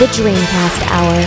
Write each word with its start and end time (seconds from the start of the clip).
the 0.00 0.06
Dreamcast 0.06 0.80
Hour. 0.88 1.18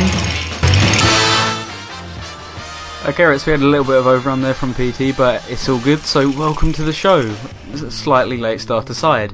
Okay, 3.07 3.23
right, 3.23 3.39
so 3.39 3.51
we 3.51 3.51
had 3.51 3.61
a 3.61 3.69
little 3.69 3.85
bit 3.85 3.99
of 3.99 4.07
overrun 4.07 4.41
there 4.41 4.55
from 4.55 4.73
PT, 4.73 5.15
but 5.15 5.47
it's 5.47 5.69
all 5.69 5.79
good, 5.81 5.99
so 5.99 6.27
welcome 6.31 6.73
to 6.73 6.81
the 6.81 6.91
show. 6.91 7.31
Slightly 7.75 8.35
late 8.35 8.59
start 8.59 8.89
aside. 8.89 9.31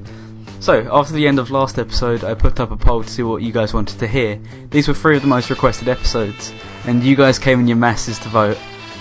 So, 0.60 0.86
after 0.92 1.14
the 1.14 1.26
end 1.26 1.40
of 1.40 1.52
last 1.52 1.80
episode, 1.80 2.26
I 2.26 2.34
put 2.34 2.60
up 2.60 2.72
a 2.72 2.76
poll 2.76 3.02
to 3.04 3.10
see 3.10 3.24
what 3.24 3.42
you 3.42 3.54
guys 3.54 3.74
wanted 3.74 3.98
to 4.00 4.08
hear. 4.08 4.42
These 4.72 4.90
were 4.90 4.94
three 4.94 5.16
of 5.16 5.22
the 5.22 5.30
most 5.30 5.50
requested 5.50 5.88
episodes, 5.88 6.52
and 6.86 7.02
you 7.02 7.16
guys 7.16 7.40
came 7.40 7.62
in 7.62 7.68
your 7.70 7.78
masses 7.78 8.20
to 8.20 8.28
vote. 8.28 8.58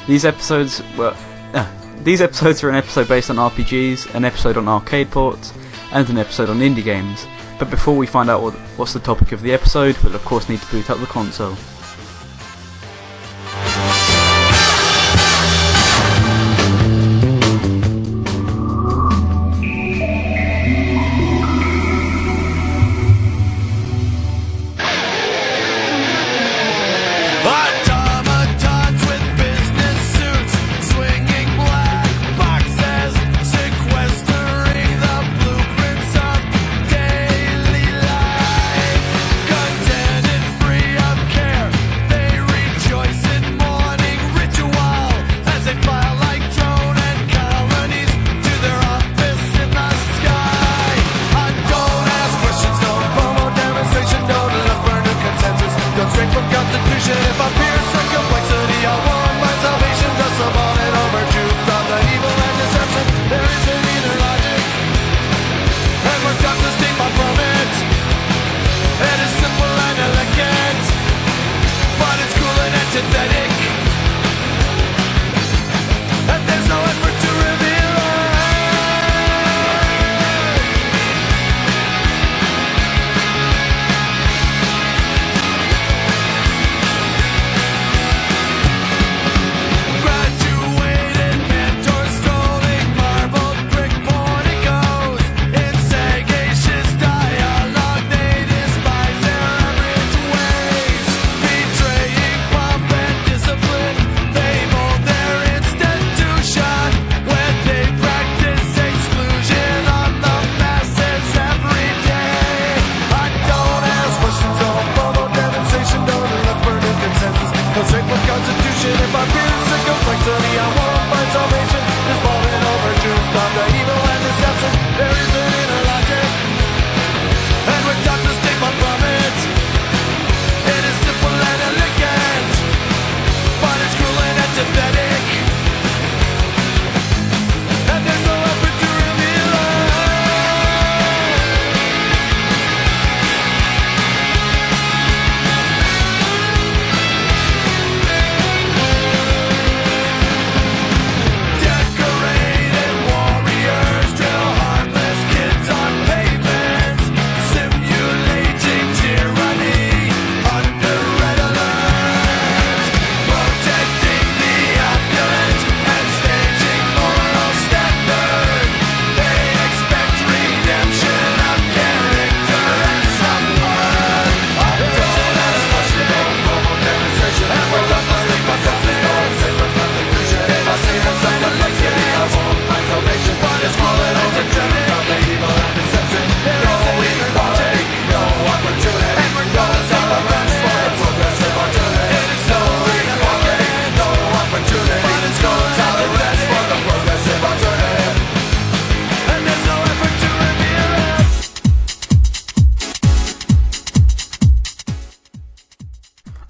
These 0.07 0.25
episodes 0.25 0.85
were. 0.97 1.17
Uh, 1.53 1.69
these 2.05 2.21
episodes 2.21 2.63
are 2.63 2.69
an 2.69 2.77
episode 2.77 3.09
based 3.09 3.29
on 3.29 3.39
RPGs, 3.39 4.15
an 4.15 4.25
episode 4.25 4.57
on 4.57 4.69
arcade 4.69 5.11
ports, 5.11 5.53
and 5.91 6.09
an 6.09 6.17
episode 6.17 6.49
on 6.49 6.61
indie 6.61 6.85
games. 6.85 7.27
But 7.59 7.71
before 7.71 7.97
we 7.97 8.07
find 8.07 8.31
out 8.31 8.53
what's 8.77 8.93
the 8.93 9.01
topic 9.01 9.33
of 9.33 9.43
the 9.43 9.53
episode, 9.53 9.97
we'll 9.99 10.15
of 10.15 10.25
course 10.25 10.49
need 10.49 10.61
to 10.61 10.71
boot 10.71 10.91
up 10.91 10.99
the 10.99 11.07
console. 11.07 11.57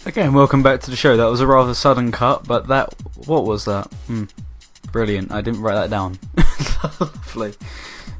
Okay, 0.08 0.22
and 0.22 0.34
welcome 0.34 0.62
back 0.62 0.80
to 0.80 0.90
the 0.90 0.96
show. 0.96 1.18
That 1.18 1.26
was 1.26 1.42
a 1.42 1.46
rather 1.46 1.74
sudden 1.74 2.12
cut, 2.12 2.48
but 2.48 2.68
that. 2.68 2.94
What 3.26 3.44
was 3.44 3.66
that? 3.66 3.92
Hmm. 4.06 4.24
Brilliant. 4.90 5.30
I 5.30 5.42
didn't 5.42 5.60
write 5.60 5.74
that 5.74 5.90
down. 5.90 6.18
Lovely. 6.98 7.52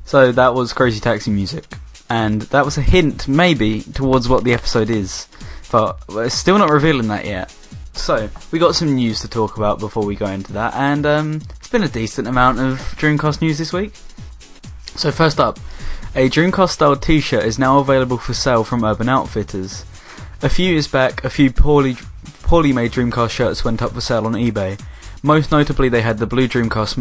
So, 0.04 0.30
that 0.32 0.52
was 0.52 0.74
Crazy 0.74 1.00
Taxi 1.00 1.30
music. 1.30 1.64
And 2.10 2.42
that 2.42 2.66
was 2.66 2.76
a 2.76 2.82
hint, 2.82 3.26
maybe, 3.26 3.80
towards 3.80 4.28
what 4.28 4.44
the 4.44 4.52
episode 4.52 4.90
is. 4.90 5.28
But 5.72 6.06
we're 6.08 6.28
still 6.28 6.58
not 6.58 6.68
revealing 6.68 7.08
that 7.08 7.24
yet. 7.24 7.56
So, 7.94 8.28
we 8.52 8.58
got 8.58 8.74
some 8.74 8.94
news 8.94 9.20
to 9.20 9.28
talk 9.28 9.56
about 9.56 9.78
before 9.78 10.04
we 10.04 10.14
go 10.14 10.26
into 10.26 10.52
that, 10.52 10.74
and 10.74 11.06
um, 11.06 11.40
it's 11.56 11.70
been 11.70 11.84
a 11.84 11.88
decent 11.88 12.28
amount 12.28 12.58
of 12.58 12.80
Dreamcast 12.98 13.40
news 13.40 13.56
this 13.56 13.72
week. 13.72 13.94
So, 14.94 15.10
first 15.10 15.40
up, 15.40 15.58
a 16.14 16.28
Dreamcast 16.28 16.68
style 16.68 16.96
t 16.96 17.20
shirt 17.20 17.46
is 17.46 17.58
now 17.58 17.78
available 17.78 18.18
for 18.18 18.34
sale 18.34 18.62
from 18.62 18.84
Urban 18.84 19.08
Outfitters. 19.08 19.86
A 20.40 20.48
few 20.48 20.70
years 20.70 20.86
back, 20.86 21.24
a 21.24 21.30
few 21.30 21.50
poorly 21.50 21.96
poorly 22.42 22.72
made 22.72 22.92
Dreamcast 22.92 23.30
shirts 23.30 23.64
went 23.64 23.82
up 23.82 23.90
for 23.90 24.00
sale 24.00 24.24
on 24.24 24.34
eBay. 24.34 24.80
Most 25.20 25.50
notably, 25.50 25.88
they 25.88 26.00
had 26.00 26.18
the 26.18 26.28
blue 26.28 26.46
Dreamcast, 26.46 26.94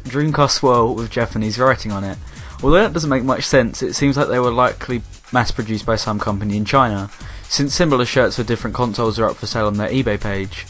Dreamcast 0.00 0.50
swirl 0.50 0.94
with 0.94 1.10
Japanese 1.10 1.58
writing 1.58 1.92
on 1.92 2.04
it. 2.04 2.16
Although 2.62 2.82
that 2.82 2.94
doesn't 2.94 3.10
make 3.10 3.22
much 3.22 3.44
sense, 3.44 3.82
it 3.82 3.92
seems 3.92 4.16
like 4.16 4.28
they 4.28 4.38
were 4.38 4.50
likely 4.50 5.02
mass 5.30 5.50
produced 5.50 5.84
by 5.84 5.96
some 5.96 6.18
company 6.18 6.56
in 6.56 6.64
China, 6.64 7.10
since 7.50 7.74
similar 7.74 8.06
shirts 8.06 8.36
for 8.36 8.44
different 8.44 8.74
consoles 8.74 9.18
are 9.18 9.28
up 9.28 9.36
for 9.36 9.46
sale 9.46 9.66
on 9.66 9.76
their 9.76 9.90
eBay 9.90 10.18
page. 10.18 10.64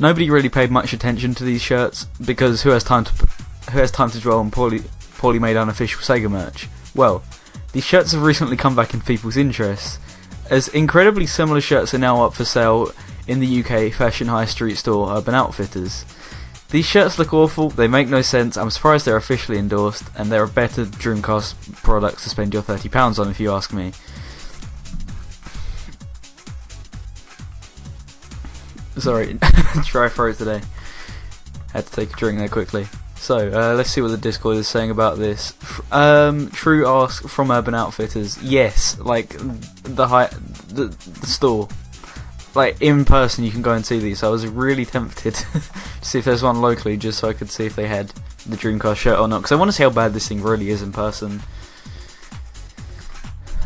Nobody 0.00 0.30
really 0.30 0.48
paid 0.48 0.70
much 0.70 0.94
attention 0.94 1.34
to 1.34 1.44
these 1.44 1.60
shirts 1.60 2.06
because 2.24 2.62
who 2.62 2.70
has 2.70 2.82
time 2.82 3.04
to 3.04 3.12
who 3.70 3.78
has 3.78 3.90
time 3.90 4.10
to 4.10 4.20
dwell 4.20 4.38
on 4.38 4.50
poorly 4.50 4.80
poorly 5.18 5.38
made 5.38 5.58
unofficial 5.58 6.00
Sega 6.00 6.30
merch? 6.30 6.68
Well, 6.94 7.22
these 7.72 7.84
shirts 7.84 8.12
have 8.12 8.22
recently 8.22 8.56
come 8.56 8.74
back 8.74 8.94
in 8.94 9.02
people's 9.02 9.36
interest, 9.36 10.00
as 10.50 10.68
incredibly 10.68 11.26
similar 11.26 11.60
shirts 11.60 11.94
are 11.94 11.98
now 11.98 12.24
up 12.24 12.34
for 12.34 12.44
sale 12.44 12.92
in 13.26 13.40
the 13.40 13.64
UK 13.64 13.92
fashion 13.92 14.28
high 14.28 14.44
street 14.44 14.76
store 14.76 15.16
Urban 15.16 15.34
Outfitters. 15.34 16.04
These 16.70 16.86
shirts 16.86 17.18
look 17.18 17.32
awful, 17.32 17.70
they 17.70 17.86
make 17.86 18.08
no 18.08 18.22
sense, 18.22 18.56
I'm 18.56 18.70
surprised 18.70 19.06
they're 19.06 19.16
officially 19.16 19.58
endorsed, 19.58 20.04
and 20.16 20.30
they're 20.30 20.44
a 20.44 20.48
better 20.48 20.84
Dreamcast 20.84 21.82
products 21.82 22.24
to 22.24 22.30
spend 22.30 22.52
your 22.52 22.62
£30 22.62 23.18
on 23.18 23.28
if 23.30 23.38
you 23.38 23.52
ask 23.52 23.72
me. 23.72 23.92
Sorry, 28.98 29.34
dry 29.84 30.08
throat 30.08 30.36
today. 30.36 30.62
Had 31.72 31.86
to 31.86 31.92
take 31.92 32.12
a 32.12 32.16
drink 32.16 32.38
there 32.38 32.48
quickly. 32.48 32.86
So 33.24 33.38
uh, 33.38 33.74
let's 33.74 33.90
see 33.90 34.02
what 34.02 34.08
the 34.08 34.18
Discord 34.18 34.58
is 34.58 34.68
saying 34.68 34.90
about 34.90 35.16
this. 35.16 35.54
Um, 35.90 36.50
True 36.50 36.86
ask 36.86 37.26
from 37.26 37.50
Urban 37.50 37.74
Outfitters. 37.74 38.36
Yes, 38.42 38.98
like 38.98 39.34
the 39.38 40.06
high, 40.06 40.26
the, 40.68 40.88
the 41.20 41.26
store, 41.26 41.66
like 42.54 42.82
in 42.82 43.06
person, 43.06 43.42
you 43.42 43.50
can 43.50 43.62
go 43.62 43.72
and 43.72 43.86
see 43.86 43.98
these. 43.98 44.22
I 44.22 44.28
was 44.28 44.46
really 44.46 44.84
tempted 44.84 45.34
to 45.52 45.62
see 46.02 46.18
if 46.18 46.26
there's 46.26 46.42
one 46.42 46.60
locally, 46.60 46.98
just 46.98 47.18
so 47.18 47.30
I 47.30 47.32
could 47.32 47.50
see 47.50 47.64
if 47.64 47.74
they 47.74 47.86
had 47.86 48.08
the 48.44 48.56
Dreamcast 48.56 48.96
shirt 48.96 49.18
or 49.18 49.26
not. 49.26 49.38
Because 49.38 49.52
I 49.52 49.56
want 49.56 49.70
to 49.70 49.72
see 49.72 49.84
how 49.84 49.88
bad 49.88 50.12
this 50.12 50.28
thing 50.28 50.42
really 50.42 50.68
is 50.68 50.82
in 50.82 50.92
person. 50.92 51.40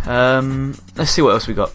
Um, 0.07 0.79
let's 0.95 1.11
see 1.11 1.23
what 1.23 1.31
else 1.31 1.49
we 1.49 1.55
got. 1.55 1.75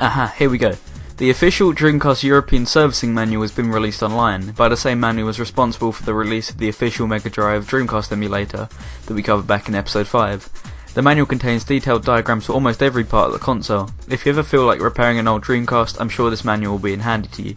Aha, 0.00 0.32
here 0.38 0.48
we 0.48 0.56
go. 0.56 0.72
The 1.20 1.28
official 1.28 1.74
Dreamcast 1.74 2.22
European 2.22 2.64
Servicing 2.64 3.12
Manual 3.12 3.42
has 3.42 3.52
been 3.52 3.70
released 3.70 4.02
online, 4.02 4.52
by 4.52 4.70
the 4.70 4.76
same 4.78 5.00
man 5.00 5.18
who 5.18 5.26
was 5.26 5.38
responsible 5.38 5.92
for 5.92 6.02
the 6.02 6.14
release 6.14 6.48
of 6.48 6.56
the 6.56 6.70
official 6.70 7.06
Mega 7.06 7.28
Drive 7.28 7.68
Dreamcast 7.68 8.10
emulator 8.10 8.70
that 9.04 9.12
we 9.12 9.22
covered 9.22 9.46
back 9.46 9.68
in 9.68 9.74
episode 9.74 10.06
5. 10.06 10.48
The 10.94 11.02
manual 11.02 11.26
contains 11.26 11.62
detailed 11.62 12.06
diagrams 12.06 12.46
for 12.46 12.54
almost 12.54 12.82
every 12.82 13.04
part 13.04 13.26
of 13.26 13.34
the 13.34 13.38
console. 13.38 13.90
If 14.08 14.24
you 14.24 14.32
ever 14.32 14.42
feel 14.42 14.64
like 14.64 14.80
repairing 14.80 15.18
an 15.18 15.28
old 15.28 15.44
Dreamcast, 15.44 16.00
I'm 16.00 16.08
sure 16.08 16.30
this 16.30 16.42
manual 16.42 16.72
will 16.72 16.78
be 16.78 16.94
in 16.94 17.00
handy 17.00 17.28
to 17.32 17.42
you. 17.42 17.54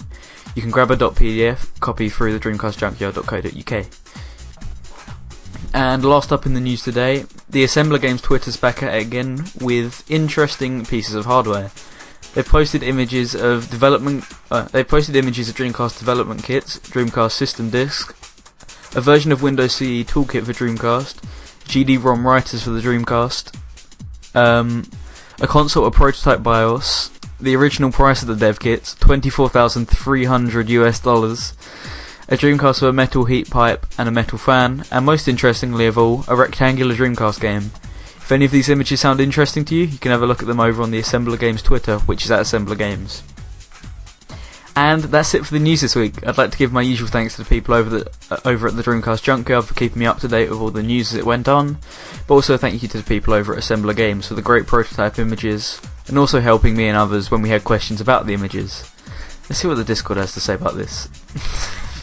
You 0.55 0.61
can 0.61 0.71
grab 0.71 0.91
a 0.91 0.97
.pdf 0.97 1.79
copy 1.79 2.09
through 2.09 2.37
the 2.37 2.41
dreamcastjunkyard.co.uk. 2.41 3.85
And 5.73 6.03
last 6.03 6.33
up 6.33 6.45
in 6.45 6.53
the 6.53 6.59
news 6.59 6.83
today, 6.83 7.23
the 7.49 7.63
Assembler 7.63 8.01
Games 8.01 8.21
Twitter's 8.21 8.57
back 8.57 8.83
at 8.83 8.93
it 8.93 9.07
again 9.07 9.45
with 9.61 10.03
interesting 10.11 10.85
pieces 10.85 11.15
of 11.15 11.23
hardware. 11.23 11.71
They've 12.33 12.45
posted 12.45 12.81
images 12.81 13.35
of 13.35 13.69
development. 13.69 14.25
Uh, 14.49 14.63
they 14.63 14.83
posted 14.83 15.15
images 15.15 15.49
of 15.49 15.55
Dreamcast 15.55 15.99
development 15.99 16.43
kits, 16.43 16.79
Dreamcast 16.79 17.33
system 17.33 17.69
disk, 17.69 18.15
a 18.95 19.01
version 19.01 19.31
of 19.31 19.43
Windows 19.43 19.73
CE 19.75 20.03
toolkit 20.03 20.45
for 20.45 20.53
Dreamcast, 20.53 21.21
GD-ROM 21.65 22.25
writers 22.25 22.63
for 22.63 22.71
the 22.71 22.81
Dreamcast, 22.81 23.55
um, 24.35 24.89
a 25.41 25.47
console, 25.47 25.85
a 25.85 25.91
prototype 25.91 26.41
BIOS, 26.41 27.11
the 27.39 27.55
original 27.55 27.91
price 27.91 28.21
of 28.21 28.27
the 28.27 28.35
dev 28.35 28.59
kits, 28.59 28.95
twenty-four 28.95 29.49
thousand 29.49 29.87
three 29.87 30.25
hundred 30.25 30.69
US 30.69 30.99
dollars, 30.99 31.53
a 32.29 32.37
Dreamcast 32.37 32.81
with 32.81 32.89
a 32.89 32.93
metal 32.93 33.25
heat 33.25 33.49
pipe 33.49 33.85
and 33.97 34.07
a 34.07 34.11
metal 34.11 34.37
fan, 34.37 34.85
and 34.91 35.05
most 35.05 35.27
interestingly 35.27 35.85
of 35.85 35.97
all, 35.97 36.23
a 36.27 36.35
rectangular 36.35 36.95
Dreamcast 36.95 37.39
game. 37.39 37.71
Any 38.33 38.45
of 38.45 38.51
these 38.51 38.67
images 38.69 38.99
sound 38.99 39.19
interesting 39.19 39.63
to 39.65 39.75
you, 39.75 39.85
you 39.85 39.99
can 39.99 40.09
have 40.09 40.23
a 40.23 40.25
look 40.25 40.41
at 40.41 40.47
them 40.47 40.59
over 40.59 40.81
on 40.81 40.89
the 40.89 40.99
Assembler 40.99 41.39
Games 41.39 41.61
Twitter, 41.61 41.99
which 41.99 42.25
is 42.25 42.31
at 42.31 42.39
Assembler 42.39 42.75
Games. 42.75 43.21
And 44.75 45.03
that's 45.03 45.35
it 45.35 45.45
for 45.45 45.53
the 45.53 45.59
news 45.59 45.81
this 45.81 45.95
week. 45.95 46.25
I'd 46.25 46.39
like 46.39 46.49
to 46.49 46.57
give 46.57 46.73
my 46.73 46.81
usual 46.81 47.07
thanks 47.07 47.35
to 47.35 47.43
the 47.43 47.47
people 47.49 47.75
over 47.75 47.91
the 47.91 48.11
uh, 48.31 48.39
over 48.43 48.67
at 48.67 48.75
the 48.75 48.81
Dreamcast 48.81 49.21
Junkyard 49.21 49.65
for 49.65 49.75
keeping 49.75 49.99
me 49.99 50.07
up 50.07 50.17
to 50.21 50.27
date 50.27 50.49
with 50.49 50.59
all 50.59 50.71
the 50.71 50.81
news 50.81 51.13
as 51.13 51.19
it 51.19 51.27
went 51.27 51.47
on, 51.47 51.77
but 52.27 52.33
also 52.33 52.57
thank 52.57 52.81
you 52.81 52.89
to 52.89 52.97
the 52.97 53.03
people 53.03 53.35
over 53.35 53.53
at 53.53 53.59
Assembler 53.59 53.95
Games 53.95 54.27
for 54.27 54.33
the 54.33 54.41
great 54.41 54.65
prototype 54.65 55.19
images, 55.19 55.79
and 56.07 56.17
also 56.17 56.41
helping 56.41 56.75
me 56.75 56.87
and 56.87 56.97
others 56.97 57.29
when 57.29 57.43
we 57.43 57.49
had 57.49 57.63
questions 57.63 58.01
about 58.01 58.25
the 58.25 58.33
images. 58.33 58.89
Let's 59.47 59.59
see 59.59 59.67
what 59.67 59.77
the 59.77 59.83
Discord 59.83 60.17
has 60.17 60.33
to 60.33 60.39
say 60.39 60.55
about 60.55 60.73
this. 60.73 61.07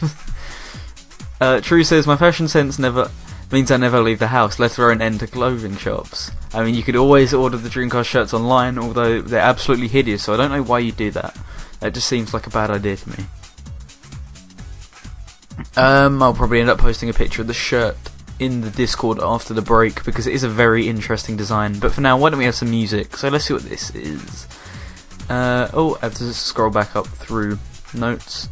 uh, 1.41 1.59
True 1.59 1.83
says 1.83 2.07
my 2.07 2.15
fashion 2.15 2.47
sense 2.47 2.79
never 2.79 3.11
means 3.51 3.71
I 3.71 3.77
never 3.77 4.01
leave 4.01 4.19
the 4.19 4.27
house, 4.27 4.59
let 4.59 4.77
alone 4.77 5.01
enter 5.01 5.27
clothing 5.27 5.77
shops. 5.77 6.31
I 6.53 6.63
mean, 6.63 6.75
you 6.75 6.83
could 6.83 6.95
always 6.95 7.33
order 7.33 7.57
the 7.57 7.69
Dreamcast 7.69 8.05
shirts 8.05 8.33
online, 8.33 8.77
although 8.77 9.21
they're 9.21 9.41
absolutely 9.41 9.87
hideous, 9.87 10.23
so 10.23 10.33
I 10.33 10.37
don't 10.37 10.51
know 10.51 10.63
why 10.63 10.79
you 10.79 10.91
do 10.91 11.11
that. 11.11 11.37
That 11.79 11.93
just 11.93 12.07
seems 12.07 12.33
like 12.33 12.47
a 12.47 12.49
bad 12.49 12.69
idea 12.69 12.97
to 12.97 13.09
me. 13.09 13.25
Um, 15.75 16.21
I'll 16.21 16.33
probably 16.33 16.59
end 16.59 16.69
up 16.69 16.79
posting 16.79 17.09
a 17.09 17.13
picture 17.13 17.41
of 17.41 17.47
the 17.47 17.53
shirt 17.53 17.97
in 18.39 18.61
the 18.61 18.69
Discord 18.69 19.19
after 19.21 19.53
the 19.53 19.61
break 19.61 20.03
because 20.03 20.27
it 20.27 20.33
is 20.33 20.43
a 20.43 20.49
very 20.49 20.87
interesting 20.87 21.37
design. 21.37 21.79
But 21.79 21.93
for 21.93 22.01
now, 22.01 22.17
why 22.17 22.29
don't 22.29 22.39
we 22.39 22.45
have 22.45 22.55
some 22.55 22.71
music? 22.71 23.17
So 23.17 23.29
let's 23.29 23.45
see 23.45 23.53
what 23.53 23.63
this 23.63 23.93
is. 23.95 24.47
Uh, 25.29 25.69
oh, 25.73 25.97
I 26.01 26.05
have 26.05 26.15
to 26.15 26.33
scroll 26.33 26.71
back 26.71 26.95
up 26.95 27.07
through 27.07 27.59
notes. 27.93 28.49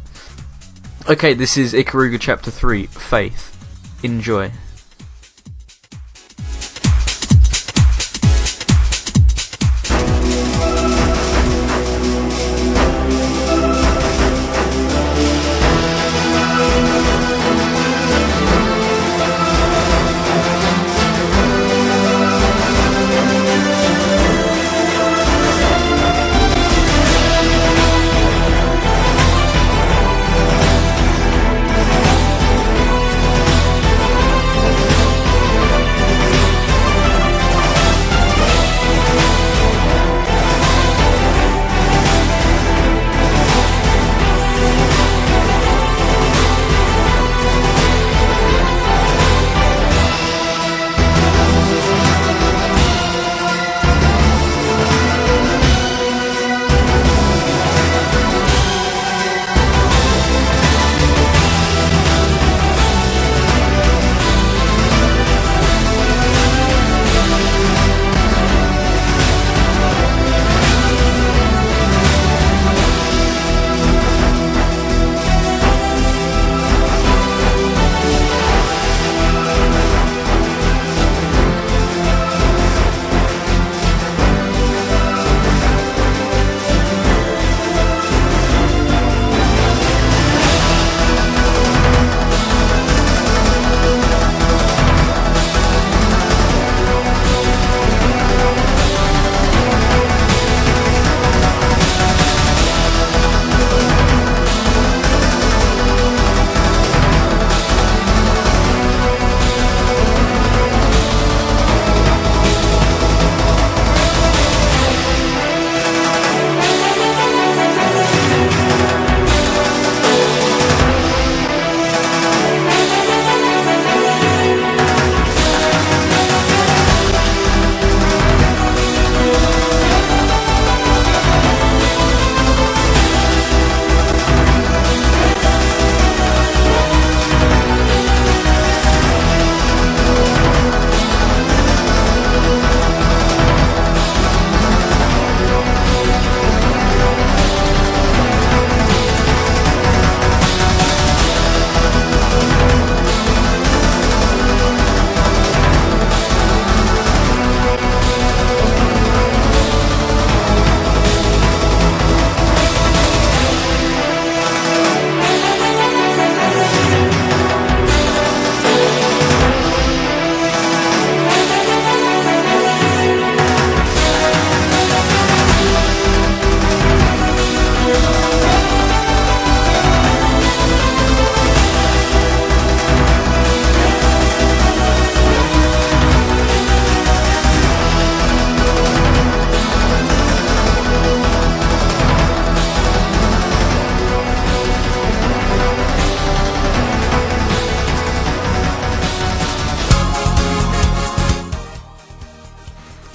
Okay, 1.08 1.34
this 1.34 1.56
is 1.56 1.74
Ikaruga 1.74 2.20
Chapter 2.20 2.50
3 2.50 2.86
Faith. 2.86 3.56
Enjoy. 4.02 4.50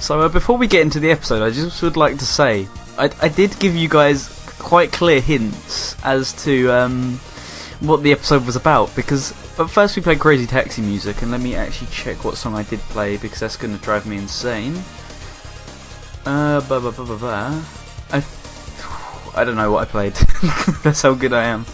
So 0.05 0.21
uh, 0.21 0.29
before 0.29 0.55
we 0.55 0.67
get 0.67 0.83
into 0.83 0.99
the 0.99 1.09
episode, 1.09 1.41
I 1.41 1.49
just 1.49 1.81
would 1.81 1.97
like 1.97 2.19
to 2.19 2.27
say 2.27 2.67
I, 2.95 3.09
I 3.23 3.27
did 3.27 3.57
give 3.57 3.75
you 3.75 3.89
guys 3.89 4.27
quite 4.59 4.91
clear 4.91 5.19
hints 5.19 5.95
as 6.05 6.31
to 6.43 6.69
um, 6.69 7.13
what 7.79 8.03
the 8.03 8.11
episode 8.11 8.45
was 8.45 8.55
about 8.55 8.95
because 8.95 9.31
at 9.59 9.67
first 9.67 9.95
we 9.95 10.03
played 10.03 10.19
Crazy 10.19 10.45
Taxi 10.45 10.83
music, 10.83 11.23
and 11.23 11.31
let 11.31 11.41
me 11.41 11.55
actually 11.55 11.87
check 11.89 12.23
what 12.23 12.37
song 12.37 12.53
I 12.53 12.61
did 12.61 12.81
play 12.81 13.17
because 13.17 13.39
that's 13.39 13.57
going 13.57 13.75
to 13.75 13.83
drive 13.83 14.05
me 14.05 14.17
insane. 14.17 14.75
Uh, 16.23 16.61
ba 16.69 16.79
ba 16.79 16.91
ba 16.91 17.03
ba 17.03 17.17
ba. 17.17 17.65
I, 18.11 18.23
I 19.35 19.43
don't 19.43 19.55
know 19.55 19.71
what 19.71 19.87
I 19.87 19.89
played. 19.89 20.13
that's 20.83 21.01
how 21.01 21.15
good 21.15 21.33
I 21.33 21.45
am. 21.45 21.65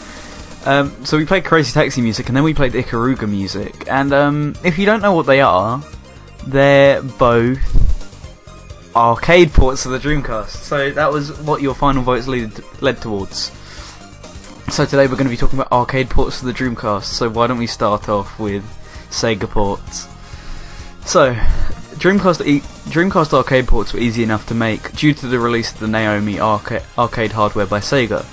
Um, 0.63 1.05
so 1.05 1.17
we 1.17 1.25
played 1.25 1.43
Crazy 1.43 1.73
Taxi 1.73 1.99
music, 1.99 2.29
and 2.29 2.37
then 2.37 2.45
we 2.45 2.53
played 2.53 2.71
Ikaruga 2.71 3.27
music. 3.27 3.89
And 3.89 4.13
um, 4.13 4.55
if 4.63 4.77
you 4.77 4.85
don't 4.85 5.01
know 5.01 5.11
what 5.11 5.25
they 5.25 5.41
are, 5.41 5.83
they're 6.47 7.01
both 7.03 7.80
arcade 8.95 9.53
ports 9.53 9.85
of 9.85 9.91
the 9.91 9.99
Dreamcast. 9.99 10.49
So 10.49 10.91
that 10.91 11.11
was 11.11 11.37
what 11.41 11.61
your 11.61 11.75
final 11.75 12.03
votes 12.03 12.27
lead, 12.27 12.51
led 12.81 13.01
towards. 13.01 13.51
So 14.69 14.85
today 14.85 15.07
we're 15.07 15.15
going 15.15 15.25
to 15.25 15.29
be 15.29 15.37
talking 15.37 15.59
about 15.59 15.71
arcade 15.71 16.09
ports 16.09 16.41
of 16.41 16.47
the 16.47 16.53
Dreamcast. 16.53 17.03
So 17.03 17.29
why 17.29 17.47
don't 17.47 17.57
we 17.57 17.67
start 17.67 18.09
off 18.09 18.39
with 18.39 18.63
Sega 19.09 19.49
ports? 19.49 20.07
So 21.05 21.33
Dreamcast 21.95 22.45
e- 22.45 22.61
Dreamcast 22.89 23.33
arcade 23.33 23.67
ports 23.67 23.93
were 23.93 23.99
easy 23.99 24.23
enough 24.23 24.47
to 24.47 24.55
make 24.55 24.91
due 24.93 25.13
to 25.13 25.27
the 25.27 25.39
release 25.39 25.71
of 25.73 25.79
the 25.79 25.87
Naomi 25.87 26.39
arca- 26.39 26.83
arcade 26.97 27.33
hardware 27.33 27.65
by 27.65 27.79
Sega, 27.79 28.25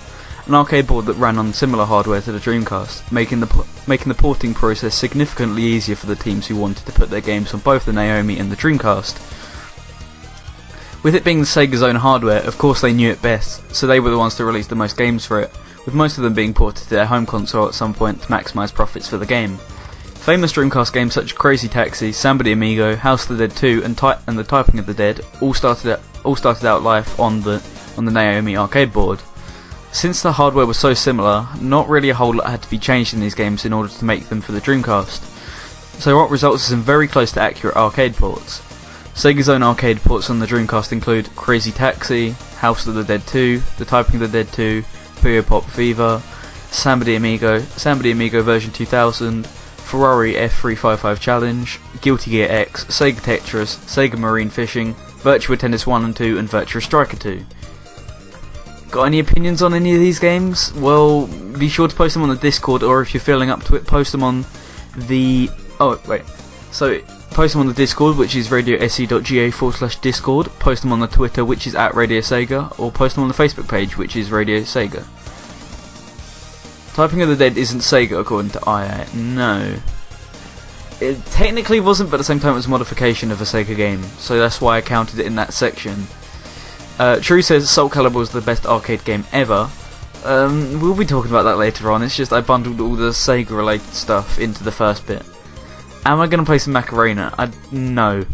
an 0.46 0.54
arcade 0.54 0.86
board 0.86 1.06
that 1.06 1.14
ran 1.14 1.38
on 1.38 1.52
similar 1.52 1.84
hardware 1.84 2.20
to 2.22 2.32
the 2.32 2.38
Dreamcast, 2.38 3.10
making 3.12 3.40
the 3.40 3.46
po- 3.46 3.66
making 3.86 4.08
the 4.08 4.14
porting 4.14 4.54
process 4.54 4.94
significantly 4.94 5.62
easier 5.62 5.96
for 5.96 6.06
the 6.06 6.16
teams 6.16 6.46
who 6.46 6.56
wanted 6.56 6.86
to 6.86 6.92
put 6.92 7.10
their 7.10 7.20
games 7.20 7.52
on 7.52 7.60
both 7.60 7.84
the 7.84 7.92
Naomi 7.92 8.38
and 8.38 8.50
the 8.50 8.56
Dreamcast. 8.56 9.38
With 11.02 11.14
it 11.14 11.24
being 11.24 11.42
Sega's 11.42 11.82
own 11.82 11.94
hardware, 11.96 12.42
of 12.42 12.58
course 12.58 12.80
they 12.80 12.92
knew 12.92 13.10
it 13.10 13.22
best, 13.22 13.74
so 13.74 13.86
they 13.86 14.00
were 14.00 14.10
the 14.10 14.18
ones 14.18 14.34
to 14.36 14.44
release 14.44 14.66
the 14.66 14.74
most 14.74 14.96
games 14.96 15.24
for 15.24 15.40
it, 15.40 15.50
with 15.86 15.94
most 15.94 16.18
of 16.18 16.24
them 16.24 16.34
being 16.34 16.52
ported 16.52 16.84
to 16.84 16.90
their 16.90 17.06
home 17.06 17.24
console 17.24 17.68
at 17.68 17.74
some 17.74 17.94
point 17.94 18.20
to 18.22 18.26
maximise 18.28 18.74
profits 18.74 19.08
for 19.08 19.16
the 19.16 19.26
game. 19.26 19.56
Famous 19.56 20.52
Dreamcast 20.52 20.92
games 20.92 21.14
such 21.14 21.26
as 21.26 21.32
Crazy 21.32 21.68
Taxi, 21.68 22.12
Samba 22.12 22.44
de 22.44 22.52
Amigo, 22.52 22.96
House 22.96 23.30
of 23.30 23.38
the 23.38 23.46
Dead 23.46 23.56
2, 23.56 23.82
and, 23.84 23.96
Ty- 23.96 24.18
and 24.26 24.38
The 24.38 24.44
Typing 24.44 24.78
of 24.78 24.86
the 24.86 24.92
Dead 24.92 25.20
all 25.40 25.54
started 25.54 25.92
out, 25.92 26.00
all 26.24 26.36
started 26.36 26.66
out 26.66 26.82
life 26.82 27.18
on 27.18 27.40
the 27.42 27.62
on 27.96 28.04
the 28.04 28.10
Naomi 28.12 28.56
arcade 28.56 28.92
board. 28.92 29.20
Since 29.90 30.20
the 30.20 30.32
hardware 30.32 30.66
was 30.66 30.78
so 30.78 30.92
similar, 30.94 31.48
not 31.60 31.88
really 31.88 32.10
a 32.10 32.14
whole 32.14 32.34
lot 32.34 32.50
had 32.50 32.62
to 32.62 32.70
be 32.70 32.78
changed 32.78 33.14
in 33.14 33.20
these 33.20 33.34
games 33.34 33.64
in 33.64 33.72
order 33.72 33.88
to 33.88 34.04
make 34.04 34.28
them 34.28 34.40
for 34.40 34.52
the 34.52 34.60
Dreamcast. 34.60 35.20
So 36.00 36.16
what 36.18 36.30
results 36.30 36.64
is 36.64 36.68
some 36.70 36.82
very 36.82 37.08
close 37.08 37.32
to 37.32 37.40
accurate 37.40 37.76
arcade 37.76 38.14
ports. 38.14 38.60
Sega's 39.18 39.48
own 39.48 39.64
arcade 39.64 39.98
ports 39.98 40.30
on 40.30 40.38
the 40.38 40.46
Dreamcast 40.46 40.92
include 40.92 41.34
Crazy 41.34 41.72
Taxi, 41.72 42.30
House 42.58 42.87
of 42.87 42.94
the 42.94 43.02
Dead 43.02 43.26
2, 43.26 43.60
The 43.76 43.84
Typing 43.84 44.14
of 44.14 44.20
the 44.20 44.44
Dead 44.44 44.52
2, 44.52 44.80
Puyo 45.16 45.44
Pop 45.44 45.64
Fever, 45.64 46.22
Samba 46.70 47.04
de 47.04 47.16
Amigo, 47.16 47.58
Samba 47.58 48.04
de 48.04 48.12
Amigo 48.12 48.42
version 48.42 48.72
2000, 48.72 49.44
Ferrari 49.44 50.34
F355 50.34 51.18
Challenge, 51.18 51.80
Guilty 52.00 52.30
Gear 52.30 52.46
X, 52.48 52.84
Sega 52.84 53.16
Tetris, 53.16 53.78
Sega 53.87 54.16
Marine 54.16 54.50
Fishing, 54.50 54.94
Virtua 54.94 55.58
Tennis 55.58 55.84
1 55.84 56.04
and 56.04 56.14
2, 56.14 56.38
and 56.38 56.48
Virtua 56.48 56.80
Striker 56.80 57.16
2. 57.16 57.44
Got 58.92 59.02
any 59.02 59.18
opinions 59.18 59.62
on 59.62 59.75
any 59.75 59.94
of 59.94 59.98
these 59.98 60.20
games? 60.20 60.72
Well, 60.75 61.26
be 61.58 61.68
sure 61.68 61.88
to 61.88 61.96
post 61.96 62.14
them 62.14 62.22
on 62.22 62.28
the 62.28 62.37
Discord, 62.37 62.84
or 62.84 63.02
if 63.02 63.14
you're 63.14 63.20
feeling 63.20 63.50
up 63.50 63.64
to 63.64 63.75
it, 63.75 63.84
post 63.84 64.12
them 64.12 64.22
on 64.22 64.46
the. 64.94 65.50
Oh, 65.80 66.00
wait. 66.06 66.22
So, 66.70 67.00
post 67.30 67.52
them 67.52 67.61
on 67.61 67.68
the 67.68 67.75
Discord, 67.75 68.16
which 68.16 68.35
is 68.35 68.49
radiose.ga 68.49 69.50
forward 69.50 69.76
slash 69.76 69.97
Discord. 69.97 70.47
Post 70.58 70.82
them 70.82 70.92
on 70.92 71.00
the 71.00 71.06
Twitter, 71.06 71.44
which 71.44 71.66
is 71.66 71.75
at 71.75 71.94
Radio 71.94 72.20
Sega, 72.20 72.78
or 72.78 72.90
post 72.90 73.14
them 73.14 73.23
on 73.23 73.28
the 73.28 73.35
Facebook 73.35 73.68
page, 73.68 73.97
which 73.97 74.16
is 74.16 74.30
Radio 74.30 74.61
Sega. 74.61 75.06
Typing 76.94 77.23
of 77.23 77.28
the 77.28 77.37
Dead 77.37 77.56
isn't 77.56 77.80
Sega, 77.80 78.20
according 78.20 78.50
to 78.50 78.61
IA. 78.66 79.06
No. 79.14 79.76
It 81.00 81.25
technically 81.26 81.78
wasn't, 81.78 82.11
but 82.11 82.16
at 82.16 82.18
the 82.18 82.25
same 82.25 82.40
time, 82.40 82.52
it 82.52 82.56
was 82.56 82.66
a 82.66 82.70
modification 82.70 83.30
of 83.30 83.40
a 83.40 83.44
Sega 83.44 83.76
game, 83.76 84.02
so 84.02 84.38
that's 84.38 84.61
why 84.61 84.78
I 84.78 84.80
counted 84.80 85.20
it 85.20 85.26
in 85.26 85.37
that 85.37 85.52
section. 85.52 86.08
Uh, 86.99 87.20
True 87.20 87.42
says 87.42 87.70
Soul 87.70 87.88
Calibur 87.88 88.14
was 88.14 88.30
the 88.30 88.40
best 88.40 88.66
arcade 88.66 89.04
game 89.04 89.25
ever. 89.30 89.70
Um, 90.25 90.80
we'll 90.80 90.97
be 90.97 91.06
talking 91.06 91.30
about 91.30 91.44
that 91.44 91.56
later 91.56 91.92
on. 91.92 92.02
It's 92.02 92.16
just 92.16 92.32
I 92.32 92.40
bundled 92.40 92.80
all 92.80 92.97
the 92.97 93.11
Sega 93.11 93.50
related 93.50 93.94
stuff 93.94 94.40
into 94.40 94.64
the 94.64 94.73
first 94.73 95.06
bit. 95.06 95.23
Am 96.08 96.20
I 96.20 96.26
going 96.26 96.38
to 96.38 96.46
play 96.46 96.56
some 96.56 96.72
Macarena? 96.72 97.34
I 97.38 97.50
no. 97.70 98.24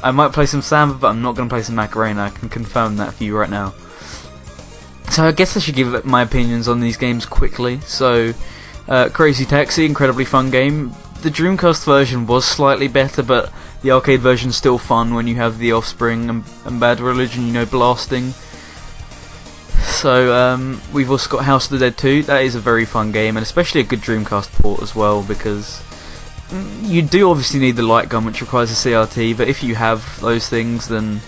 I 0.00 0.12
might 0.12 0.32
play 0.32 0.46
some 0.46 0.62
Samba, 0.62 0.94
but 0.94 1.08
I'm 1.08 1.22
not 1.22 1.34
going 1.34 1.48
to 1.48 1.52
play 1.52 1.60
some 1.60 1.74
Macarena. 1.74 2.22
I 2.22 2.30
can 2.30 2.48
confirm 2.48 2.98
that 2.98 3.14
for 3.14 3.24
you 3.24 3.36
right 3.36 3.50
now. 3.50 3.74
So 5.10 5.24
I 5.24 5.32
guess 5.32 5.56
I 5.56 5.60
should 5.60 5.74
give 5.74 6.04
my 6.04 6.22
opinions 6.22 6.68
on 6.68 6.78
these 6.78 6.96
games 6.96 7.26
quickly. 7.26 7.80
So, 7.80 8.32
uh, 8.86 9.08
Crazy 9.08 9.44
Taxi, 9.44 9.84
incredibly 9.84 10.24
fun 10.24 10.52
game. 10.52 10.92
The 11.22 11.30
Dreamcast 11.30 11.84
version 11.84 12.28
was 12.28 12.44
slightly 12.44 12.86
better, 12.86 13.24
but 13.24 13.52
the 13.82 13.90
arcade 13.90 14.20
version's 14.20 14.56
still 14.56 14.78
fun 14.78 15.12
when 15.12 15.26
you 15.26 15.34
have 15.34 15.58
the 15.58 15.72
Offspring 15.72 16.30
and, 16.30 16.44
and 16.64 16.78
Bad 16.78 17.00
Religion, 17.00 17.44
you 17.48 17.52
know, 17.52 17.66
blasting. 17.66 18.34
So 19.82 20.32
um, 20.32 20.80
we've 20.92 21.10
also 21.10 21.28
got 21.28 21.44
House 21.44 21.64
of 21.64 21.80
the 21.80 21.86
Dead 21.86 21.98
2. 21.98 22.22
That 22.22 22.44
is 22.44 22.54
a 22.54 22.60
very 22.60 22.84
fun 22.84 23.10
game, 23.10 23.36
and 23.36 23.42
especially 23.42 23.80
a 23.80 23.84
good 23.84 24.00
Dreamcast 24.00 24.52
port 24.62 24.80
as 24.80 24.94
well, 24.94 25.24
because 25.24 25.82
you 26.82 27.02
do 27.02 27.30
obviously 27.30 27.60
need 27.60 27.76
the 27.76 27.82
light 27.82 28.08
gun, 28.08 28.24
which 28.24 28.40
requires 28.40 28.70
a 28.70 28.74
CRT. 28.74 29.36
But 29.36 29.48
if 29.48 29.62
you 29.62 29.74
have 29.74 30.20
those 30.20 30.48
things, 30.48 30.88
then 30.88 31.20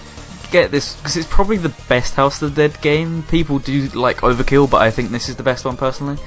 get 0.51 0.71
this 0.71 0.97
because 0.97 1.17
it's 1.17 1.27
probably 1.29 1.57
the 1.57 1.75
best 1.89 2.15
House 2.15 2.41
of 2.43 2.55
the 2.55 2.69
Dead 2.69 2.81
game. 2.81 3.25
People 3.25 3.59
do 3.59 3.89
like 3.89 4.19
Overkill, 4.19 4.71
but 4.71 4.81
I 4.81 4.91
think 4.91 5.11
this 5.11 5.29
is 5.29 5.37
the 5.37 5.43
best 5.43 5.65
one 5.65 5.77
personally. 5.77 6.19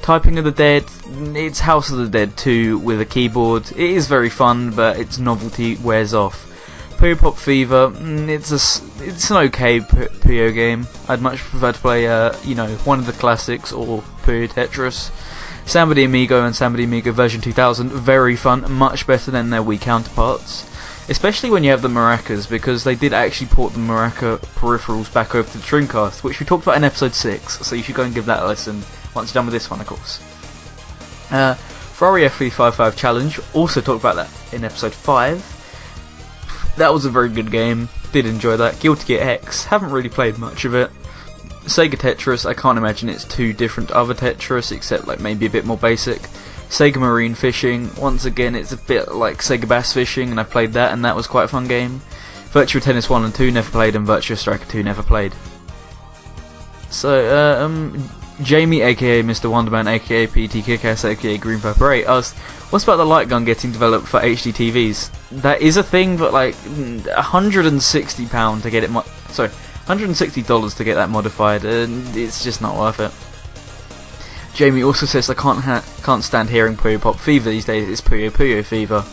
Typing 0.00 0.36
of 0.38 0.44
the 0.44 0.50
Dead, 0.50 0.84
it's 1.06 1.60
House 1.60 1.90
of 1.90 1.98
the 1.98 2.08
Dead 2.08 2.36
2 2.36 2.78
with 2.78 3.00
a 3.00 3.04
keyboard. 3.04 3.70
It 3.70 3.78
is 3.78 4.08
very 4.08 4.30
fun, 4.30 4.72
but 4.72 4.98
its 4.98 5.18
novelty 5.18 5.76
wears 5.76 6.12
off. 6.12 6.48
Puyo 6.98 7.18
Pop 7.18 7.36
Fever, 7.36 7.90
mm, 7.90 8.28
it's 8.28 8.50
a 8.50 9.04
it's 9.04 9.30
an 9.30 9.36
okay 9.48 9.80
Puyo 9.80 10.52
game. 10.54 10.86
I'd 11.08 11.20
much 11.20 11.38
prefer 11.38 11.72
to 11.72 11.78
play, 11.78 12.06
uh, 12.08 12.36
you 12.44 12.54
know, 12.54 12.68
one 12.84 12.98
of 12.98 13.06
the 13.06 13.12
classics 13.12 13.72
or 13.72 14.02
Puyo 14.22 14.48
Tetris. 14.48 15.10
Samba 15.64 15.94
de 15.94 16.04
Amigo 16.04 16.44
and 16.44 16.54
Samba 16.54 16.78
de 16.78 16.84
Amigo 16.84 17.12
version 17.12 17.40
2000, 17.40 17.90
very 17.90 18.36
fun, 18.36 18.70
much 18.70 19.06
better 19.06 19.30
than 19.30 19.50
their 19.50 19.62
Wii 19.62 19.80
counterparts. 19.80 20.68
Especially 21.08 21.50
when 21.50 21.64
you 21.64 21.70
have 21.70 21.82
the 21.82 21.88
maracas, 21.88 22.48
because 22.48 22.84
they 22.84 22.94
did 22.94 23.12
actually 23.12 23.48
port 23.48 23.72
the 23.72 23.78
maraca 23.78 24.38
peripherals 24.54 25.12
back 25.12 25.34
over 25.34 25.50
to 25.50 25.58
the 25.58 25.64
Dreamcast, 25.64 26.22
which 26.22 26.38
we 26.38 26.46
talked 26.46 26.64
about 26.64 26.76
in 26.76 26.84
episode 26.84 27.14
6, 27.14 27.66
so 27.66 27.74
you 27.74 27.82
should 27.82 27.94
go 27.94 28.04
and 28.04 28.14
give 28.14 28.26
that 28.26 28.42
a 28.42 28.46
listen 28.46 28.82
once 29.14 29.30
you're 29.30 29.40
done 29.40 29.46
with 29.46 29.52
this 29.52 29.70
one, 29.70 29.80
of 29.80 29.86
course. 29.86 30.20
Uh, 31.30 31.54
Ferrari 31.54 32.22
F355 32.22 32.96
Challenge, 32.96 33.40
also 33.54 33.80
talked 33.80 34.00
about 34.00 34.16
that 34.16 34.30
in 34.52 34.64
episode 34.64 34.92
5. 34.92 36.74
That 36.76 36.92
was 36.92 37.04
a 37.04 37.10
very 37.10 37.28
good 37.28 37.50
game, 37.50 37.88
did 38.12 38.26
enjoy 38.26 38.56
that. 38.56 38.80
Guilty 38.80 39.06
Gear 39.06 39.22
X, 39.22 39.64
haven't 39.64 39.90
really 39.90 40.08
played 40.08 40.38
much 40.38 40.64
of 40.64 40.74
it. 40.74 40.90
Sega 41.64 41.94
Tetris, 41.94 42.44
I 42.44 42.54
can't 42.54 42.78
imagine 42.78 43.08
it's 43.08 43.24
too 43.24 43.52
different 43.52 43.90
to 43.90 43.96
other 43.96 44.14
Tetris, 44.14 44.72
except 44.72 45.06
like 45.06 45.20
maybe 45.20 45.46
a 45.46 45.50
bit 45.50 45.64
more 45.64 45.76
basic. 45.76 46.22
Sega 46.68 46.96
Marine 46.96 47.34
Fishing, 47.34 47.94
once 47.96 48.24
again, 48.24 48.54
it's 48.54 48.72
a 48.72 48.76
bit 48.76 49.12
like 49.12 49.38
Sega 49.38 49.68
Bass 49.68 49.92
Fishing, 49.92 50.30
and 50.30 50.40
I've 50.40 50.50
played 50.50 50.72
that, 50.72 50.92
and 50.92 51.04
that 51.04 51.14
was 51.14 51.26
quite 51.26 51.44
a 51.44 51.48
fun 51.48 51.68
game. 51.68 52.00
Virtual 52.50 52.80
Tennis 52.80 53.08
1 53.08 53.24
and 53.24 53.34
2 53.34 53.50
never 53.50 53.70
played, 53.70 53.94
and 53.94 54.06
Virtual 54.06 54.36
Striker 54.36 54.64
2 54.64 54.82
never 54.82 55.02
played. 55.02 55.34
So, 56.90 57.10
uh, 57.10 57.64
um, 57.64 58.08
Jamie, 58.42 58.80
aka 58.80 59.22
Mr. 59.22 59.50
Wonderman, 59.50 59.86
aka 59.86 60.26
PT 60.26 60.64
Kickass, 60.64 61.04
aka 61.04 61.38
Green 61.38 61.60
Pepper 61.60 61.92
8, 61.92 62.06
asked, 62.06 62.36
What's 62.70 62.84
about 62.84 62.96
the 62.96 63.06
light 63.06 63.28
gun 63.28 63.44
getting 63.44 63.70
developed 63.70 64.08
for 64.08 64.20
HD 64.20 64.52
TVs? 64.52 65.10
That 65.42 65.60
is 65.60 65.76
a 65.76 65.82
thing, 65.82 66.16
but 66.16 66.32
like, 66.32 66.54
£160 66.54 68.62
to 68.62 68.70
get 68.70 68.84
it, 68.84 68.90
sorry, 69.28 69.50
$160 69.86 70.76
to 70.76 70.84
get 70.84 70.94
that 70.94 71.10
modified, 71.10 71.64
and 71.64 72.16
it's 72.16 72.44
just 72.44 72.60
not 72.60 72.76
worth 72.76 73.00
it. 73.00 73.12
Jamie 74.54 74.82
also 74.82 75.06
says 75.06 75.30
I 75.30 75.34
can't 75.34 75.60
ha- 75.60 75.84
can't 76.02 76.22
stand 76.22 76.50
hearing 76.50 76.76
Puyo 76.76 77.00
Pop 77.00 77.18
Fever 77.18 77.50
these 77.50 77.64
days. 77.64 77.88
It's 77.88 78.00
Puyo 78.00 78.30
Puyo 78.30 78.64
Fever. 78.64 79.04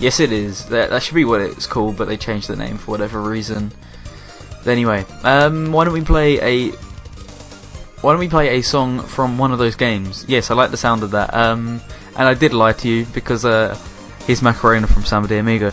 Yes, 0.00 0.18
it 0.20 0.32
is. 0.32 0.66
That 0.66 0.90
that 0.90 1.02
should 1.02 1.14
be 1.14 1.24
what 1.24 1.40
it's 1.40 1.66
called, 1.66 1.96
but 1.96 2.08
they 2.08 2.16
changed 2.16 2.48
the 2.48 2.56
name 2.56 2.78
for 2.78 2.90
whatever 2.90 3.20
reason. 3.20 3.72
But 4.64 4.72
anyway, 4.72 5.06
um, 5.22 5.72
why 5.72 5.84
don't 5.84 5.94
we 5.94 6.02
play 6.02 6.40
a 6.40 6.72
why 8.00 8.12
don't 8.12 8.20
we 8.20 8.28
play 8.28 8.58
a 8.58 8.62
song 8.62 9.00
from 9.00 9.38
one 9.38 9.52
of 9.52 9.58
those 9.58 9.76
games? 9.76 10.24
Yes, 10.28 10.50
I 10.50 10.54
like 10.54 10.70
the 10.70 10.76
sound 10.76 11.02
of 11.02 11.12
that. 11.12 11.32
Um, 11.32 11.80
and 12.16 12.26
I 12.28 12.34
did 12.34 12.52
lie 12.52 12.72
to 12.74 12.88
you 12.88 13.06
because 13.06 13.44
uh, 13.44 13.78
here's 14.26 14.42
Macarena 14.42 14.86
from 14.88 15.04
Samba 15.04 15.28
de 15.28 15.38
Amigo. 15.38 15.72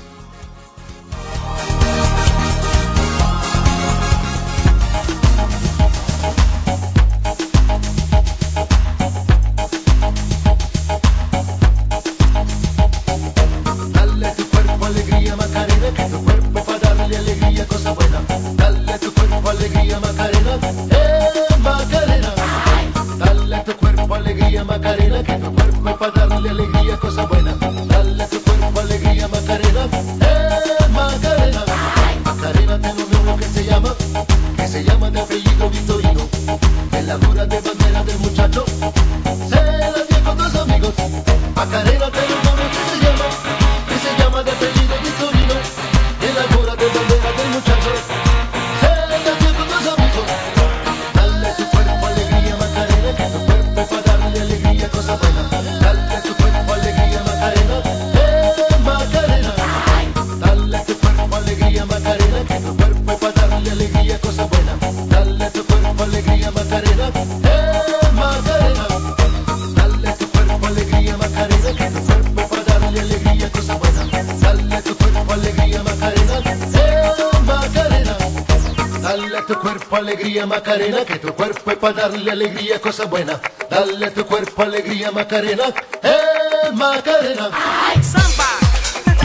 Darle 82.10 82.32
alegría, 82.32 82.80
cosa 82.80 83.06
buena. 83.06 83.40
Dale 83.70 84.06
a 84.06 84.12
tu 84.12 84.26
cuerpo 84.26 84.62
alegría 84.64 85.12
Macarena, 85.12 85.74
eh 86.04 86.72
Macarena. 86.74 87.50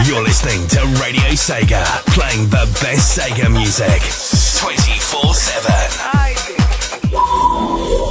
You're 0.04 0.22
listening 0.22 0.66
to 0.68 0.80
Radio 1.00 1.34
Sega, 1.34 1.84
playing 2.14 2.48
the 2.48 2.66
best 2.80 3.18
Sega 3.18 3.50
music 3.50 4.00
24 4.58 5.34
7. 5.34 5.72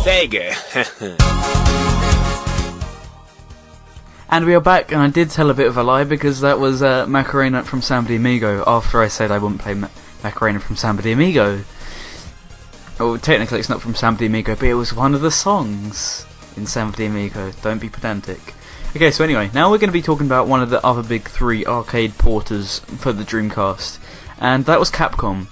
Sega. 0.04 0.56
And 4.32 4.46
we 4.46 4.54
are 4.54 4.62
back, 4.62 4.92
and 4.92 5.02
I 5.02 5.08
did 5.10 5.32
tell 5.32 5.50
a 5.50 5.56
bit 5.56 5.66
of 5.66 5.76
a 5.78 5.82
lie 5.82 6.04
because 6.04 6.42
that 6.42 6.60
was 6.60 6.84
uh, 6.84 7.08
Macarena 7.08 7.64
from 7.64 7.82
Samba 7.82 8.10
de 8.10 8.18
Amigo 8.18 8.64
after 8.68 9.02
I 9.02 9.08
said 9.08 9.32
I 9.32 9.40
wouldn't 9.40 9.60
play 9.60 9.74
Ma- 9.74 9.88
Macarena 10.24 10.60
from 10.60 10.76
Samba 10.76 11.02
de 11.02 11.12
Amigo. 11.14 11.64
Well, 13.00 13.18
technically 13.18 13.60
it's 13.60 13.70
not 13.70 13.82
from 13.82 13.96
Samba 13.96 14.20
de 14.20 14.26
Amigo, 14.26 14.56
but 14.56 14.68
it 14.68 14.74
was 14.74 14.94
one 14.94 15.16
of 15.16 15.22
the 15.22 15.32
songs 15.32 16.26
in 16.58 16.66
Samba 16.66 16.98
de 16.98 17.06
Amigo. 17.06 17.54
Don't 17.62 17.80
be 17.80 17.88
pedantic. 17.88 18.54
Okay, 18.94 19.10
so 19.10 19.24
anyway, 19.24 19.50
now 19.54 19.72
we're 19.72 19.78
going 19.78 19.88
to 19.88 19.94
be 19.94 20.02
talking 20.02 20.26
about 20.26 20.50
one 20.50 20.62
of 20.62 20.70
the 20.70 20.86
other 20.86 21.02
big 21.02 21.30
three 21.30 21.66
arcade 21.66 22.18
porters 22.18 22.80
for 22.98 23.14
the 23.14 23.24
Dreamcast, 23.24 24.00
and 24.40 24.66
that 24.66 24.80
was 24.80 24.92
Capcom. 24.92 25.48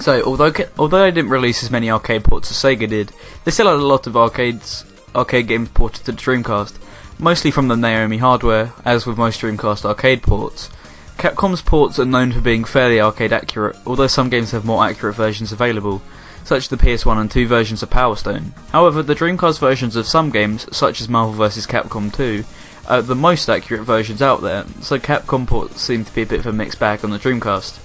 So, 0.00 0.22
although 0.22 0.52
although 0.78 1.02
they 1.02 1.10
didn't 1.10 1.30
release 1.30 1.64
as 1.64 1.72
many 1.72 1.90
arcade 1.90 2.22
ports 2.22 2.52
as 2.52 2.56
Sega 2.56 2.88
did, 2.88 3.12
they 3.44 3.50
still 3.50 3.66
had 3.66 3.76
a 3.76 3.78
lot 3.78 4.06
of 4.06 4.16
arcades 4.16 4.84
arcade 5.12 5.48
games 5.48 5.70
ported 5.70 6.04
to 6.04 6.12
the 6.12 6.18
Dreamcast, 6.18 6.78
mostly 7.18 7.50
from 7.50 7.66
the 7.66 7.76
Naomi 7.76 8.18
hardware, 8.18 8.72
as 8.84 9.06
with 9.06 9.18
most 9.18 9.40
Dreamcast 9.40 9.84
arcade 9.84 10.22
ports. 10.22 10.70
Capcom's 11.18 11.62
ports 11.62 11.98
are 11.98 12.04
known 12.04 12.30
for 12.30 12.40
being 12.40 12.62
fairly 12.62 13.00
arcade 13.00 13.32
accurate, 13.32 13.76
although 13.86 14.06
some 14.06 14.28
games 14.28 14.52
have 14.52 14.64
more 14.64 14.84
accurate 14.84 15.16
versions 15.16 15.50
available, 15.50 16.00
such 16.44 16.64
as 16.64 16.68
the 16.68 16.76
PS1 16.76 17.20
and 17.20 17.30
2 17.30 17.46
versions 17.46 17.82
of 17.82 17.90
Power 17.90 18.16
Stone. 18.16 18.54
However, 18.70 19.02
the 19.02 19.14
Dreamcast 19.14 19.58
versions 19.58 19.96
of 19.96 20.06
some 20.06 20.30
games, 20.30 20.68
such 20.76 21.00
as 21.00 21.08
Marvel 21.08 21.34
vs. 21.34 21.66
Capcom 21.66 22.14
2, 22.14 22.44
are 22.86 23.02
the 23.02 23.14
most 23.14 23.48
accurate 23.48 23.82
versions 23.82 24.20
out 24.20 24.42
there, 24.42 24.64
so 24.80 24.98
Capcom 24.98 25.46
ports 25.46 25.80
seem 25.80 26.04
to 26.04 26.14
be 26.14 26.22
a 26.22 26.26
bit 26.26 26.40
of 26.40 26.46
a 26.46 26.52
mixed 26.52 26.78
bag 26.78 27.04
on 27.04 27.10
the 27.10 27.18
Dreamcast. 27.18 27.80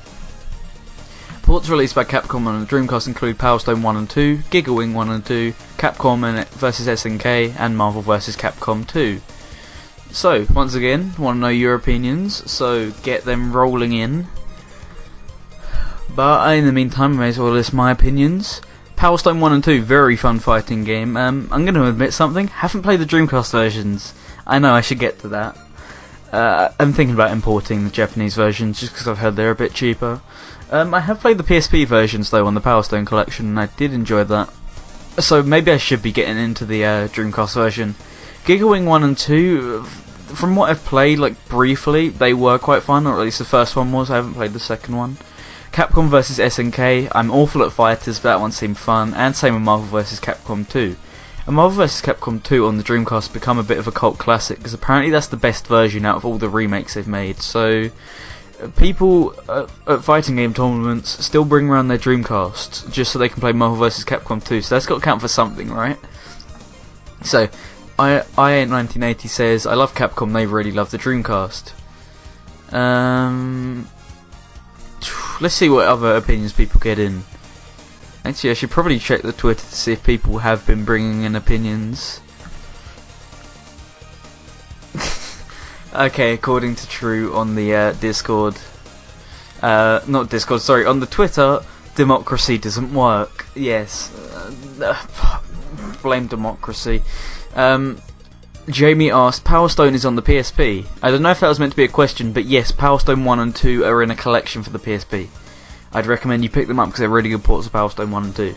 Ports 1.42 1.70
released 1.70 1.96
by 1.96 2.04
Capcom 2.04 2.46
on 2.46 2.60
the 2.60 2.68
Dreamcast 2.68 3.08
include 3.08 3.40
Power 3.40 3.58
Stone 3.58 3.82
1 3.82 3.96
and 3.96 4.10
2, 4.10 4.38
Giga 4.52 4.76
Wing 4.76 4.94
1 4.94 5.10
and 5.10 5.26
2, 5.26 5.54
Capcom 5.78 6.46
vs 6.50 6.88
SNK, 6.88 7.56
and 7.58 7.76
Marvel 7.76 8.02
vs. 8.02 8.36
Capcom 8.36 8.86
2. 8.86 9.20
So, 10.12 10.46
once 10.54 10.76
again, 10.76 11.14
want 11.18 11.38
to 11.38 11.40
know 11.40 11.48
your 11.48 11.76
opinions, 11.76 12.52
so 12.52 12.92
get 13.04 13.24
them 13.24 13.54
rolling 13.54 13.94
in. 13.94 14.28
But 16.20 16.58
in 16.58 16.66
the 16.66 16.74
meantime, 16.74 17.14
I 17.14 17.16
may 17.18 17.30
as 17.30 17.40
well 17.40 17.54
list 17.54 17.72
my 17.72 17.92
opinions. 17.92 18.62
Power 18.98 19.18
Stone 19.18 19.40
1 19.40 19.54
and 19.54 19.64
2, 19.64 19.82
very 19.82 20.18
fun 20.18 20.40
fighting 20.40 20.84
game. 20.84 21.16
Um, 21.16 21.48
I'm 21.50 21.64
going 21.64 21.76
to 21.76 21.88
admit 21.88 22.12
something, 22.12 22.50
haven't 22.50 22.82
played 22.82 23.00
the 23.00 23.06
Dreamcast 23.06 23.54
versions. 23.54 24.14
I 24.46 24.60
know 24.60 24.74
I 24.74 24.82
should 24.82 25.00
get 25.00 25.20
to 25.20 25.30
that. 25.30 25.58
Uh, 26.34 26.74
I'm 26.78 26.92
thinking 26.92 27.14
about 27.14 27.32
importing 27.32 27.86
the 27.86 27.90
Japanese 27.90 28.36
versions 28.36 28.82
just 28.82 28.92
because 28.92 29.08
I've 29.08 29.20
heard 29.20 29.38
they're 29.38 29.52
a 29.52 29.56
bit 29.56 29.74
cheaper. 29.74 30.20
Um, 30.70 30.94
I 30.94 31.00
have 31.00 31.22
played 31.22 31.38
the 31.38 31.44
PSP 31.46 31.88
versions 31.88 32.32
though 32.32 32.46
on 32.46 32.54
the 32.54 32.60
Power 32.60 32.84
Stone 32.84 33.06
collection, 33.06 33.46
and 33.46 33.58
I 33.58 33.68
did 33.68 33.94
enjoy 33.94 34.26
that. 34.26 34.54
So 35.20 35.42
maybe 35.42 35.72
I 35.72 35.78
should 35.78 36.04
be 36.04 36.12
getting 36.12 36.38
into 36.38 36.66
the 36.66 36.84
uh, 36.84 37.08
Dreamcast 37.08 37.54
version. 37.54 37.96
Giga 38.44 38.70
Wing 38.70 38.86
1 38.86 39.04
and 39.06 39.18
2, 39.18 39.84
from 39.84 40.58
what 40.58 40.70
I've 40.70 40.84
played, 40.84 41.18
like 41.18 41.48
briefly, 41.48 42.10
they 42.10 42.34
were 42.34 42.60
quite 42.60 42.84
fun, 42.84 43.08
or 43.08 43.14
at 43.14 43.22
least 43.22 43.40
the 43.40 43.46
first 43.46 43.78
one 43.78 43.94
was. 43.94 44.12
I 44.12 44.18
haven't 44.18 44.34
played 44.34 44.52
the 44.52 44.60
second 44.60 44.98
one. 44.98 45.16
Capcom 45.72 46.10
vs 46.10 46.40
SNK, 46.40 47.12
I'm 47.14 47.32
awful 47.32 47.64
at 47.64 47.72
fighters, 47.72 48.20
but 48.20 48.30
that 48.30 48.42
one 48.42 48.52
seemed 48.52 48.78
fun, 48.78 49.14
and 49.14 49.36
same 49.36 49.54
with 49.54 49.64
Marvel 49.64 49.88
vs 49.88 50.20
Capcom 50.20 50.68
2. 50.68 50.96
And 51.46 51.56
Marvel 51.56 51.78
vs 51.78 52.02
Capcom 52.02 52.44
2 52.44 52.66
on 52.66 52.78
the 52.78 52.84
Dreamcast 52.84 53.34
become 53.34 53.58
a 53.58 53.64
bit 53.64 53.78
of 53.78 53.88
a 53.88 53.92
cult 53.92 54.18
classic 54.18 54.58
because 54.58 54.74
apparently 54.74 55.10
that's 55.12 55.28
the 55.28 55.38
best 55.38 55.68
version 55.68 56.06
out 56.06 56.18
of 56.18 56.26
all 56.26 56.38
the 56.38 56.50
remakes 56.50 56.94
they've 56.94 57.08
made. 57.08 57.38
So 57.42 57.90
uh, 58.62 58.68
people 58.78 59.34
uh, 59.48 59.68
at 59.88 60.04
fighting 60.04 60.36
game 60.36 60.54
tournaments 60.54 61.26
still 61.26 61.46
bring 61.46 61.70
around 61.70 61.88
their 61.88 61.98
Dreamcast 61.98 62.92
just 62.92 63.12
so 63.12 63.20
they 63.20 63.30
can 63.30 63.40
play 63.40 63.52
Marvel 63.52 63.78
vs 63.78 64.06
Capcom 64.06 64.44
2. 64.46 64.62
So 64.62 64.76
that's 64.76 64.86
got 64.86 64.96
to 64.96 65.02
count 65.02 65.22
for 65.22 65.28
something, 65.28 65.72
right? 65.72 65.98
So 67.24 67.50
I 67.98 68.24
I 68.38 68.54
ain't 68.54 68.72
1980 68.72 69.28
says 69.28 69.66
I 69.66 69.74
love 69.74 69.94
Capcom. 69.94 70.34
They 70.34 70.46
really 70.46 70.72
love 70.72 70.92
the 70.92 70.98
Dreamcast. 70.98 71.74
Um, 72.74 73.90
let's 75.42 75.56
see 75.56 75.70
what 75.70 75.88
other 75.88 76.16
opinions 76.16 76.54
people 76.54 76.80
get 76.80 77.00
in. 77.00 77.24
Actually, 78.26 78.52
I 78.52 78.54
should 78.54 78.70
probably 78.70 79.00
check 79.00 79.22
the 79.22 79.32
Twitter 79.32 79.62
to 79.62 79.76
see 79.76 79.94
if 79.94 80.04
people 80.04 80.40
have 80.40 80.66
been 80.68 80.84
bringing 80.84 81.24
in 81.24 81.36
opinions. 81.36 82.22
okay, 85.94 86.34
according 86.34 86.76
to 86.76 86.88
True 86.88 87.34
on 87.34 87.56
the 87.56 87.74
uh, 87.74 87.94
Discord, 87.94 88.58
uh, 89.62 90.02
not 90.08 90.30
Discord, 90.30 90.62
sorry, 90.62 90.86
on 90.86 91.00
the 91.00 91.06
Twitter, 91.06 91.62
democracy 91.96 92.58
doesn't 92.58 92.94
work. 92.94 93.48
Yes, 93.56 94.14
uh, 94.82 95.42
blame 96.02 96.28
democracy. 96.28 97.04
Um, 97.56 98.02
Jamie 98.70 99.12
asked, 99.12 99.44
Power 99.44 99.68
Stone 99.68 99.96
is 99.96 100.06
on 100.06 100.16
the 100.16 100.22
PSP. 100.22 100.86
I 101.02 101.10
don't 101.10 101.22
know 101.22 101.32
if 101.32 101.40
that 101.40 101.48
was 101.48 101.60
meant 101.60 101.74
to 101.74 101.78
be 101.78 101.84
a 101.84 101.90
question, 101.90 102.34
but 102.34 102.46
yes, 102.46 102.72
Power 102.72 103.00
Stone 103.00 103.26
1 103.26 103.40
and 103.40 103.56
2 103.56 103.84
are 103.84 104.04
in 104.04 104.12
a 104.12 104.16
collection 104.16 104.62
for 104.64 104.70
the 104.70 104.80
PSP. 104.80 105.28
I'd 105.92 106.06
recommend 106.06 106.44
you 106.44 106.50
pick 106.50 106.68
them 106.68 106.80
up 106.80 106.90
because 106.90 107.00
they're 107.00 107.10
really 107.10 107.30
good 107.30 107.44
ports 107.44 107.66
of 107.66 107.74
Power 107.74 107.90
Stone 107.90 108.12
1 108.12 108.24
and 108.26 108.36
2. 108.36 108.56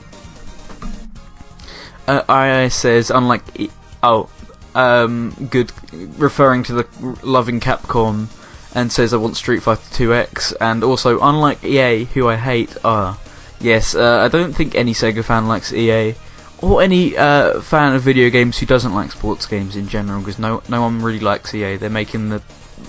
Uh, 2.09 2.68
says, 2.68 3.11
unlike. 3.11 3.42
E- 3.59 3.70
oh, 4.03 4.29
um, 4.75 5.48
good. 5.51 5.72
Referring 6.18 6.62
to 6.64 6.75
the 6.75 6.87
loving 7.22 7.61
Capcom, 7.61 8.29
and 8.75 8.90
says, 8.90 9.14
I 9.14 9.16
want 9.16 9.37
Street 9.37 9.62
Fighter 9.62 9.83
2X. 9.83 10.55
And 10.61 10.85
also, 10.85 11.20
unlike 11.20 11.62
EA, 11.64 12.05
who 12.05 12.29
I 12.29 12.37
hate, 12.37 12.77
ah. 12.85 13.18
yes, 13.61 13.94
uh, 13.94 14.18
I 14.18 14.29
don't 14.29 14.53
think 14.53 14.75
any 14.75 14.92
Sega 14.92 15.25
fan 15.25 15.48
likes 15.48 15.72
EA. 15.72 16.14
Or 16.62 16.81
any 16.81 17.16
uh, 17.16 17.61
fan 17.61 17.94
of 17.94 18.03
video 18.03 18.31
games 18.31 18.59
who 18.59 18.66
doesn't 18.66 18.94
like 18.94 19.11
sports 19.11 19.46
games 19.46 19.75
in 19.77 19.88
general, 19.88 20.20
because 20.20 20.38
no 20.38 20.62
no 20.68 20.81
one 20.81 21.03
really 21.03 21.20
likes 21.20 21.53
EA. 21.53 21.77
They're 21.77 21.90
making 21.90 22.29
the 22.29 22.40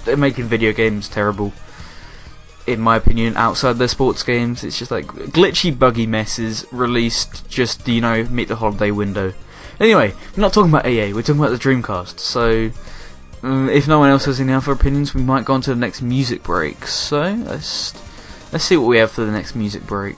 they're 0.05 0.15
making 0.15 0.45
video 0.45 0.71
games 0.71 1.09
terrible 1.09 1.51
in 2.65 2.79
my 2.79 2.95
opinion, 2.95 3.35
outside 3.35 3.73
their 3.73 3.87
sports 3.87 4.23
games. 4.23 4.63
It's 4.63 4.79
just 4.79 4.91
like 4.91 5.07
glitchy, 5.07 5.77
buggy 5.77 6.07
messes 6.07 6.65
released 6.71 7.47
just, 7.49 7.87
you 7.87 8.01
know, 8.01 8.23
meet 8.25 8.47
the 8.47 8.55
holiday 8.55 8.91
window. 8.91 9.33
Anyway, 9.79 10.13
we're 10.35 10.41
not 10.41 10.53
talking 10.53 10.71
about 10.71 10.87
EA, 10.87 11.13
we're 11.13 11.21
talking 11.21 11.41
about 11.41 11.51
the 11.51 11.57
Dreamcast. 11.57 12.19
So, 12.19 12.71
um, 13.41 13.69
if 13.69 13.87
no 13.87 13.99
one 13.99 14.09
else 14.09 14.25
has 14.25 14.39
any 14.39 14.53
other 14.53 14.71
opinions, 14.71 15.13
we 15.13 15.23
might 15.23 15.45
go 15.45 15.53
on 15.53 15.61
to 15.61 15.71
the 15.71 15.79
next 15.79 16.01
music 16.01 16.43
break. 16.43 16.87
So, 16.87 17.21
let's, 17.21 17.93
let's 18.53 18.63
see 18.63 18.77
what 18.77 18.87
we 18.87 18.97
have 18.97 19.11
for 19.11 19.25
the 19.25 19.31
next 19.31 19.55
music 19.55 19.85
break. 19.85 20.17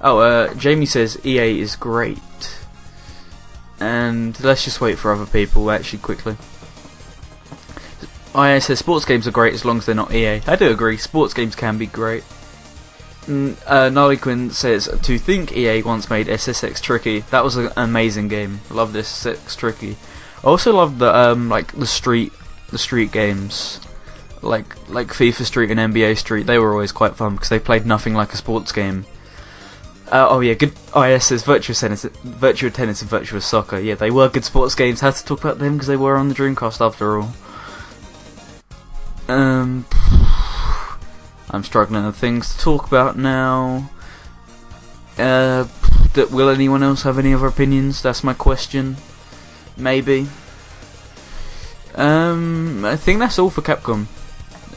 Oh, 0.00 0.18
uh, 0.18 0.54
Jamie 0.54 0.86
says 0.86 1.18
EA 1.24 1.58
is 1.58 1.74
great. 1.74 2.18
And 3.80 4.38
let's 4.42 4.64
just 4.64 4.80
wait 4.80 4.98
for 4.98 5.12
other 5.12 5.26
people, 5.26 5.70
actually, 5.70 5.98
quickly. 5.98 6.36
IA 8.34 8.60
says 8.60 8.78
sports 8.78 9.04
games 9.04 9.26
are 9.26 9.32
great 9.32 9.54
as 9.54 9.64
long 9.64 9.78
as 9.78 9.86
they're 9.86 9.94
not 9.94 10.12
EA. 10.12 10.42
I 10.46 10.56
do 10.56 10.70
agree, 10.70 10.96
sports 10.98 11.32
games 11.32 11.54
can 11.54 11.78
be 11.78 11.86
great. 11.86 12.22
Mm, 13.26 13.56
uh, 13.66 14.16
Quinn 14.16 14.50
says 14.50 14.88
to 15.02 15.18
think 15.18 15.56
EA 15.56 15.82
once 15.82 16.08
made 16.08 16.28
SSX 16.28 16.80
Tricky. 16.80 17.20
That 17.30 17.42
was 17.42 17.56
an 17.56 17.70
amazing 17.76 18.28
game. 18.28 18.60
I 18.70 18.74
love 18.74 18.92
this 18.92 19.10
SSX 19.24 19.56
Tricky. 19.56 19.96
I 20.44 20.46
also 20.46 20.74
love 20.74 20.98
the 20.98 21.14
um 21.14 21.48
like 21.48 21.72
the 21.72 21.86
street 21.86 22.32
the 22.70 22.78
street 22.78 23.10
games, 23.10 23.80
like 24.42 24.76
like 24.88 25.08
FIFA 25.08 25.44
Street 25.44 25.70
and 25.70 25.80
NBA 25.80 26.18
Street. 26.18 26.46
They 26.46 26.58
were 26.58 26.72
always 26.72 26.92
quite 26.92 27.16
fun 27.16 27.34
because 27.34 27.48
they 27.48 27.58
played 27.58 27.84
nothing 27.84 28.14
like 28.14 28.32
a 28.32 28.36
sports 28.36 28.70
game. 28.70 29.06
Uh, 30.10 30.28
oh 30.30 30.40
yeah, 30.40 30.54
good. 30.54 30.72
Oh 30.94 31.02
yes, 31.02 31.28
there's 31.30 31.42
Virtua 31.42 31.78
Tennis, 31.78 32.04
Virtua 32.04 32.72
Tennis, 32.72 33.02
and 33.02 33.10
Virtua 33.10 33.42
Soccer. 33.42 33.78
Yeah, 33.78 33.96
they 33.96 34.10
were 34.10 34.28
good 34.28 34.44
sports 34.44 34.74
games. 34.76 35.00
Had 35.00 35.14
to 35.14 35.24
talk 35.24 35.40
about 35.40 35.58
them 35.58 35.74
because 35.74 35.88
they 35.88 35.96
were 35.96 36.16
on 36.16 36.28
the 36.28 36.34
Dreamcast 36.34 36.80
after 36.80 37.18
all. 37.18 37.34
Um, 39.28 39.84
I'm 41.50 41.64
struggling 41.64 42.06
with 42.06 42.16
things 42.16 42.54
to 42.54 42.60
talk 42.60 42.86
about 42.86 43.18
now. 43.18 43.90
Uh, 45.18 45.66
that 46.14 46.30
will 46.30 46.50
anyone 46.50 46.84
else 46.84 47.02
have 47.02 47.18
any 47.18 47.34
other 47.34 47.46
opinions? 47.46 48.00
That's 48.00 48.22
my 48.22 48.32
question. 48.32 48.96
Maybe. 49.76 50.28
Um, 51.96 52.84
I 52.84 52.96
think 52.96 53.18
that's 53.18 53.38
all 53.38 53.50
for 53.50 53.62
Capcom, 53.62 54.06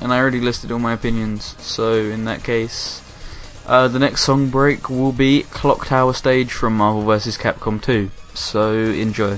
and 0.01 0.11
I 0.11 0.17
already 0.17 0.39
listed 0.39 0.71
all 0.71 0.79
my 0.79 0.93
opinions. 0.93 1.55
So 1.59 1.93
in 1.93 2.25
that 2.25 2.43
case, 2.43 3.01
uh, 3.69 3.88
the 3.88 3.99
next 3.99 4.23
song 4.23 4.49
break 4.49 4.89
will 4.89 5.12
be 5.12 5.43
Clock 5.43 5.86
Tower 5.86 6.13
Stage 6.13 6.51
from 6.51 6.75
Marvel 6.75 7.03
vs. 7.03 7.38
Capcom 7.38 7.79
2. 7.79 8.10
So 8.34 8.73
enjoy. 8.73 9.38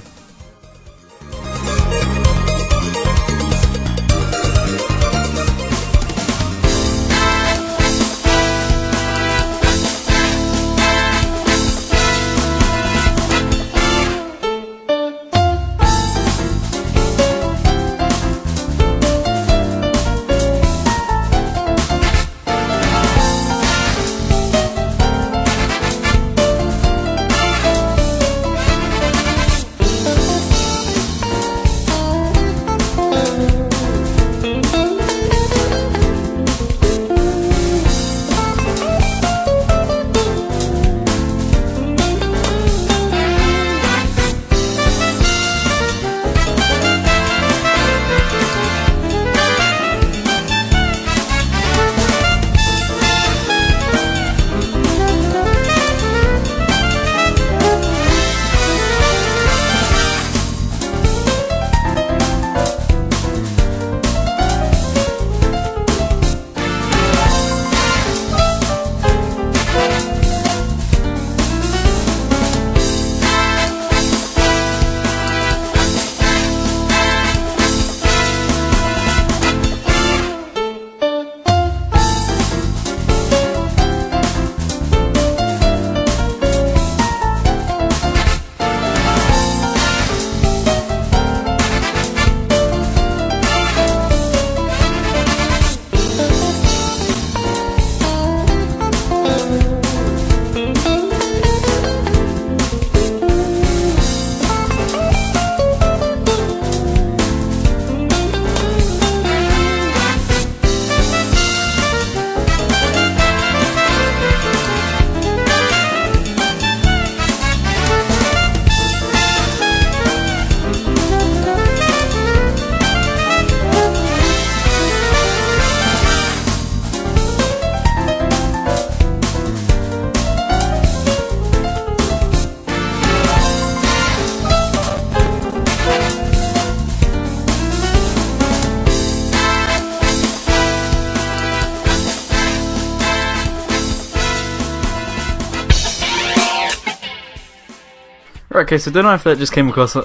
Okay, 148.72 148.78
so 148.78 148.90
don't 148.90 149.04
know 149.04 149.14
if 149.14 149.26
that 149.26 149.38
just 149.38 149.52
came 149.52 149.68
across 149.68 149.98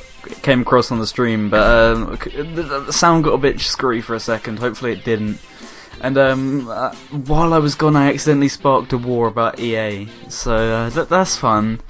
came 0.42 0.62
across 0.62 0.90
on 0.90 0.98
the 0.98 1.06
stream, 1.06 1.48
but 1.48 1.60
um, 1.60 2.18
the, 2.56 2.92
sound 2.92 3.22
got 3.22 3.34
a 3.34 3.38
bit 3.38 3.60
screwy 3.60 4.00
for 4.00 4.16
a 4.16 4.20
second. 4.20 4.58
Hopefully, 4.58 4.90
it 4.90 5.04
didn't. 5.04 5.38
And 6.00 6.18
um, 6.18 6.68
uh, 6.68 6.92
while 7.26 7.54
I 7.54 7.58
was 7.58 7.76
gone, 7.76 7.94
I 7.94 8.12
accidentally 8.12 8.48
sparked 8.48 8.92
a 8.92 8.98
war 8.98 9.28
about 9.28 9.60
EA, 9.60 10.08
so 10.28 10.52
uh, 10.56 10.90
that 10.90 11.08
that's 11.08 11.36
fun. 11.36 11.80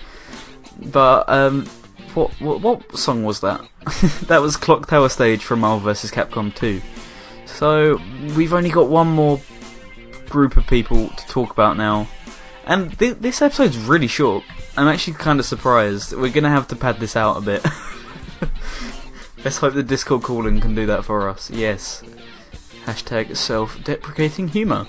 But 0.79 1.27
um, 1.31 1.65
what, 2.13 2.31
what 2.43 2.61
what 2.61 2.99
song 2.99 3.25
was 3.25 3.41
that? 3.41 3.67
that 4.27 4.43
was 4.43 4.59
Clock 4.59 4.87
Tower 4.87 5.09
Stage 5.09 5.43
from 5.43 5.61
Marvel 5.61 5.81
vs. 5.81 6.11
Capcom 6.11 6.55
2. 6.55 6.83
So 7.47 7.99
we've 8.37 8.53
only 8.53 8.71
got 8.71 8.89
one 8.89 9.09
more 9.09 9.41
group 10.29 10.59
of 10.59 10.67
people 10.67 11.09
to 11.09 11.27
talk 11.27 11.53
about 11.53 11.79
now, 11.79 12.07
and 12.67 12.99
th- 12.99 13.19
this 13.21 13.41
episode's 13.41 13.79
really 13.79 14.07
short. 14.07 14.45
I'm 14.77 14.89
actually 14.89 15.15
kind 15.15 15.41
of 15.41 15.47
surprised. 15.47 16.13
We're 16.13 16.33
gonna 16.33 16.51
have 16.51 16.69
to 16.69 16.77
pad 16.77 16.99
this 17.01 17.17
out 17.17 17.39
a 17.39 17.41
bit. 17.41 17.65
Let's 19.45 19.59
hope 19.59 19.75
the 19.75 19.83
Discord 19.83 20.23
calling 20.23 20.61
can 20.61 20.75
do 20.75 20.87
that 20.87 21.05
for 21.05 21.29
us. 21.29 21.51
Yes. 21.51 22.03
Hashtag 22.85 23.37
self-deprecating 23.37 24.49
humour. 24.49 24.89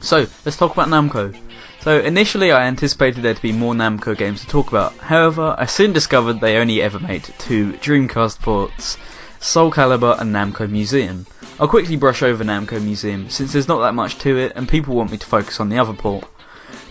So 0.00 0.26
let's 0.44 0.56
talk 0.56 0.72
about 0.72 0.88
Namco. 0.88 1.34
So 1.80 1.98
initially, 1.98 2.52
I 2.52 2.66
anticipated 2.66 3.22
there 3.22 3.34
to 3.34 3.42
be 3.42 3.52
more 3.52 3.74
Namco 3.74 4.16
games 4.16 4.40
to 4.40 4.46
talk 4.46 4.68
about. 4.68 4.94
However, 4.96 5.54
I 5.58 5.66
soon 5.66 5.92
discovered 5.92 6.40
they 6.40 6.56
only 6.56 6.80
ever 6.80 6.98
made 6.98 7.24
two 7.38 7.74
Dreamcast 7.74 8.40
ports: 8.40 8.96
Soul 9.40 9.70
Calibur 9.70 10.18
and 10.20 10.34
Namco 10.34 10.70
Museum. 10.70 11.26
I'll 11.60 11.68
quickly 11.68 11.96
brush 11.96 12.22
over 12.22 12.44
Namco 12.44 12.82
Museum 12.82 13.30
since 13.30 13.52
there's 13.52 13.68
not 13.68 13.80
that 13.80 13.94
much 13.94 14.18
to 14.18 14.36
it, 14.36 14.52
and 14.56 14.68
people 14.68 14.94
want 14.94 15.10
me 15.10 15.18
to 15.18 15.26
focus 15.26 15.60
on 15.60 15.68
the 15.68 15.78
other 15.78 15.92
port. 15.94 16.24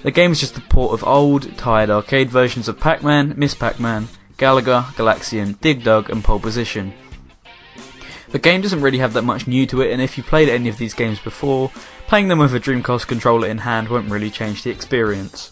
The 0.03 0.11
game 0.11 0.31
is 0.31 0.39
just 0.39 0.57
a 0.57 0.61
port 0.61 0.93
of 0.93 1.07
old, 1.07 1.57
tired 1.57 1.89
arcade 1.89 2.29
versions 2.29 2.67
of 2.67 2.79
Pac-Man, 2.79 3.33
Miss 3.37 3.55
Pac-Man, 3.55 4.09
Galaga, 4.37 4.83
Galaxian, 4.95 5.59
Dig 5.61 5.83
Dug, 5.83 6.09
and 6.09 6.23
Pole 6.23 6.39
Position. 6.39 6.93
The 8.29 8.39
game 8.39 8.61
doesn't 8.61 8.81
really 8.81 8.97
have 8.97 9.13
that 9.13 9.21
much 9.21 9.47
new 9.47 9.65
to 9.67 9.81
it, 9.81 9.91
and 9.91 10.01
if 10.01 10.17
you 10.17 10.23
played 10.23 10.49
any 10.49 10.67
of 10.67 10.77
these 10.77 10.93
games 10.93 11.19
before, 11.19 11.71
playing 12.07 12.27
them 12.27 12.39
with 12.39 12.53
a 12.53 12.59
Dreamcast 12.59 13.07
controller 13.07 13.47
in 13.47 13.59
hand 13.59 13.89
won't 13.89 14.09
really 14.09 14.31
change 14.31 14.63
the 14.63 14.71
experience. 14.71 15.51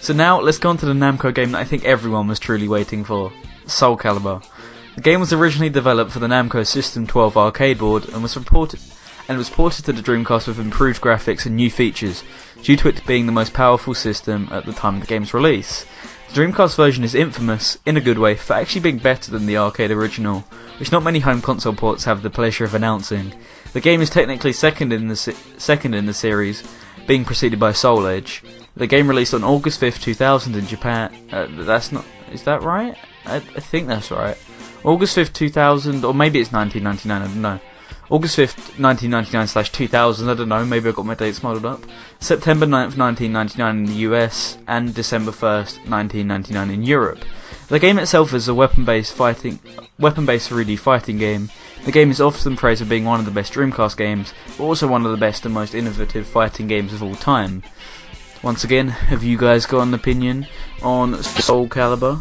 So 0.00 0.12
now, 0.12 0.40
let's 0.40 0.58
go 0.58 0.70
on 0.70 0.76
to 0.78 0.86
the 0.86 0.92
Namco 0.92 1.34
game 1.34 1.52
that 1.52 1.60
I 1.60 1.64
think 1.64 1.84
everyone 1.84 2.28
was 2.28 2.38
truly 2.38 2.68
waiting 2.68 3.04
for 3.04 3.32
Soul 3.66 3.96
Calibur. 3.96 4.44
The 4.96 5.00
game 5.00 5.20
was 5.20 5.32
originally 5.32 5.70
developed 5.70 6.12
for 6.12 6.18
the 6.18 6.26
Namco 6.26 6.66
System 6.66 7.06
12 7.06 7.36
arcade 7.36 7.78
board 7.78 8.08
and 8.08 8.22
was 8.22 8.36
reported 8.36 8.80
and 9.30 9.38
was 9.38 9.48
ported 9.48 9.84
to 9.84 9.92
the 9.92 10.02
Dreamcast 10.02 10.48
with 10.48 10.58
improved 10.58 11.00
graphics 11.00 11.46
and 11.46 11.54
new 11.54 11.70
features, 11.70 12.24
due 12.64 12.74
to 12.74 12.88
it 12.88 13.06
being 13.06 13.26
the 13.26 13.32
most 13.32 13.54
powerful 13.54 13.94
system 13.94 14.48
at 14.50 14.66
the 14.66 14.72
time 14.72 14.96
of 14.96 15.02
the 15.02 15.06
game's 15.06 15.32
release. 15.32 15.86
The 16.28 16.40
Dreamcast 16.40 16.74
version 16.74 17.04
is 17.04 17.14
infamous, 17.14 17.78
in 17.86 17.96
a 17.96 18.00
good 18.00 18.18
way, 18.18 18.34
for 18.34 18.54
actually 18.54 18.80
being 18.80 18.98
better 18.98 19.30
than 19.30 19.46
the 19.46 19.56
arcade 19.56 19.92
original, 19.92 20.40
which 20.80 20.90
not 20.90 21.04
many 21.04 21.20
home 21.20 21.42
console 21.42 21.74
ports 21.74 22.06
have 22.06 22.22
the 22.22 22.28
pleasure 22.28 22.64
of 22.64 22.74
announcing. 22.74 23.32
The 23.72 23.80
game 23.80 24.00
is 24.02 24.10
technically 24.10 24.52
second 24.52 24.92
in 24.92 25.06
the 25.06 25.14
se- 25.14 25.36
second 25.58 25.94
in 25.94 26.06
the 26.06 26.12
series, 26.12 26.64
being 27.06 27.24
preceded 27.24 27.60
by 27.60 27.70
Soul 27.70 28.08
Edge. 28.08 28.42
The 28.74 28.88
game 28.88 29.06
released 29.06 29.32
on 29.32 29.44
August 29.44 29.80
5th, 29.80 30.02
2000 30.02 30.56
in 30.56 30.66
Japan. 30.66 31.14
Uh, 31.30 31.46
that's 31.50 31.92
not. 31.92 32.04
Is 32.32 32.42
that 32.42 32.62
right? 32.62 32.96
I, 33.26 33.36
I 33.36 33.40
think 33.40 33.86
that's 33.86 34.10
right. 34.10 34.36
August 34.82 35.16
5th, 35.16 35.32
2000, 35.34 36.04
or 36.04 36.14
maybe 36.14 36.40
it's 36.40 36.50
1999, 36.50 37.22
I 37.22 37.26
don't 37.26 37.40
know. 37.40 37.69
August 38.10 38.36
5th, 38.36 38.80
1999 38.80 39.46
slash 39.46 39.70
2000, 39.70 40.28
I 40.28 40.34
don't 40.34 40.48
know, 40.48 40.64
maybe 40.64 40.88
I 40.88 40.92
got 40.92 41.06
my 41.06 41.14
dates 41.14 41.44
muddled 41.44 41.64
up. 41.64 41.84
September 42.18 42.66
9th, 42.66 42.98
1999 42.98 43.76
in 43.76 43.84
the 43.84 44.00
US, 44.10 44.58
and 44.66 44.92
December 44.92 45.30
1st, 45.30 45.88
1999 45.88 46.70
in 46.70 46.82
Europe. 46.82 47.24
The 47.68 47.78
game 47.78 48.00
itself 48.00 48.34
is 48.34 48.48
a 48.48 48.54
weapon-based 48.54 49.14
fighting, 49.14 49.60
weapon-based 50.00 50.50
3D 50.50 50.76
fighting 50.80 51.18
game. 51.18 51.50
The 51.84 51.92
game 51.92 52.10
is 52.10 52.20
often 52.20 52.56
praised 52.56 52.82
for 52.82 52.88
being 52.88 53.04
one 53.04 53.20
of 53.20 53.26
the 53.26 53.30
best 53.30 53.52
Dreamcast 53.52 53.96
games, 53.96 54.34
but 54.58 54.64
also 54.64 54.88
one 54.88 55.06
of 55.06 55.12
the 55.12 55.16
best 55.16 55.44
and 55.44 55.54
most 55.54 55.72
innovative 55.72 56.26
fighting 56.26 56.66
games 56.66 56.92
of 56.92 57.04
all 57.04 57.14
time. 57.14 57.62
Once 58.42 58.64
again, 58.64 58.88
have 58.88 59.22
you 59.22 59.38
guys 59.38 59.66
got 59.66 59.82
an 59.82 59.94
opinion 59.94 60.48
on 60.82 61.22
Soul 61.22 61.68
Calibur? 61.68 62.18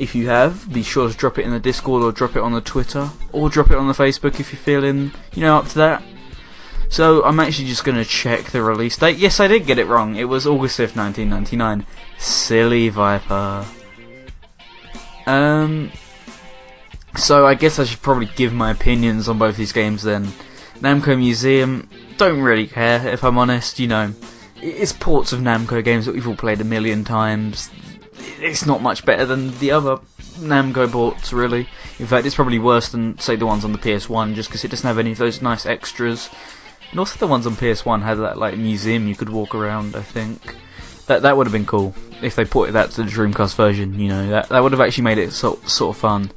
If 0.00 0.14
you 0.14 0.28
have, 0.28 0.72
be 0.72 0.82
sure 0.82 1.10
to 1.10 1.14
drop 1.14 1.38
it 1.38 1.44
in 1.44 1.50
the 1.50 1.60
Discord 1.60 2.02
or 2.02 2.10
drop 2.10 2.34
it 2.34 2.42
on 2.42 2.52
the 2.52 2.62
Twitter 2.62 3.10
or 3.32 3.50
drop 3.50 3.70
it 3.70 3.76
on 3.76 3.86
the 3.86 3.92
Facebook 3.92 4.40
if 4.40 4.50
you're 4.50 4.58
feeling, 4.58 5.12
you 5.34 5.42
know, 5.42 5.58
up 5.58 5.68
to 5.68 5.74
that. 5.74 6.02
So 6.88 7.22
I'm 7.22 7.38
actually 7.38 7.68
just 7.68 7.84
going 7.84 7.98
to 7.98 8.04
check 8.04 8.46
the 8.46 8.62
release 8.62 8.96
date. 8.96 9.18
Yes, 9.18 9.40
I 9.40 9.46
did 9.46 9.66
get 9.66 9.78
it 9.78 9.86
wrong. 9.86 10.16
It 10.16 10.24
was 10.24 10.46
August 10.46 10.78
5th, 10.78 10.96
1999. 10.96 11.84
Silly 12.16 12.88
Viper. 12.88 13.66
Um, 15.26 15.92
so 17.14 17.46
I 17.46 17.52
guess 17.52 17.78
I 17.78 17.84
should 17.84 18.00
probably 18.00 18.30
give 18.34 18.54
my 18.54 18.70
opinions 18.70 19.28
on 19.28 19.38
both 19.38 19.58
these 19.58 19.72
games 19.72 20.02
then. 20.02 20.32
Namco 20.80 21.16
Museum, 21.18 21.90
don't 22.16 22.40
really 22.40 22.66
care 22.66 23.06
if 23.06 23.22
I'm 23.22 23.36
honest, 23.36 23.78
you 23.78 23.86
know. 23.86 24.14
It's 24.62 24.94
ports 24.94 25.34
of 25.34 25.40
Namco 25.40 25.84
games 25.84 26.06
that 26.06 26.14
we've 26.14 26.26
all 26.26 26.36
played 26.36 26.62
a 26.62 26.64
million 26.64 27.04
times. 27.04 27.70
It's 28.40 28.66
not 28.66 28.82
much 28.82 29.04
better 29.04 29.24
than 29.24 29.58
the 29.58 29.70
other 29.70 29.98
Namco 30.38 30.90
ports, 30.90 31.32
really. 31.32 31.68
In 31.98 32.06
fact, 32.06 32.26
it's 32.26 32.34
probably 32.34 32.58
worse 32.58 32.88
than, 32.88 33.18
say, 33.18 33.36
the 33.36 33.46
ones 33.46 33.64
on 33.64 33.72
the 33.72 33.78
PS1, 33.78 34.34
just 34.34 34.48
because 34.48 34.64
it 34.64 34.68
doesn't 34.68 34.86
have 34.86 34.98
any 34.98 35.12
of 35.12 35.18
those 35.18 35.42
nice 35.42 35.66
extras. 35.66 36.30
And 36.90 36.98
also, 36.98 37.18
the 37.18 37.26
ones 37.26 37.46
on 37.46 37.54
PS1 37.54 38.02
had 38.02 38.14
that 38.18 38.38
like 38.38 38.56
museum 38.56 39.06
you 39.06 39.14
could 39.14 39.28
walk 39.28 39.54
around. 39.54 39.94
I 39.94 40.02
think 40.02 40.56
that 41.06 41.22
that 41.22 41.36
would 41.36 41.46
have 41.46 41.52
been 41.52 41.66
cool 41.66 41.94
if 42.22 42.34
they 42.36 42.44
ported 42.44 42.74
that 42.74 42.90
to 42.92 43.02
the 43.02 43.10
Dreamcast 43.10 43.54
version. 43.54 43.98
You 43.98 44.08
know, 44.08 44.28
that 44.30 44.48
that 44.48 44.62
would 44.62 44.72
have 44.72 44.80
actually 44.80 45.04
made 45.04 45.18
it 45.18 45.32
so, 45.32 45.60
sort 45.66 45.96
of 45.96 46.00
fun. 46.00 46.30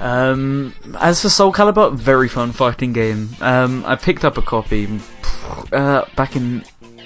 Um, 0.00 0.74
as 0.98 1.20
for 1.20 1.28
Soul 1.28 1.52
Calibur, 1.52 1.94
very 1.94 2.28
fun 2.28 2.52
fighting 2.52 2.92
game. 2.92 3.28
Um, 3.40 3.84
I 3.86 3.96
picked 3.96 4.24
up 4.24 4.38
a 4.38 4.42
copy 4.42 4.88
uh, 5.72 6.06
back 6.16 6.36
in 6.36 6.64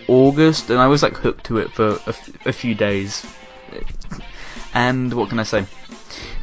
August, 0.09 0.71
and 0.71 0.79
I 0.79 0.87
was 0.87 1.03
like 1.03 1.17
hooked 1.17 1.45
to 1.47 1.59
it 1.59 1.73
for 1.73 1.91
a, 1.91 2.09
f- 2.09 2.47
a 2.47 2.53
few 2.53 2.75
days. 2.75 3.27
And 4.75 5.13
what 5.15 5.29
can 5.29 5.39
I 5.39 5.45
say? 5.45 5.67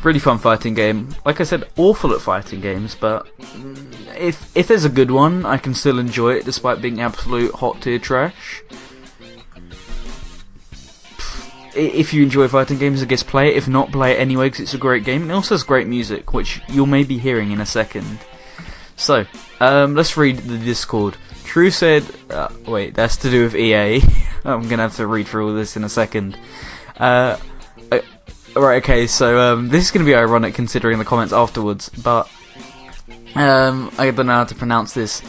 Really 0.03 0.19
fun 0.19 0.39
fighting 0.39 0.73
game. 0.73 1.09
Like 1.25 1.41
I 1.41 1.43
said, 1.43 1.69
awful 1.77 2.13
at 2.13 2.21
fighting 2.21 2.61
games, 2.61 2.95
but 2.95 3.27
if 4.17 4.55
if 4.55 4.67
there's 4.67 4.85
a 4.85 4.89
good 4.89 5.11
one, 5.11 5.45
I 5.45 5.57
can 5.57 5.73
still 5.73 5.99
enjoy 5.99 6.33
it 6.33 6.45
despite 6.45 6.81
being 6.81 7.01
absolute 7.01 7.53
hot 7.53 7.81
tier 7.81 7.99
trash. 7.99 8.63
If 11.73 12.13
you 12.13 12.23
enjoy 12.23 12.47
fighting 12.49 12.79
games, 12.79 13.01
I 13.01 13.05
guess 13.05 13.23
play 13.23 13.49
it. 13.49 13.55
If 13.57 13.67
not, 13.67 13.91
play 13.91 14.13
it 14.13 14.19
anyway 14.19 14.47
because 14.47 14.61
it's 14.61 14.73
a 14.73 14.77
great 14.77 15.05
game. 15.05 15.29
It 15.29 15.33
also 15.33 15.53
has 15.55 15.63
great 15.63 15.87
music, 15.87 16.33
which 16.33 16.61
you'll 16.67 16.85
maybe 16.85 17.17
hearing 17.17 17.51
in 17.51 17.61
a 17.61 17.65
second. 17.65 18.19
So, 18.97 19.25
um, 19.59 19.95
let's 19.95 20.17
read 20.17 20.37
the 20.37 20.57
Discord. 20.57 21.15
True 21.51 21.69
said, 21.69 22.05
uh, 22.29 22.47
wait, 22.65 22.93
that's 22.93 23.17
to 23.17 23.29
do 23.29 23.43
with 23.43 23.57
EA. 23.57 24.01
I'm 24.45 24.69
gonna 24.69 24.83
have 24.83 24.95
to 24.95 25.05
read 25.05 25.27
through 25.27 25.49
all 25.49 25.53
this 25.53 25.75
in 25.75 25.83
a 25.83 25.89
second. 25.89 26.39
Uh, 26.95 27.35
uh, 27.91 27.99
right, 28.55 28.81
okay, 28.81 29.05
so 29.05 29.37
um, 29.37 29.67
this 29.67 29.83
is 29.83 29.91
gonna 29.91 30.05
be 30.05 30.15
ironic 30.15 30.53
considering 30.53 30.97
the 30.97 31.03
comments 31.03 31.33
afterwards, 31.33 31.89
but 31.89 32.31
um, 33.35 33.91
I 33.97 34.11
don't 34.11 34.27
know 34.27 34.31
how 34.31 34.45
to 34.45 34.55
pronounce 34.55 34.93
this. 34.93 35.21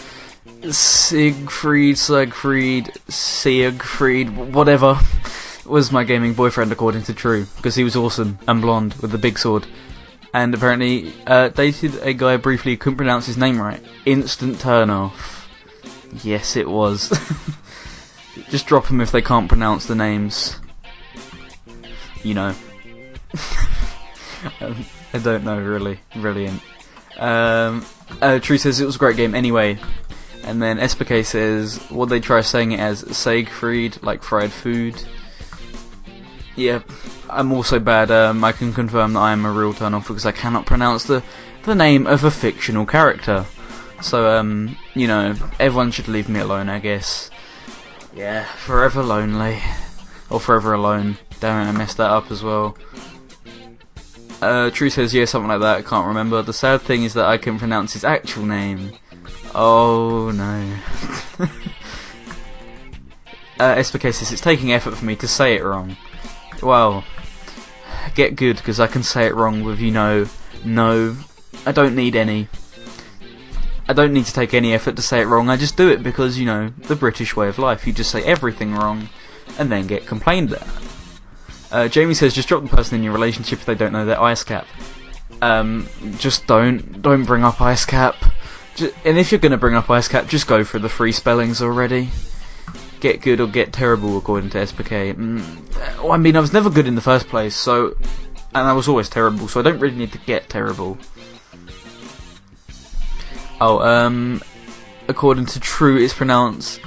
Siegfried, 0.71 1.99
Siegfried, 1.99 2.93
Siegfried, 3.09 4.55
whatever, 4.55 5.01
was 5.67 5.91
my 5.91 6.05
gaming 6.05 6.35
boyfriend 6.35 6.71
according 6.71 7.03
to 7.03 7.15
True, 7.15 7.47
because 7.57 7.75
he 7.75 7.83
was 7.83 7.97
awesome 7.97 8.39
and 8.47 8.63
blonde 8.63 8.95
with 9.03 9.11
the 9.11 9.19
big 9.19 9.41
sword. 9.41 9.67
And 10.33 10.55
apparently, 10.55 11.13
uh, 11.27 11.49
dated 11.49 11.97
a 11.97 12.13
guy 12.15 12.37
briefly 12.37 12.75
who 12.75 12.79
couldn't 12.79 12.99
pronounce 12.99 13.27
his 13.27 13.37
name 13.37 13.61
right. 13.61 13.83
Instant 14.07 14.61
turn 14.61 14.89
off. 14.89 15.42
Yes, 16.23 16.57
it 16.57 16.69
was. 16.69 17.11
Just 18.51 18.67
drop 18.67 18.87
them 18.87 19.01
if 19.01 19.13
they 19.13 19.23
can't 19.23 19.49
pronounce 19.49 19.87
the 19.87 19.95
names. 19.95 20.59
You 22.23 22.35
know. 22.35 22.55
um, 24.61 24.85
I 25.13 25.19
don't 25.19 25.45
know, 25.45 25.59
really. 25.59 26.01
Brilliant. 26.17 26.63
Um, 27.19 27.85
uh, 28.21 28.39
True 28.39 28.59
says 28.59 28.81
it 28.81 28.87
was 28.87 28.97
a 28.97 28.99
great 28.99 29.17
game 29.17 29.35
anyway. 29.35 29.79
And 30.45 30.61
then 30.61 30.79
SPK 30.79 31.25
says, 31.25 31.79
what 31.91 32.09
they 32.09 32.21
try 32.21 32.41
saying 32.41 32.73
it 32.73 32.81
as 32.81 33.01
Siegfried, 33.17 34.03
like 34.03 34.23
fried 34.23 34.51
food. 34.51 35.03
Yeah, 36.57 36.83
I'm 37.31 37.53
also 37.53 37.79
bad. 37.79 38.11
Um, 38.11 38.43
I 38.43 38.53
can 38.53 38.73
confirm 38.73 39.13
that 39.13 39.21
I 39.21 39.33
am 39.33 39.45
a 39.45 39.53
real 39.53 39.73
turn 39.73 39.95
off 39.95 40.09
because 40.09 40.27
I 40.27 40.33
cannot 40.33 40.67
pronounce 40.67 41.05
the, 41.05 41.23
the 41.65 41.75
name 41.75 42.07
of 42.07 42.25
a 42.25 42.31
fictional 42.31 42.87
character. 42.87 43.47
So, 44.03 44.37
um, 44.37 44.77
you 44.95 45.07
know, 45.07 45.35
everyone 45.59 45.93
should 45.93 46.09
leave 46.09 46.29
me 46.29 46.41
alone, 46.41 46.69
I 46.69 46.81
guess. 46.81 47.31
Yeah, 48.15 48.45
forever 48.45 49.03
lonely. 49.03 49.61
Or 50.29 50.41
forever 50.41 50.73
alone. 50.75 51.19
Damn 51.41 51.67
it, 51.67 51.71
I 51.71 51.73
messed 51.73 51.97
that 51.99 52.11
up 52.11 52.31
as 52.31 52.43
well. 52.43 52.77
Uh, 54.41 54.71
True 54.71 54.91
says, 54.91 55.15
yeah, 55.15 55.25
something 55.25 55.49
like 55.49 55.61
that, 55.61 55.79
I 55.79 55.83
can't 55.83 56.07
remember. 56.07 56.43
The 56.43 56.53
sad 56.53 56.81
thing 56.83 57.05
is 57.05 57.15
that 57.15 57.27
I 57.27 57.39
can 57.39 57.59
pronounce 57.59 57.93
his 57.93 58.03
actual 58.03 58.45
name. 58.45 58.93
Oh 59.55 60.33
no. 60.35 60.77
uh, 63.61 63.77
SPK 63.77 64.13
says, 64.13 64.33
it's 64.33 64.41
taking 64.41 64.73
effort 64.73 64.97
for 64.97 65.05
me 65.05 65.15
to 65.17 65.29
say 65.29 65.55
it 65.55 65.63
wrong. 65.63 65.97
Well, 66.61 67.05
get 68.15 68.35
good, 68.35 68.57
because 68.57 68.81
I 68.81 68.89
can 68.89 69.03
say 69.05 69.27
it 69.27 69.35
wrong 69.35 69.63
with, 69.63 69.79
you 69.79 69.93
know, 69.93 70.27
no. 70.65 71.17
I 71.65 71.71
don't 71.71 71.95
need 71.95 72.17
any. 72.17 72.49
I 73.93 73.95
don't 73.95 74.15
need 74.15 74.25
to 74.25 74.33
take 74.33 74.55
any 74.55 74.73
effort 74.73 74.97
to 74.97 75.03
say 75.03 75.21
it 75.21 75.27
wrong. 75.27 75.51
I 75.51 75.59
just 75.59 75.77
do 75.77 75.91
it 75.91 76.03
because, 76.03 76.39
you 76.39 76.47
know, 76.47 76.71
the 76.89 76.97
British 76.97 77.37
way 77.37 77.49
of 77.49 77.59
life. 77.59 77.87
You 77.87 77.93
just 77.93 78.11
say 78.11 78.23
everything 78.23 78.75
wrong 78.75 79.11
and 79.59 79.71
then 79.71 79.87
get 79.87 80.07
complained 80.07 80.55
at. 80.55 80.67
Uh, 81.71 81.89
Jamie 81.89 82.15
says, 82.15 82.33
just 82.33 82.49
drop 82.49 82.63
the 82.63 82.71
person 82.71 82.97
in 82.97 83.03
your 83.03 83.13
relationship 83.13 83.59
if 83.59 83.67
they 83.67 83.75
don't 83.75 83.93
know 83.93 84.07
their 84.07 84.19
ice 84.19 84.45
cap. 84.45 84.67
Um, 85.43 85.89
just 86.17 86.47
don't. 86.47 87.03
Don't 87.03 87.27
bring 87.27 87.45
up 87.45 87.61
ice 87.61 87.85
cap. 87.85 88.17
Ju- 88.77 88.95
and 89.05 89.19
if 89.19 89.31
you're 89.31 89.39
going 89.39 89.53
to 89.53 89.59
bring 89.59 89.75
up 89.75 89.91
ice 89.91 90.09
cap, 90.09 90.27
just 90.27 90.47
go 90.47 90.65
for 90.65 90.79
the 90.79 90.89
free 90.89 91.13
spellings 91.13 91.61
already. 91.61 92.09
Get 93.01 93.21
good 93.21 93.41
or 93.41 93.47
get 93.47 93.75
terrible, 93.75 94.17
according 94.17 94.49
to 94.51 94.59
SPK. 94.59 95.13
Mm, 95.15 96.03
well, 96.03 96.13
I 96.13 96.17
mean, 96.17 96.35
I 96.35 96.41
was 96.41 96.55
never 96.55 96.71
good 96.71 96.87
in 96.87 96.95
the 96.95 97.03
first 97.03 97.29
place, 97.29 97.55
so. 97.55 97.95
And 98.55 98.67
I 98.67 98.73
was 98.73 98.89
always 98.89 99.11
terrible, 99.11 99.49
so 99.49 99.61
I 99.61 99.63
don't 99.63 99.81
really 99.81 99.97
need 99.97 100.13
to 100.13 100.19
get 100.19 100.49
terrible. 100.49 100.97
Oh, 103.65 103.79
um, 103.79 104.43
according 105.07 105.47
to 105.47 105.61
True, 105.61 105.97
it's 105.97 106.13
pronounced 106.13 106.81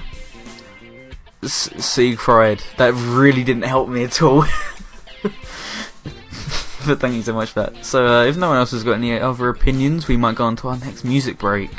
Siegfried. 1.41 2.61
That 2.75 2.93
really 2.93 3.45
didn't 3.45 3.63
help 3.63 3.87
me 3.87 4.03
at 4.03 4.21
all. 4.21 4.41
but 5.23 6.99
thank 6.99 7.15
you 7.15 7.21
so 7.21 7.33
much 7.33 7.51
for 7.51 7.61
that. 7.61 7.85
So, 7.85 8.05
uh, 8.05 8.25
if 8.25 8.35
no 8.35 8.49
one 8.49 8.57
else 8.57 8.71
has 8.71 8.83
got 8.83 8.95
any 8.95 9.17
other 9.17 9.47
opinions, 9.47 10.09
we 10.09 10.17
might 10.17 10.35
go 10.35 10.43
on 10.43 10.57
to 10.57 10.67
our 10.67 10.77
next 10.77 11.05
music 11.05 11.37
break. 11.37 11.71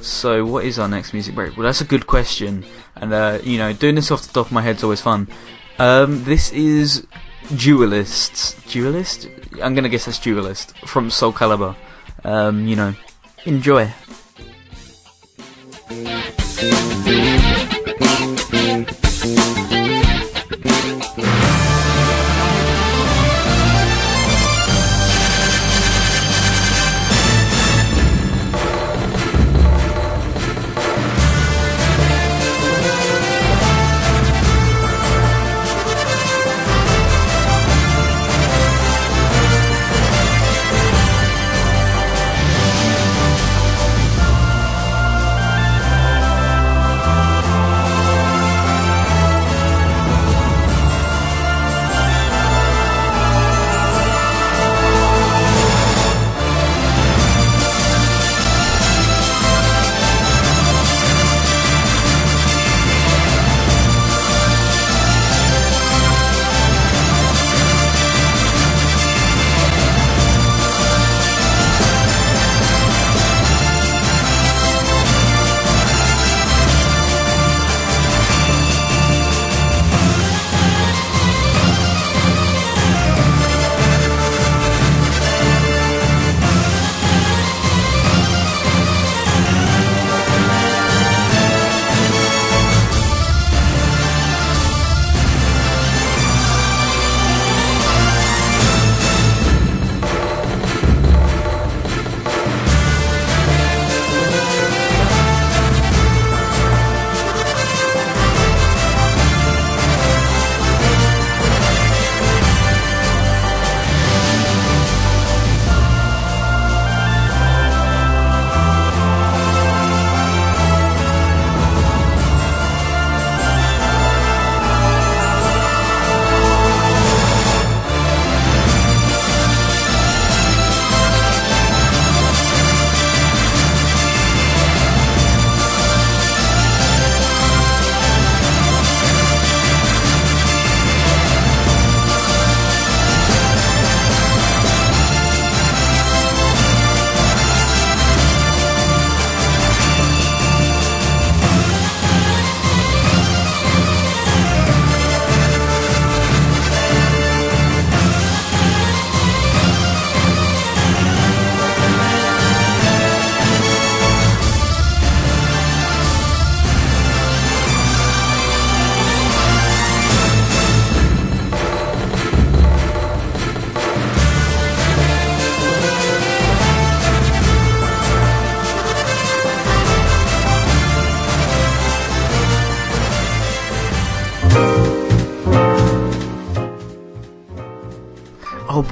So, 0.00 0.46
what 0.46 0.64
is 0.64 0.78
our 0.78 0.88
next 0.88 1.12
music 1.12 1.34
break? 1.34 1.54
Well, 1.54 1.66
that's 1.66 1.82
a 1.82 1.84
good 1.84 2.06
question. 2.06 2.64
And, 2.96 3.12
uh, 3.12 3.40
you 3.42 3.58
know, 3.58 3.74
doing 3.74 3.96
this 3.96 4.10
off 4.10 4.26
the 4.26 4.32
top 4.32 4.46
of 4.46 4.52
my 4.52 4.62
head 4.62 4.76
is 4.76 4.82
always 4.82 5.02
fun. 5.02 5.28
Um, 5.78 6.24
this 6.24 6.50
is 6.52 7.06
Duelists. 7.54 8.54
Duelist? 8.66 9.28
I'm 9.62 9.74
gonna 9.74 9.90
guess 9.90 10.06
that's 10.06 10.18
Duelist 10.18 10.74
from 10.86 11.10
Soul 11.10 11.34
Calibur. 11.34 11.76
Um, 12.24 12.66
you 12.66 12.76
know, 12.76 12.94
enjoy. 13.46 13.92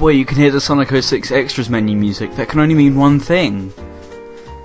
Boy, 0.03 0.09
you 0.09 0.25
can 0.25 0.35
hear 0.35 0.51
the 0.51 0.59
Sonic 0.59 0.89
06 0.89 1.31
Extras 1.31 1.69
menu 1.69 1.95
music. 1.95 2.35
That 2.35 2.49
can 2.49 2.59
only 2.59 2.75
mean 2.75 2.97
one 2.97 3.21
thing. 3.21 3.71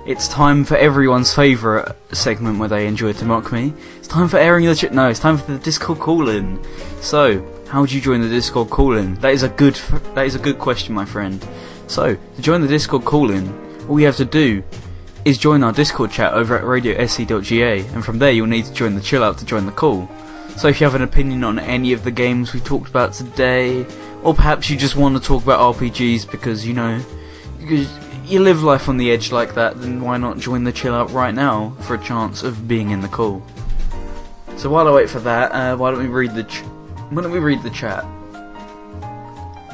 It's 0.05 0.27
time 0.27 0.65
for 0.65 0.75
everyone's 0.75 1.33
favourite 1.33 1.95
segment 2.11 2.59
where 2.59 2.67
they 2.67 2.85
enjoy 2.85 3.13
to 3.13 3.23
mock 3.23 3.53
me. 3.53 3.73
It's 3.99 4.07
time 4.09 4.27
for 4.27 4.35
airing 4.35 4.65
the 4.65 4.75
ch- 4.75 4.91
no. 4.91 5.07
It's 5.07 5.21
time 5.21 5.37
for 5.37 5.49
the 5.49 5.57
Discord 5.57 5.99
call-in. 5.99 6.61
So, 6.99 7.41
how 7.69 7.79
would 7.79 7.89
you 7.89 8.01
join 8.01 8.19
the 8.19 8.27
Discord 8.27 8.69
call-in? 8.69 9.15
That 9.21 9.31
is 9.31 9.43
a 9.43 9.47
good. 9.47 9.75
That 10.13 10.25
is 10.25 10.35
a 10.35 10.39
good 10.39 10.59
question, 10.59 10.93
my 10.93 11.05
friend. 11.05 11.41
So, 11.87 12.17
to 12.35 12.41
join 12.41 12.59
the 12.59 12.67
Discord 12.67 13.05
call-in, 13.05 13.47
all 13.87 13.97
you 13.97 14.07
have 14.07 14.17
to 14.17 14.25
do 14.25 14.61
is 15.23 15.37
join 15.37 15.63
our 15.63 15.71
Discord 15.71 16.11
chat 16.11 16.33
over 16.33 16.57
at 16.57 16.65
radiose.ga, 16.65 17.85
and 17.93 18.03
from 18.03 18.19
there 18.19 18.31
you'll 18.31 18.47
need 18.47 18.65
to 18.65 18.73
join 18.73 18.93
the 18.93 19.01
chill 19.01 19.23
out 19.23 19.37
to 19.37 19.45
join 19.45 19.65
the 19.65 19.71
call. 19.71 20.09
So 20.57 20.67
if 20.67 20.81
you 20.81 20.85
have 20.85 20.95
an 20.95 21.03
opinion 21.03 21.45
on 21.45 21.57
any 21.57 21.93
of 21.93 22.03
the 22.03 22.11
games 22.11 22.53
we 22.53 22.59
talked 22.59 22.89
about 22.89 23.13
today, 23.13 23.85
or 24.23 24.33
perhaps 24.33 24.69
you 24.69 24.77
just 24.77 24.95
want 24.95 25.15
to 25.15 25.21
talk 25.21 25.43
about 25.43 25.75
RPGs 25.75 26.29
because 26.29 26.65
you 26.65 26.73
know 26.73 27.01
you, 27.59 27.87
you 28.25 28.39
live 28.39 28.63
life 28.63 28.89
on 28.89 28.97
the 28.97 29.11
edge 29.11 29.31
like 29.31 29.55
that, 29.55 29.79
then 29.81 30.01
why 30.01 30.17
not 30.17 30.37
join 30.37 30.63
the 30.63 30.71
chill 30.71 30.93
out 30.93 31.11
right 31.11 31.33
now 31.33 31.75
for 31.81 31.95
a 31.95 32.03
chance 32.03 32.43
of 32.43 32.67
being 32.67 32.91
in 32.91 33.01
the 33.01 33.07
call? 33.07 33.41
So 34.57 34.69
while 34.69 34.87
I 34.87 34.91
wait 34.91 35.09
for 35.09 35.19
that, 35.21 35.51
uh, 35.51 35.77
why 35.77 35.91
don't 35.91 35.99
we 35.99 36.07
read 36.07 36.35
the 36.35 36.43
ch- 36.43 36.63
why 37.09 37.21
don't 37.21 37.31
we 37.31 37.39
read 37.39 37.63
the 37.63 37.69
chat? 37.69 38.05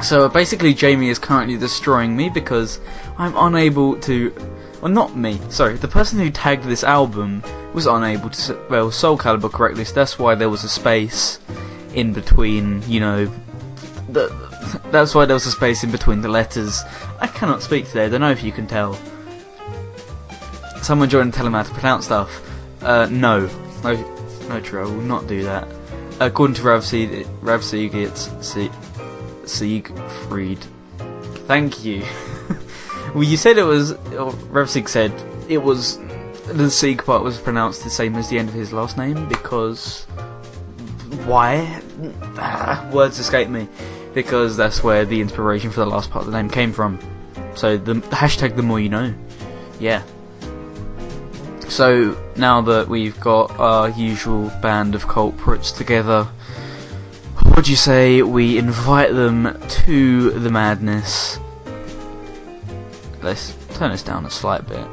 So 0.03 0.29
basically, 0.29 0.73
Jamie 0.73 1.09
is 1.09 1.17
currently 1.17 1.57
destroying 1.57 2.15
me 2.15 2.29
because 2.29 2.79
I'm 3.17 3.35
unable 3.35 3.99
to. 4.01 4.33
Well, 4.81 4.91
not 4.91 5.15
me. 5.15 5.39
Sorry, 5.49 5.77
the 5.77 5.87
person 5.87 6.19
who 6.19 6.29
tagged 6.29 6.65
this 6.65 6.83
album 6.83 7.41
was 7.73 7.87
unable 7.87 8.29
to 8.29 8.35
spell 8.35 8.91
Soul 8.91 9.17
Calibur 9.17 9.51
correctly, 9.51 9.85
so 9.85 9.95
that's 9.95 10.19
why 10.19 10.35
there 10.35 10.49
was 10.49 10.63
a 10.63 10.69
space 10.69 11.39
in 11.93 12.13
between. 12.13 12.83
You 12.87 12.99
know, 12.99 13.31
that's 14.91 15.13
why 15.13 15.25
there 15.25 15.35
was 15.35 15.45
a 15.45 15.51
space 15.51 15.83
in 15.83 15.91
between 15.91 16.21
the 16.21 16.29
letters. 16.29 16.83
I 17.19 17.27
cannot 17.27 17.61
speak 17.61 17.87
today. 17.87 18.05
I 18.05 18.09
don't 18.09 18.21
know 18.21 18.31
if 18.31 18.43
you 18.43 18.51
can 18.51 18.67
tell. 18.67 18.97
Someone 20.81 21.09
join 21.09 21.23
and 21.23 21.33
tell 21.33 21.45
him 21.45 21.53
how 21.53 21.63
to 21.63 21.71
pronounce 21.73 22.05
stuff. 22.05 22.41
Uh, 22.81 23.07
no, 23.09 23.49
no, 23.83 23.93
no, 24.47 24.61
True, 24.61 24.81
I 24.81 24.85
will 24.85 25.01
not 25.01 25.27
do 25.27 25.43
that. 25.43 25.67
According 26.19 26.55
to 26.55 26.63
Rav 26.63 26.85
Sieg, 26.85 27.27
Rav 27.41 27.63
Sieg, 27.63 27.93
it's 27.95 28.29
Sie- 28.45 28.71
Siegfried. 29.45 30.63
Thank 31.47 31.83
you. 31.83 32.03
well, 33.13 33.23
you 33.23 33.37
said 33.37 33.57
it 33.57 33.63
was. 33.63 33.93
Or 34.13 34.31
Rev 34.49 34.69
Sieg 34.69 34.87
said 34.87 35.11
it 35.49 35.57
was. 35.57 35.99
The 36.47 36.69
Sieg 36.69 37.03
part 37.03 37.23
was 37.23 37.39
pronounced 37.39 37.83
the 37.83 37.89
same 37.89 38.15
as 38.15 38.29
the 38.29 38.37
end 38.37 38.49
of 38.49 38.55
his 38.55 38.71
last 38.71 38.97
name 38.97 39.27
because. 39.27 40.05
Why? 41.25 41.81
Ah, 42.37 42.89
words 42.93 43.19
escape 43.19 43.49
me. 43.49 43.67
Because 44.15 44.57
that's 44.57 44.83
where 44.83 45.05
the 45.05 45.21
inspiration 45.21 45.69
for 45.69 45.81
the 45.81 45.85
last 45.85 46.09
part 46.09 46.25
of 46.25 46.31
the 46.31 46.37
name 46.41 46.49
came 46.49 46.73
from. 46.73 46.97
So 47.53 47.77
the, 47.77 47.93
hashtag 47.95 48.55
the 48.55 48.63
more 48.63 48.79
you 48.79 48.89
know. 48.89 49.13
Yeah. 49.79 50.01
So 51.67 52.17
now 52.35 52.61
that 52.61 52.87
we've 52.87 53.19
got 53.19 53.51
our 53.59 53.89
usual 53.89 54.49
band 54.61 54.95
of 54.95 55.07
culprits 55.07 55.71
together, 55.71 56.27
would 57.55 57.67
you 57.67 57.75
say 57.75 58.21
we 58.21 58.57
invite 58.57 59.13
them 59.13 59.59
to 59.69 60.31
the 60.31 60.49
madness? 60.49 61.39
Let's 63.21 63.55
turn 63.73 63.91
this 63.91 64.03
down 64.03 64.25
a 64.25 64.29
slight 64.29 64.67
bit. 64.67 64.87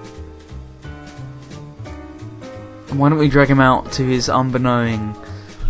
And 2.89 2.99
why 2.99 3.09
don't 3.09 3.19
we 3.19 3.29
drag 3.29 3.49
him 3.49 3.61
out 3.61 3.91
to 3.93 4.05
his 4.05 4.29
unbeknowing? 4.29 5.17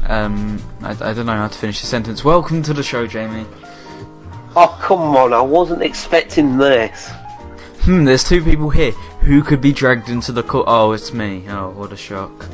Um, 0.04 0.60
I, 0.80 0.90
I 0.90 1.12
don't 1.14 1.26
know 1.26 1.36
how 1.36 1.48
to 1.48 1.58
finish 1.58 1.80
the 1.80 1.86
sentence. 1.86 2.24
Welcome 2.24 2.62
to 2.64 2.74
the 2.74 2.82
show, 2.82 3.06
Jamie. 3.06 3.46
Oh, 4.54 4.78
come 4.82 5.16
on, 5.16 5.32
I 5.32 5.40
wasn't 5.40 5.82
expecting 5.82 6.58
this. 6.58 7.08
Hmm, 7.82 8.04
there's 8.04 8.24
two 8.24 8.42
people 8.44 8.70
here. 8.70 8.92
Who 9.22 9.42
could 9.42 9.60
be 9.60 9.72
dragged 9.72 10.08
into 10.08 10.32
the 10.32 10.42
court? 10.42 10.66
Oh, 10.68 10.92
it's 10.92 11.12
me. 11.12 11.44
Oh, 11.48 11.70
what 11.70 11.92
a 11.92 11.96
shock. 11.96 12.46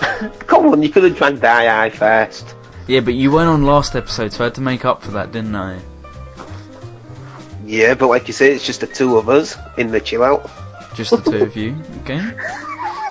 Come 0.46 0.66
on, 0.66 0.82
you 0.82 0.88
could 0.88 1.04
have 1.04 1.16
dragged 1.16 1.40
Die 1.40 1.84
Eye 1.84 1.90
first. 1.90 2.54
Yeah, 2.86 3.00
but 3.00 3.14
you 3.14 3.30
went 3.30 3.48
on 3.48 3.64
last 3.64 3.94
episode, 3.94 4.32
so 4.32 4.44
I 4.44 4.46
had 4.46 4.54
to 4.56 4.60
make 4.60 4.84
up 4.84 5.02
for 5.02 5.10
that, 5.12 5.30
didn't 5.32 5.54
I? 5.54 5.78
Yeah, 7.64 7.94
but 7.94 8.08
like 8.08 8.26
you 8.26 8.32
say, 8.32 8.54
it's 8.54 8.64
just 8.64 8.80
the 8.80 8.86
two 8.86 9.18
of 9.18 9.28
us 9.28 9.56
in 9.76 9.90
the 9.90 10.00
chill 10.00 10.24
out. 10.24 10.50
Just 10.94 11.10
the 11.10 11.30
two 11.30 11.42
of 11.44 11.54
you, 11.54 11.76
okay? 12.00 12.32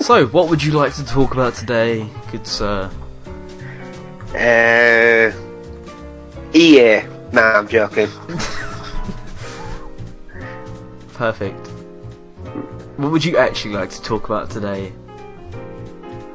So, 0.02 0.26
what 0.28 0.50
would 0.50 0.64
you 0.64 0.72
like 0.74 0.96
to 0.96 1.06
talk 1.06 1.34
about 1.34 1.54
today, 1.54 2.10
good 2.32 2.48
sir? 2.48 2.90
Uh, 4.38 5.32
EA. 6.54 7.02
Nah, 7.32 7.58
I'm 7.58 7.68
joking. 7.68 8.08
Perfect. 11.14 11.68
What 12.98 13.12
would 13.12 13.26
you 13.26 13.38
actually 13.38 13.74
like 13.74 13.90
to 13.90 14.02
talk 14.04 14.26
about 14.26 14.52
today? 14.52 14.94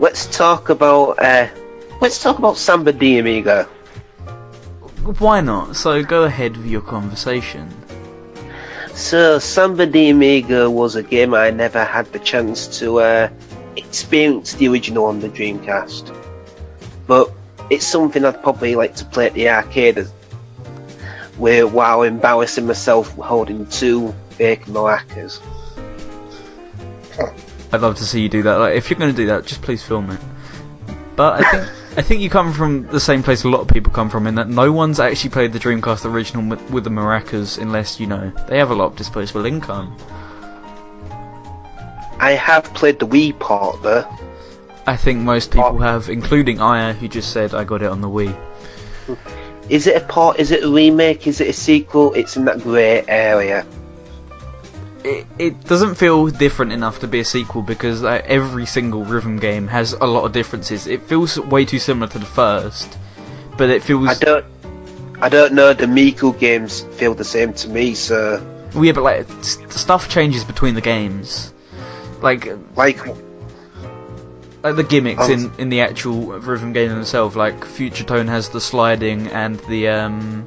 Let's 0.01 0.27
talk 0.27 0.69
about, 0.69 1.19
uh, 1.21 1.47
let's 2.01 2.21
talk 2.21 2.39
about 2.39 2.57
Samba 2.57 2.93
de 2.93 3.21
Amigo. 3.21 3.65
Why 5.19 5.41
not? 5.41 5.77
So, 5.77 6.03
go 6.03 6.25
ahead 6.25 6.57
with 6.57 6.67
your 6.67 6.81
conversation. 6.81 7.69
So, 8.95 9.39
Samba 9.39 9.87
de 9.87 10.11
Amigo 10.11 10.69
was 10.69 10.97
a 10.97 11.03
game 11.05 11.35
I 11.35 11.51
never 11.51 11.85
had 11.85 12.13
the 12.13 12.19
chance 12.19 12.67
to, 12.81 12.99
uh, 12.99 13.29
experience 13.77 14.55
the 14.55 14.67
original 14.69 15.05
on 15.05 15.21
the 15.21 15.29
Dreamcast. 15.29 16.13
But 17.07 17.31
it's 17.73 17.87
something 17.87 18.23
I'd 18.23 18.43
probably 18.43 18.75
like 18.75 18.95
to 18.97 19.05
play 19.07 19.27
at 19.27 19.33
the 19.33 19.49
arcade 19.49 19.97
as- 19.97 20.13
where, 21.39 21.67
while 21.67 22.03
embarrassing 22.03 22.67
myself 22.67 23.11
holding 23.17 23.65
two 23.67 24.15
fake 24.31 24.67
maracas. 24.67 25.41
I'd 27.73 27.81
love 27.81 27.97
to 27.97 28.05
see 28.05 28.21
you 28.21 28.29
do 28.29 28.43
that. 28.43 28.57
Like, 28.57 28.77
if 28.77 28.91
you're 28.91 28.99
going 28.99 29.11
to 29.11 29.17
do 29.17 29.27
that, 29.29 29.47
just 29.47 29.63
please 29.63 29.83
film 29.83 30.11
it. 30.11 30.21
But 31.17 31.43
I 31.43 31.51
think 31.51 31.73
I 31.97 32.01
think 32.03 32.21
you 32.21 32.31
come 32.31 32.53
from 32.53 32.87
the 32.89 33.01
same 33.01 33.23
place 33.23 33.45
a 33.45 33.49
lot 33.49 33.61
of 33.61 33.69
people 33.69 33.93
come 33.93 34.09
from, 34.11 34.27
in 34.27 34.35
that 34.37 34.49
no 34.49 34.71
one's 34.73 35.01
actually 35.01 35.31
played 35.31 35.53
the 35.53 35.59
Dreamcast 35.59 36.05
original 36.05 36.49
with, 36.49 36.71
with 36.71 36.85
the 36.85 36.91
maracas, 36.91 37.61
unless 37.61 38.01
you 38.01 38.07
know 38.07 38.33
they 38.49 38.59
have 38.59 38.71
a 38.71 38.75
lot 38.75 38.87
of 38.87 38.97
disposable 38.97 39.47
income. 39.47 39.97
I 42.19 42.33
have 42.33 42.65
played 42.75 42.99
the 42.99 43.07
Wii 43.07 43.39
part 43.39 43.83
though. 43.83 44.07
I 44.87 44.97
think 44.97 45.21
most 45.21 45.51
people 45.53 45.77
Oh. 45.77 45.79
have, 45.79 46.09
including 46.09 46.61
Aya, 46.61 46.93
who 46.93 47.09
just 47.09 47.33
said 47.33 47.55
I 47.55 47.65
got 47.65 47.83
it 47.83 47.91
on 47.91 48.01
the 48.01 48.09
Wii. 48.09 48.35
Is 49.69 49.87
it 49.87 49.97
a 50.03 50.05
part? 50.07 50.39
Is 50.39 50.51
it 50.51 50.65
a 50.65 50.69
remake? 50.69 51.27
Is 51.27 51.41
it 51.41 51.49
a 51.49 51.53
sequel? 51.53 52.13
It's 52.15 52.37
in 52.37 52.45
that 52.47 52.61
grey 52.63 53.05
area. 53.09 53.65
It, 55.05 55.27
it 55.39 55.65
doesn't 55.65 55.97
feel 55.97 56.29
different 56.29 56.73
enough 56.73 57.01
to 57.01 57.09
be 57.09 57.21
a 57.21 57.25
sequel 57.25 57.63
because 57.63 58.03
like, 58.03 58.25
every 58.27 58.67
single 58.67 59.05
rhythm 59.05 59.37
game 59.39 59.67
has 59.69 59.95
a 59.95 60.07
lot 60.07 60.25
of 60.25 60.33
differences. 60.33 60.87
It 60.87 61.03
feels 61.03 61.39
way 61.39 61.65
too 61.65 61.79
similar 61.81 62.07
to 62.13 62.19
the 62.19 62.27
first, 62.27 62.99
but 63.57 63.69
it 63.71 63.83
feels 63.83 64.09
I 64.09 64.15
don't. 64.15 64.45
I 65.21 65.29
don't 65.29 65.53
know. 65.55 65.73
The 65.73 65.87
Miku 65.87 66.37
games 66.39 66.81
feel 66.97 67.15
the 67.15 67.25
same 67.25 67.53
to 67.55 67.69
me. 67.69 67.95
So, 67.95 68.45
Well, 68.75 68.85
yeah, 68.85 68.93
but 68.93 69.03
like 69.03 69.31
s- 69.39 69.59
stuff 69.71 70.09
changes 70.09 70.43
between 70.45 70.75
the 70.75 70.81
games, 70.81 71.53
like 72.21 72.49
like, 72.77 72.99
like 74.63 74.77
the 74.77 74.85
gimmicks 74.85 75.29
Oh. 75.29 75.33
in 75.33 75.51
in 75.59 75.69
the 75.69 75.81
actual 75.81 76.39
rhythm 76.39 76.73
game 76.73 76.89
themselves. 76.91 77.37
Like 77.37 77.65
Future 77.65 78.05
Tone 78.05 78.29
has 78.29 78.49
the 78.51 78.61
sliding 78.61 79.27
and 79.29 79.59
the 79.69 79.89
um, 79.89 80.47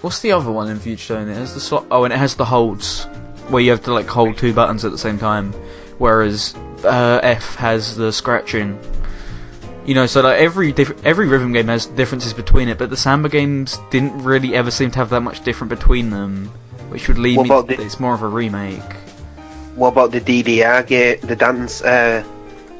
what's 0.00 0.20
the 0.20 0.32
other 0.32 0.50
one 0.50 0.68
in 0.70 0.78
Future 0.78 1.14
Tone? 1.14 1.28
It 1.28 1.34
has 1.36 1.54
the 1.54 1.60
sli- 1.60 1.86
oh, 1.90 2.04
and 2.04 2.12
it 2.12 2.18
has 2.18 2.34
the 2.36 2.44
holds 2.44 3.04
where 3.48 3.62
you 3.62 3.70
have 3.70 3.82
to 3.84 3.92
like 3.92 4.06
hold 4.06 4.38
two 4.38 4.52
buttons 4.52 4.84
at 4.84 4.92
the 4.92 4.98
same 4.98 5.18
time, 5.18 5.52
whereas 5.98 6.54
uh, 6.84 7.20
F 7.22 7.56
has 7.56 7.96
the 7.96 8.12
scratching. 8.12 8.78
You 9.84 9.96
know, 9.96 10.06
so 10.06 10.20
like 10.20 10.38
every 10.38 10.70
diff- 10.72 11.04
every 11.04 11.26
rhythm 11.26 11.52
game 11.52 11.66
has 11.66 11.86
differences 11.86 12.32
between 12.32 12.68
it, 12.68 12.78
but 12.78 12.88
the 12.88 12.96
Samba 12.96 13.28
games 13.28 13.78
didn't 13.90 14.16
really 14.22 14.54
ever 14.54 14.70
seem 14.70 14.92
to 14.92 14.98
have 14.98 15.10
that 15.10 15.22
much 15.22 15.42
different 15.42 15.70
between 15.70 16.10
them, 16.10 16.46
which 16.88 17.08
would 17.08 17.18
lead 17.18 17.36
What 17.36 17.48
me 17.48 17.76
to 17.76 17.76
the- 17.76 17.82
it's 17.84 17.98
more 17.98 18.14
of 18.14 18.22
a 18.22 18.28
remake. 18.28 18.80
what 19.74 19.88
about 19.88 20.12
the 20.12 20.20
DDR 20.20 20.86
game? 20.86 21.16
The 21.22 21.34
dance, 21.34 21.82
uh, 21.82 22.22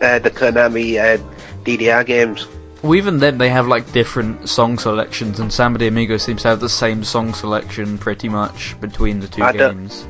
uh, 0.02 0.18
the 0.18 0.30
Konami 0.30 0.98
uh, 0.98 1.22
DDR 1.64 2.04
games. 2.04 2.46
Well, 2.82 2.96
even 2.96 3.18
then, 3.20 3.38
they 3.38 3.48
have 3.48 3.68
like 3.68 3.90
different 3.92 4.48
song 4.48 4.76
selections, 4.78 5.38
and 5.38 5.52
Samba 5.52 5.78
de 5.78 5.86
Amigo 5.86 6.16
seems 6.16 6.42
to 6.42 6.48
have 6.48 6.60
the 6.60 6.68
same 6.68 7.04
song 7.04 7.32
selection 7.32 7.96
pretty 7.96 8.28
much 8.28 8.78
between 8.80 9.20
the 9.20 9.28
two 9.28 9.42
I 9.42 9.52
don't- 9.52 9.76
games. 9.78 10.06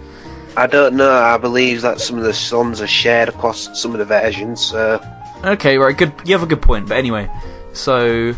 I 0.54 0.66
don't 0.66 0.96
know. 0.96 1.10
I 1.10 1.38
believe 1.38 1.80
that 1.80 1.98
some 1.98 2.18
of 2.18 2.24
the 2.24 2.34
songs 2.34 2.82
are 2.82 2.86
shared 2.86 3.30
across 3.30 3.80
some 3.80 3.92
of 3.92 3.98
the 3.98 4.04
versions. 4.04 4.60
So, 4.62 5.00
Okay, 5.44 5.78
right, 5.78 5.96
good. 5.96 6.12
You 6.26 6.34
have 6.34 6.42
a 6.42 6.46
good 6.46 6.60
point, 6.60 6.88
but 6.88 6.98
anyway, 6.98 7.28
so 7.72 8.34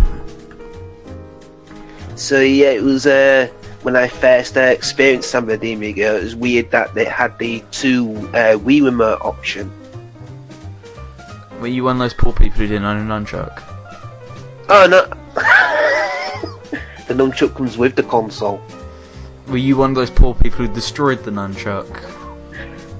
so 2.14 2.40
yeah, 2.40 2.70
it 2.70 2.82
was 2.82 3.06
uh, 3.06 3.48
when 3.82 3.96
I 3.96 4.06
first 4.08 4.56
uh, 4.56 4.60
experienced 4.60 5.30
Samba 5.30 5.56
de 5.58 5.72
Amigo. 5.74 6.16
It 6.16 6.22
was 6.22 6.36
weird 6.36 6.70
that 6.70 6.94
they 6.94 7.04
had 7.04 7.36
the 7.38 7.62
two 7.72 8.10
uh, 8.32 8.58
Wii 8.58 8.84
remote 8.84 9.20
option. 9.22 9.70
Were 11.64 11.68
you 11.68 11.84
one 11.84 11.96
of 11.96 12.00
those 12.00 12.12
poor 12.12 12.30
people 12.30 12.58
who 12.58 12.66
didn't 12.66 12.84
own 12.84 13.10
a 13.10 13.14
nunchuck? 13.14 13.62
Oh 14.68 14.86
no! 14.86 15.06
the 17.08 17.14
nunchuck 17.14 17.54
comes 17.54 17.78
with 17.78 17.96
the 17.96 18.02
console. 18.02 18.60
Were 19.48 19.56
you 19.56 19.78
one 19.78 19.92
of 19.92 19.96
those 19.96 20.10
poor 20.10 20.34
people 20.34 20.66
who 20.66 20.74
destroyed 20.74 21.24
the 21.24 21.30
nunchuck? 21.30 21.88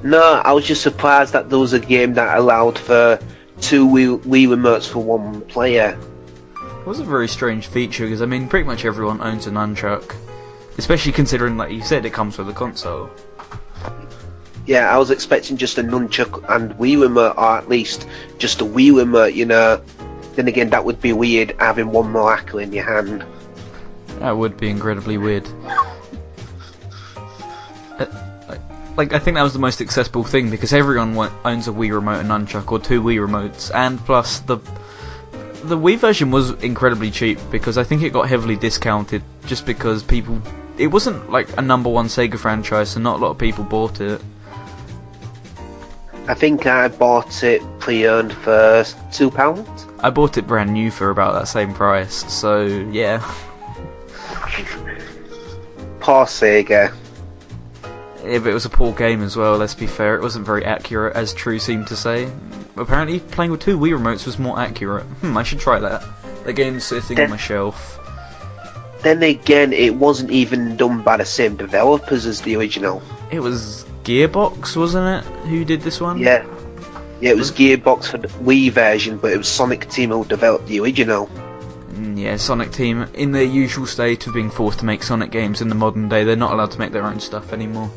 No, 0.03 0.41
I 0.43 0.53
was 0.53 0.65
just 0.65 0.81
surprised 0.81 1.35
that 1.35 1.51
there 1.51 1.59
was 1.59 1.75
a 1.75 1.79
game 1.79 2.15
that 2.15 2.39
allowed 2.39 2.79
for 2.79 3.19
two 3.61 3.87
Wii, 3.87 4.21
Wii 4.21 4.49
remotes 4.49 4.89
for 4.89 5.01
one 5.01 5.43
player. 5.43 5.99
It 6.57 6.87
was 6.87 7.01
a 7.01 7.05
very 7.05 7.29
strange 7.29 7.67
feature 7.67 8.07
because 8.07 8.23
I 8.23 8.27
mean, 8.27 8.49
pretty 8.49 8.67
much 8.67 8.87
everyone 8.87 9.21
owns 9.21 9.47
a 9.47 9.51
nunchuck, 9.51 10.17
especially 10.79 11.13
considering, 11.13 11.59
like 11.59 11.71
you 11.71 11.83
said, 11.83 12.07
it 12.07 12.15
comes 12.15 12.39
with 12.39 12.49
a 12.49 12.55
console. 12.55 13.11
Yeah, 14.67 14.95
I 14.95 14.97
was 14.99 15.11
expecting 15.11 15.57
just 15.57 15.77
a 15.79 15.83
nunchuck 15.83 16.43
and 16.55 16.73
Wii 16.75 17.01
remote, 17.01 17.35
or 17.37 17.59
at 17.59 17.69
least 17.69 18.09
just 18.39 18.61
a 18.61 18.65
Wii 18.65 18.97
remote, 18.97 19.35
you 19.35 19.45
know. 19.45 19.81
Then 20.37 20.49
again, 20.49 20.71
that 20.71 20.85
would 20.85 21.01
be 21.01 21.13
weird 21.13 21.55
having 21.59 21.91
one 21.93 22.13
maraca 22.13 22.63
in 22.63 22.73
your 22.73 22.85
hand. 22.85 23.25
That 24.21 24.37
would 24.37 24.57
be 24.57 24.69
incredibly 24.71 25.19
weird. 25.19 25.47
Uh, 27.99 28.07
Like, 28.97 29.13
I 29.13 29.19
think 29.19 29.35
that 29.37 29.43
was 29.43 29.53
the 29.53 29.59
most 29.59 29.81
accessible 29.81 30.23
thing 30.23 30.51
because 30.51 30.73
everyone 30.73 31.17
owns 31.45 31.67
a 31.67 31.73
Wii 31.73 31.93
remote 31.93 32.21
and 32.21 32.31
nunchuck 32.31 32.71
or 32.71 32.79
two 32.79 33.03
Wii 33.03 33.19
remotes, 33.27 33.75
and 33.75 33.99
plus 33.99 34.39
the 34.41 34.59
the 35.65 35.77
Wii 35.77 35.97
version 35.99 36.31
was 36.31 36.51
incredibly 36.63 37.11
cheap 37.11 37.39
because 37.51 37.77
I 37.77 37.85
think 37.85 38.03
it 38.03 38.13
got 38.13 38.29
heavily 38.29 38.55
discounted 38.55 39.23
just 39.47 39.67
because 39.67 40.03
people. 40.03 40.41
It 40.79 40.89
wasn't 40.89 41.31
like 41.31 41.49
a 41.59 41.63
number 41.63 41.89
one 41.91 42.07
Sega 42.07 42.39
franchise, 42.39 42.91
so 42.91 43.01
not 43.01 43.19
a 43.19 43.23
lot 43.23 43.31
of 43.31 43.39
people 43.39 43.65
bought 43.65 44.01
it. 44.01 44.21
I 46.27 46.35
think 46.35 46.67
I 46.67 46.89
bought 46.89 47.43
it 47.43 47.61
pre-owned 47.81 48.33
for 48.33 48.85
two 49.13 49.31
pounds. 49.31 49.87
I 50.01 50.09
bought 50.09 50.39
it 50.39 50.47
brand 50.47 50.73
new 50.73 50.91
for 50.91 51.11
about 51.11 51.35
that 51.35 51.49
same 51.49 51.75
price, 51.75 52.33
so 52.33 52.65
yeah. 52.65 53.19
Poor 56.01 56.25
Sega. 56.25 56.95
If 58.25 58.47
it 58.47 58.55
was 58.55 58.65
a 58.65 58.71
poor 58.71 58.93
game 58.93 59.23
as 59.23 59.37
well, 59.37 59.59
let's 59.59 59.75
be 59.75 59.87
fair, 59.87 60.17
it 60.17 60.23
wasn't 60.23 60.47
very 60.47 60.65
accurate, 60.65 61.15
as 61.15 61.35
True 61.35 61.59
seemed 61.59 61.87
to 61.89 61.97
say. 61.97 62.33
Apparently, 62.77 63.21
playing 63.21 63.51
with 63.51 63.61
two 63.61 63.79
Wii 63.79 63.99
remotes 63.99 64.25
was 64.25 64.39
more 64.39 64.59
accurate. 64.59 65.05
Hmm, 65.21 65.37
I 65.37 65.43
should 65.43 65.61
try 65.61 65.79
that. 65.79 66.03
The 66.45 66.55
game's 66.55 66.85
sitting 66.85 67.21
on 67.21 67.31
my 67.31 67.37
shelf. 67.37 68.01
Then 69.03 69.23
again, 69.23 69.75
it 69.75 69.95
wasn't 69.95 70.31
even 70.31 70.77
done 70.77 71.03
by 71.03 71.19
the 71.19 71.25
same 71.27 71.57
developers 71.57 72.25
as 72.25 72.41
the 72.41 72.57
original. 72.57 73.03
It 73.31 73.41
was 73.41 73.85
Gearbox, 74.05 74.77
wasn't 74.77 75.25
it? 75.25 75.31
Who 75.49 75.65
did 75.65 75.81
this 75.81 76.01
one? 76.01 76.19
Yeah. 76.19 76.45
Yeah, 77.21 77.31
it 77.31 77.37
was 77.37 77.51
Gearbox 77.51 78.07
for 78.07 78.19
the 78.19 78.29
Wii 78.29 78.71
version, 78.71 79.17
but 79.19 79.33
it 79.33 79.39
was 79.39 79.49
Sonic 79.49 79.89
Team 79.89 80.11
who 80.11 80.25
developed 80.27 80.67
the 80.67 80.79
original. 80.81 81.27
Mm, 81.95 82.19
Yeah, 82.21 82.37
Sonic 82.37 82.71
Team, 82.71 83.07
in 83.15 83.33
their 83.33 83.45
usual 83.45 83.87
state 83.87 84.27
of 84.27 84.35
being 84.35 84.51
forced 84.51 84.81
to 84.81 84.85
make 84.85 85.03
Sonic 85.03 85.31
games 85.31 85.61
in 85.63 85.69
the 85.69 85.75
modern 85.75 86.09
day, 86.09 86.23
they're 86.25 86.37
not 86.37 86.53
allowed 86.53 86.71
to 86.73 86.79
make 86.79 86.93
their 86.93 87.05
own 87.05 87.19
stuff 87.21 87.53
anymore. 87.53 87.91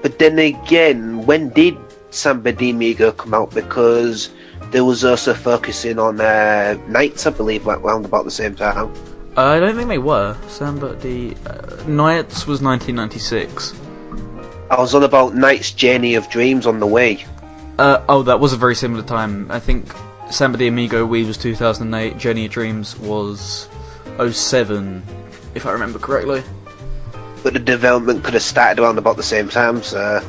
But 0.00 0.18
then 0.18 0.38
again, 0.38 1.26
when 1.26 1.50
did 1.50 1.76
Samba 2.10 2.52
de 2.52 2.70
Amigo 2.70 3.12
come 3.12 3.34
out? 3.34 3.50
Because 3.52 4.30
there 4.70 4.84
was 4.84 5.04
also 5.04 5.34
focusing 5.34 5.98
on 5.98 6.20
uh, 6.20 6.78
Nights, 6.88 7.26
I 7.26 7.30
believe, 7.30 7.66
like 7.66 7.82
round 7.82 8.04
about 8.06 8.24
the 8.24 8.30
same 8.30 8.54
time. 8.54 8.92
Uh, 9.36 9.42
I 9.42 9.60
don't 9.60 9.74
think 9.76 9.88
they 9.88 9.98
were. 9.98 10.36
Samba 10.48 10.94
the 10.96 11.34
uh, 11.46 11.82
Nights 11.88 12.46
was 12.46 12.62
1996. 12.62 13.72
I 14.70 14.80
was 14.80 14.94
on 14.94 15.02
about 15.04 15.34
Nights 15.34 15.72
Journey 15.72 16.14
of 16.14 16.28
Dreams 16.30 16.66
on 16.66 16.80
the 16.80 16.86
Wii. 16.86 17.24
Uh, 17.78 18.02
oh, 18.08 18.22
that 18.22 18.40
was 18.40 18.52
a 18.52 18.56
very 18.56 18.74
similar 18.74 19.02
time. 19.02 19.50
I 19.50 19.60
think 19.60 19.92
Samba 20.30 20.58
de 20.58 20.68
Amigo 20.68 21.06
Wii 21.06 21.26
was 21.26 21.36
2008, 21.36 22.16
Journey 22.18 22.46
of 22.46 22.52
Dreams 22.52 22.98
was 22.98 23.68
07, 24.30 25.02
if 25.54 25.66
I 25.66 25.72
remember 25.72 25.98
correctly. 25.98 26.42
But 27.42 27.52
the 27.52 27.58
development 27.58 28.24
could 28.24 28.34
have 28.34 28.42
started 28.42 28.80
around 28.82 28.98
about 28.98 29.16
the 29.16 29.22
same 29.22 29.48
time, 29.48 29.82
so 29.82 30.20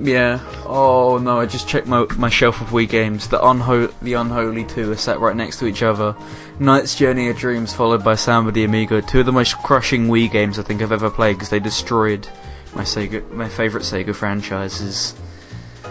Yeah. 0.00 0.40
Oh 0.64 1.18
no, 1.18 1.38
I 1.38 1.44
just 1.46 1.68
checked 1.68 1.86
my 1.86 2.06
my 2.16 2.30
shelf 2.30 2.62
of 2.62 2.68
Wii 2.68 2.88
games. 2.88 3.28
The 3.28 3.38
unho- 3.38 3.92
the 4.00 4.14
Unholy 4.14 4.64
two 4.64 4.90
are 4.90 4.96
sat 4.96 5.20
right 5.20 5.36
next 5.36 5.58
to 5.58 5.66
each 5.66 5.82
other. 5.82 6.16
Nights 6.58 6.94
Journey 6.94 7.28
of 7.28 7.36
Dreams 7.36 7.74
followed 7.74 8.02
by 8.02 8.14
Samba 8.14 8.52
de 8.52 8.64
Amigo, 8.64 9.02
two 9.02 9.20
of 9.20 9.26
the 9.26 9.32
most 9.32 9.58
crushing 9.58 10.08
Wii 10.08 10.30
games 10.30 10.58
I 10.58 10.62
think 10.62 10.80
I've 10.80 10.92
ever 10.92 11.10
played 11.10 11.34
because 11.34 11.50
they 11.50 11.60
destroyed 11.60 12.26
my 12.74 12.82
Sega, 12.82 13.28
my 13.30 13.48
favorite 13.48 13.82
Sega 13.84 14.14
franchises. 14.14 15.14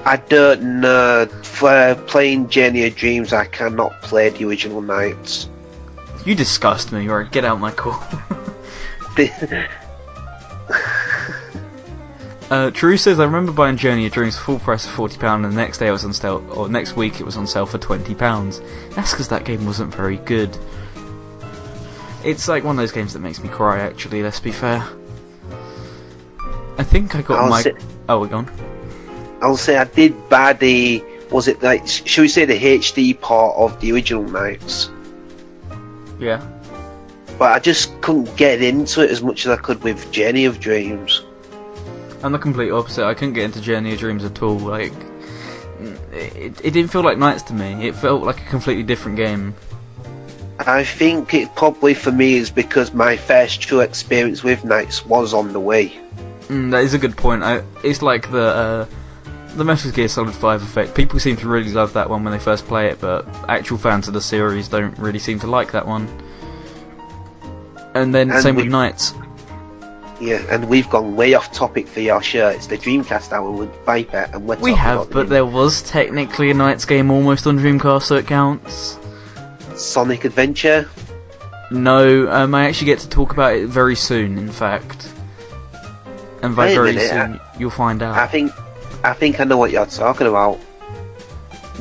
I 0.06 0.18
don't 0.18 0.82
know. 0.82 1.28
For 1.44 1.96
playing 2.08 2.50
Journey 2.50 2.88
of 2.88 2.96
Dreams, 2.96 3.34
I 3.34 3.46
cannot 3.46 4.02
play 4.02 4.30
the 4.30 4.46
original 4.46 4.82
Nights. 4.82 5.50
You 6.26 6.36
disgust 6.36 6.92
me. 6.92 7.08
Right, 7.08 7.32
get 7.32 7.46
out 7.46 7.60
my 7.60 7.72
call. 7.72 8.02
Uh, 12.52 12.70
Drew 12.70 12.98
says, 12.98 13.18
I 13.18 13.24
remember 13.24 13.54
buying 13.54 13.78
Journey 13.78 14.06
of 14.08 14.12
Dreams 14.12 14.38
full 14.38 14.60
price 14.60 14.86
of 14.86 14.92
£40 14.92 15.36
and 15.36 15.46
the 15.46 15.50
next 15.56 15.78
day 15.78 15.88
it 15.88 15.92
was 15.92 16.04
on 16.04 16.12
sale, 16.12 16.46
or 16.54 16.68
next 16.68 16.98
week 16.98 17.22
it 17.22 17.24
was 17.24 17.38
on 17.38 17.48
sale 17.48 17.66
for 17.66 17.78
£20. 17.78 18.94
That's 18.94 19.12
because 19.12 19.30
that 19.30 19.46
game 19.46 19.66
wasn't 19.66 19.96
very 19.96 20.18
good. 20.18 20.58
It's 22.26 22.50
like 22.50 22.66
one 22.66 22.76
of 22.76 22.82
those 22.82 22.92
games 22.92 23.14
that 23.14 23.20
makes 23.20 23.42
me 23.42 23.48
cry, 23.48 23.80
actually, 23.80 24.22
let's 24.22 24.42
be 24.42 24.52
fair. 24.52 24.86
I 26.82 26.84
think 26.84 27.14
I 27.16 27.22
got 27.22 27.40
I'll 27.40 27.50
my. 27.50 27.62
say- 27.62 27.76
Oh, 28.10 28.20
we're 28.20 28.28
gone. 28.28 28.50
I'll 29.42 29.56
say 29.56 29.78
I 29.78 29.84
did 29.84 30.14
buy 30.30 30.54
the. 30.54 31.04
Was 31.30 31.48
it 31.48 31.62
like? 31.62 31.88
Should 31.88 32.22
we 32.24 32.28
say 32.28 32.44
the 32.46 32.58
HD 32.58 33.20
part 33.22 33.56
of 33.56 33.80
the 33.80 33.92
original 33.92 34.24
Nights? 34.24 34.90
Yeah. 36.20 36.44
But 37.38 37.52
I 37.54 37.60
just 37.60 38.02
couldn't 38.02 38.36
get 38.36 38.64
into 38.64 39.02
it 39.04 39.12
as 39.12 39.22
much 39.22 39.46
as 39.46 39.52
I 39.52 39.62
could 39.62 39.84
with 39.84 40.12
Journey 40.12 40.46
of 40.46 40.60
Dreams. 40.60 41.24
I'm 42.24 42.32
the 42.32 42.40
complete 42.40 42.72
opposite. 42.72 43.06
I 43.06 43.14
couldn't 43.14 43.34
get 43.36 43.46
into 43.46 43.62
Journey 43.62 43.94
of 43.94 44.00
Dreams 44.00 44.24
at 44.26 44.42
all. 44.42 44.58
Like, 44.58 44.94
it, 46.12 46.60
it 46.64 46.72
didn't 46.72 46.88
feel 46.90 47.04
like 47.04 47.18
Nights 47.20 47.44
to 47.44 47.54
me. 47.54 47.88
It 47.88 47.96
felt 47.96 48.24
like 48.24 48.42
a 48.42 48.50
completely 48.50 48.84
different 48.84 49.18
game. 49.18 49.56
I 50.60 50.84
think 50.84 51.34
it 51.34 51.56
probably 51.56 51.94
for 51.94 52.12
me 52.12 52.34
is 52.36 52.50
because 52.52 52.94
my 52.94 53.18
first 53.18 53.62
true 53.62 53.80
experience 53.82 54.44
with 54.44 54.64
Nights 54.64 55.06
was 55.06 55.34
on 55.34 55.54
the 55.54 55.60
Wii. 55.60 55.92
Mm, 56.52 56.72
that 56.72 56.84
is 56.84 56.94
a 56.94 57.00
good 57.00 57.16
point. 57.16 57.44
I, 57.44 57.64
it's 57.82 58.02
like 58.02 58.30
the 58.30 58.44
uh, 58.44 58.86
the 59.56 59.64
Metal 59.64 59.90
Gear 59.90 60.10
Solid 60.10 60.36
5 60.36 60.62
effect. 60.62 60.96
People 60.96 61.18
seem 61.18 61.38
to 61.38 61.48
really 61.48 61.72
love 61.72 61.94
that 61.94 62.10
one 62.10 62.26
when 62.26 62.34
they 62.34 62.40
first 62.40 62.66
play 62.68 62.88
it, 62.88 63.00
but 63.00 63.26
actual 63.48 63.78
fans 63.78 64.10
of 64.10 64.14
the 64.14 64.22
series 64.22 64.68
don't 64.68 64.98
really 65.00 65.20
seem 65.20 65.40
to 65.40 65.48
like 65.48 65.72
that 65.72 65.88
one. 65.88 66.10
And 67.96 68.14
then 68.14 68.32
And 68.32 68.44
same 68.44 68.56
with 68.58 68.68
Nights. 68.68 69.14
Yeah, 70.20 70.44
and 70.50 70.68
we've 70.68 70.90
gone 70.90 71.16
way 71.16 71.36
off 71.36 71.54
topic 71.54 71.88
for 71.88 72.02
your 72.02 72.22
show. 72.22 72.50
It's 72.50 72.68
the 72.68 72.78
Dreamcast 72.78 73.32
hour 73.32 73.50
with 73.50 73.74
Viper, 73.86 74.30
and 74.34 74.46
we're 74.46 74.58
We 74.58 74.74
have, 74.74 75.10
but 75.10 75.30
there 75.30 75.46
was 75.46 75.82
technically 75.84 76.52
a 76.52 76.54
Nights 76.54 76.84
game 76.84 77.12
almost 77.12 77.48
on 77.48 77.60
Dreamcast, 77.60 78.04
so 78.04 78.16
it 78.18 78.28
counts. 78.28 79.00
Sonic 79.76 80.26
Adventure. 80.26 80.90
No, 81.72 82.30
um, 82.30 82.54
I 82.54 82.68
actually 82.68 82.88
get 82.88 83.00
to 83.00 83.10
talk 83.10 83.32
about 83.32 83.56
it 83.56 83.68
very 83.68 83.96
soon. 83.96 84.38
In 84.38 84.52
fact, 84.52 85.11
and 86.42 86.56
by 86.56 86.74
very 86.74 86.94
minute, 86.94 87.10
soon 87.10 87.40
you'll 87.60 87.70
find 87.70 88.02
out. 88.02 88.18
I 88.18 88.28
think, 88.28 88.52
I 89.04 89.14
think 89.14 89.40
I 89.40 89.44
know 89.44 89.58
what 89.58 89.72
you're 89.72 89.86
talking 89.86 90.28
about. 90.28 90.60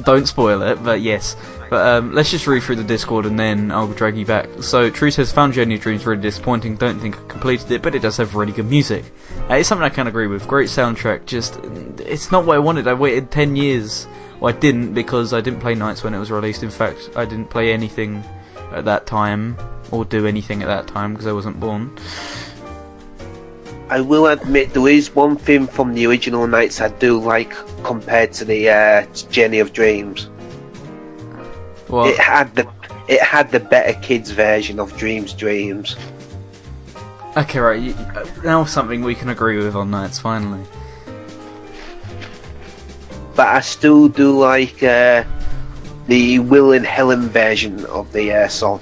Don't 0.02 0.26
spoil 0.26 0.62
it, 0.62 0.82
but 0.82 1.00
yes. 1.00 1.36
But 1.70 1.86
um, 1.86 2.14
let's 2.14 2.32
just 2.32 2.48
read 2.48 2.64
through 2.64 2.76
the 2.76 2.84
Discord 2.84 3.26
and 3.26 3.38
then 3.38 3.70
I'll 3.70 3.86
drag 3.86 4.16
you 4.16 4.26
back. 4.26 4.48
So, 4.61 4.90
True 4.90 5.12
says, 5.12 5.30
found 5.30 5.52
Journey 5.52 5.76
of 5.76 5.80
Dreams 5.80 6.04
really 6.04 6.20
disappointing. 6.20 6.76
Don't 6.76 6.98
think 6.98 7.16
I 7.16 7.22
completed 7.28 7.70
it, 7.70 7.80
but 7.80 7.94
it 7.94 8.02
does 8.02 8.16
have 8.16 8.34
really 8.34 8.52
good 8.52 8.66
music. 8.66 9.04
Uh, 9.48 9.54
it's 9.54 9.68
something 9.68 9.84
I 9.84 9.88
can 9.88 10.08
agree 10.08 10.26
with. 10.26 10.48
Great 10.48 10.68
soundtrack. 10.68 11.26
Just, 11.26 11.61
it's 12.00 12.32
not 12.32 12.44
what 12.44 12.56
I 12.56 12.58
wanted. 12.58 12.88
I 12.88 12.94
waited 12.94 13.30
10 13.30 13.54
years. 13.54 14.08
Well, 14.40 14.52
I 14.52 14.58
didn't 14.58 14.94
because 14.94 15.32
I 15.32 15.40
didn't 15.40 15.61
play 15.61 15.76
Nights 15.76 16.02
when 16.02 16.12
it 16.12 16.18
was 16.18 16.32
released. 16.32 16.64
In 16.64 16.70
fact, 16.70 17.11
I 17.14 17.24
didn't 17.24 17.50
play 17.50 17.72
anything 17.72 18.24
at 18.72 18.84
that 18.86 19.06
time 19.06 19.56
or 19.92 20.04
do 20.04 20.26
anything 20.26 20.62
at 20.62 20.66
that 20.66 20.88
time 20.88 21.12
because 21.12 21.28
I 21.28 21.32
wasn't 21.32 21.61
born. 21.61 21.96
I 23.91 24.01
will 24.01 24.26
admit 24.28 24.72
there 24.72 24.86
is 24.86 25.12
one 25.16 25.36
thing 25.36 25.66
from 25.66 25.95
the 25.95 26.07
original 26.07 26.47
Nights 26.47 26.80
I 26.80 26.88
do 26.88 27.18
like 27.18 27.53
compared 27.82 28.32
to 28.34 28.45
the 28.45 28.70
uh, 28.70 29.07
Journey 29.32 29.59
of 29.59 29.72
Dreams. 29.72 30.30
Well, 31.88 32.07
It 32.07 32.16
had 32.16 32.55
the 32.55 32.68
it 33.09 33.20
had 33.20 33.51
the 33.51 33.59
better 33.59 33.99
kids 34.01 34.30
version 34.30 34.78
of 34.78 34.97
Dreams 34.97 35.32
Dreams. 35.34 35.97
okay, 37.36 37.59
right. 37.59 37.80
You, 37.82 37.95
uh, 37.95 38.24
now 38.45 38.64
something 38.64 39.03
we 39.03 39.16
can 39.16 39.28
agree 39.28 39.59
with 39.59 39.74
on 39.74 39.91
Nights 39.91 40.20
finally. 40.20 40.64
But 43.34 43.49
I 43.49 43.61
still 43.61 44.07
do 44.09 44.38
like 44.38 44.80
uh, 44.84 45.24
the 46.07 46.38
Will 46.38 46.70
and 46.72 46.86
Helen 46.86 47.28
version 47.28 47.84
of 47.86 48.12
the 48.12 48.32
uh, 48.32 48.49
song. 48.49 48.80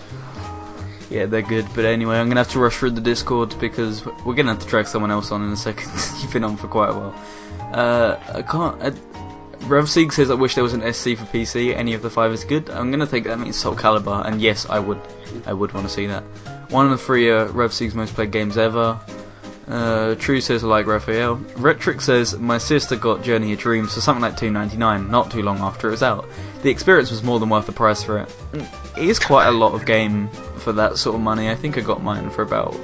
Yeah, 1.11 1.27
they're 1.27 1.43
good. 1.43 1.67
But 1.75 1.85
anyway, 1.85 2.19
I'm 2.19 2.29
gonna 2.29 2.41
have 2.41 2.51
to 2.53 2.59
rush 2.59 2.77
through 2.77 2.91
the 2.91 3.01
Discord 3.01 3.59
because 3.59 4.05
we're 4.25 4.35
gonna 4.35 4.53
have 4.53 4.63
to 4.63 4.69
drag 4.69 4.87
someone 4.87 5.11
else 5.11 5.33
on 5.33 5.43
in 5.43 5.53
a 5.53 5.57
second. 5.57 5.91
You've 6.23 6.33
been 6.33 6.45
on 6.45 6.57
for 6.57 6.69
quite 6.69 6.91
a 6.91 6.95
while. 6.95 7.15
Uh, 7.73 8.19
I 8.35 8.43
can't. 8.43 8.83
Uh, 8.83 8.91
RevSeek 9.67 10.13
says 10.13 10.31
I 10.31 10.35
wish 10.35 10.55
there 10.55 10.65
was 10.65 10.75
an 10.75 10.81
SC 10.93 11.17
for 11.17 11.25
PC. 11.25 11.75
Any 11.75 11.95
of 11.95 12.03
the 12.03 12.11
five 12.11 12.33
is 12.33 12.45
good. 12.45 12.71
I'm 12.71 12.91
gonna 12.91 13.07
think 13.07 13.27
that 13.27 13.39
means 13.39 13.57
Soul 13.57 13.75
Calibur, 13.75 14.27
and 14.27 14.41
yes, 14.41 14.67
I 14.69 14.79
would. 14.79 15.01
I 15.47 15.53
would 15.53 15.73
want 15.73 15.87
to 15.87 15.93
see 15.93 16.07
that. 16.07 16.23
One 16.71 16.85
of 16.85 16.91
the 16.91 16.99
three 16.99 17.29
are 17.31 17.49
RevSeek's 17.49 17.95
most 17.95 18.15
played 18.15 18.31
games 18.31 18.59
ever. 18.59 19.01
Uh, 19.67 20.15
True 20.15 20.41
says 20.41 20.65
I 20.65 20.67
like 20.67 20.87
Raphael. 20.87 21.37
Retrix 21.57 22.03
says 22.03 22.39
my 22.39 22.57
sister 22.57 22.97
got 22.97 23.23
Journey 23.23 23.53
of 23.53 23.59
Dreams 23.59 23.95
for 23.95 24.01
something 24.01 24.23
like 24.23 24.37
two 24.37 24.51
ninety 24.51 24.77
nine, 24.77 25.11
not 25.11 25.31
too 25.31 25.43
long 25.43 25.59
after 25.59 25.89
it 25.89 25.93
was 25.93 26.03
out. 26.03 26.27
The 26.63 26.71
experience 26.71 27.11
was 27.11 27.23
more 27.23 27.39
than 27.39 27.49
worth 27.49 27.67
the 27.67 27.73
price 27.73 28.03
for 28.03 28.19
it. 28.19 28.35
It 28.97 29.09
is 29.09 29.19
quite 29.19 29.47
a 29.47 29.53
lot 29.53 29.75
of 29.75 29.87
game 29.87 30.29
for 30.59 30.73
that 30.73 30.99
sort 30.99 31.15
of 31.15 31.23
money. 31.23 31.49
I 31.51 31.55
think 31.55 31.79
I 31.79 31.83
got 31.83 32.03
mine 32.03 32.31
for 32.31 32.43
about. 32.43 32.75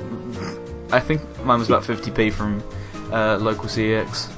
I 0.92 1.00
think 1.00 1.20
mine 1.44 1.58
was 1.58 1.68
about 1.68 1.84
fifty 1.84 2.10
p 2.10 2.30
from 2.30 2.62
uh, 3.12 3.36
local 3.40 3.64
CeX. 3.64 4.30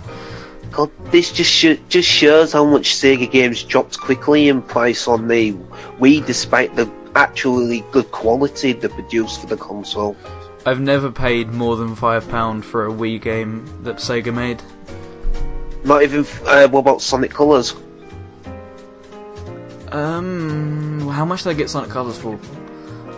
God, 0.72 0.91
this 1.11 1.30
just 1.32 1.51
sh- 1.51 1.78
just 1.89 2.09
shows 2.09 2.53
how 2.53 2.64
much 2.64 2.95
Sega 2.95 3.30
games 3.30 3.62
dropped 3.62 3.99
quickly 4.01 4.49
in 4.49 4.62
price 4.62 5.07
on 5.07 5.28
the 5.28 5.53
Wii, 6.01 6.24
despite 6.24 6.74
the 6.74 6.91
actually 7.14 7.84
good 7.93 8.11
quality 8.11 8.72
they 8.72 8.89
produced 8.89 9.41
for 9.41 9.47
the 9.47 9.57
console. 9.57 10.16
I've 10.64 10.80
never 10.80 11.12
paid 11.12 11.51
more 11.51 11.76
than 11.76 11.95
five 11.95 12.28
pound 12.28 12.64
for 12.64 12.87
a 12.87 12.91
Wii 12.91 13.20
game 13.20 13.66
that 13.84 13.97
Sega 13.97 14.34
made. 14.34 14.62
Not 15.84 16.03
even. 16.03 16.26
Uh, 16.47 16.68
what 16.68 16.80
about 16.80 17.03
Sonic 17.03 17.30
Colors? 17.32 17.74
Um, 19.97 21.09
how 21.09 21.24
much 21.24 21.44
did 21.44 21.51
I 21.51 21.55
get 21.55 21.70
Sonic 21.70 21.88
Colors 21.88 22.18
for? 22.18 22.38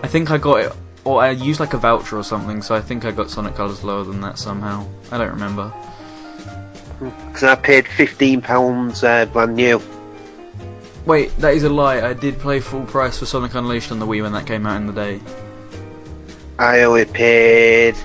I 0.04 0.06
think 0.06 0.30
I 0.30 0.38
got 0.38 0.60
it, 0.60 0.72
or 1.04 1.20
I 1.20 1.30
used 1.30 1.58
like 1.58 1.74
a 1.74 1.78
voucher 1.78 2.16
or 2.16 2.22
something. 2.22 2.62
So 2.62 2.74
I 2.76 2.80
think 2.80 3.04
I 3.04 3.10
got 3.10 3.30
Sonic 3.30 3.56
Colors 3.56 3.82
lower 3.82 4.04
than 4.04 4.20
that 4.20 4.38
somehow. 4.38 4.86
I 5.10 5.18
don't 5.18 5.30
remember. 5.30 5.72
Because 7.00 7.42
I 7.42 7.56
paid 7.56 7.88
fifteen 7.88 8.40
pounds 8.40 9.02
uh, 9.02 9.26
brand 9.26 9.56
new. 9.56 9.82
Wait, 11.04 11.36
that 11.38 11.54
is 11.54 11.64
a 11.64 11.68
lie. 11.68 12.00
I 12.00 12.12
did 12.12 12.38
play 12.38 12.60
full 12.60 12.84
price 12.84 13.18
for 13.18 13.26
Sonic 13.26 13.54
Unleashed 13.54 13.90
on 13.90 13.98
the 13.98 14.06
Wii 14.06 14.22
when 14.22 14.32
that 14.32 14.46
came 14.46 14.64
out 14.64 14.76
in 14.76 14.86
the 14.86 14.92
day. 14.92 15.20
I 16.60 16.82
only 16.82 17.06
paid 17.06 17.96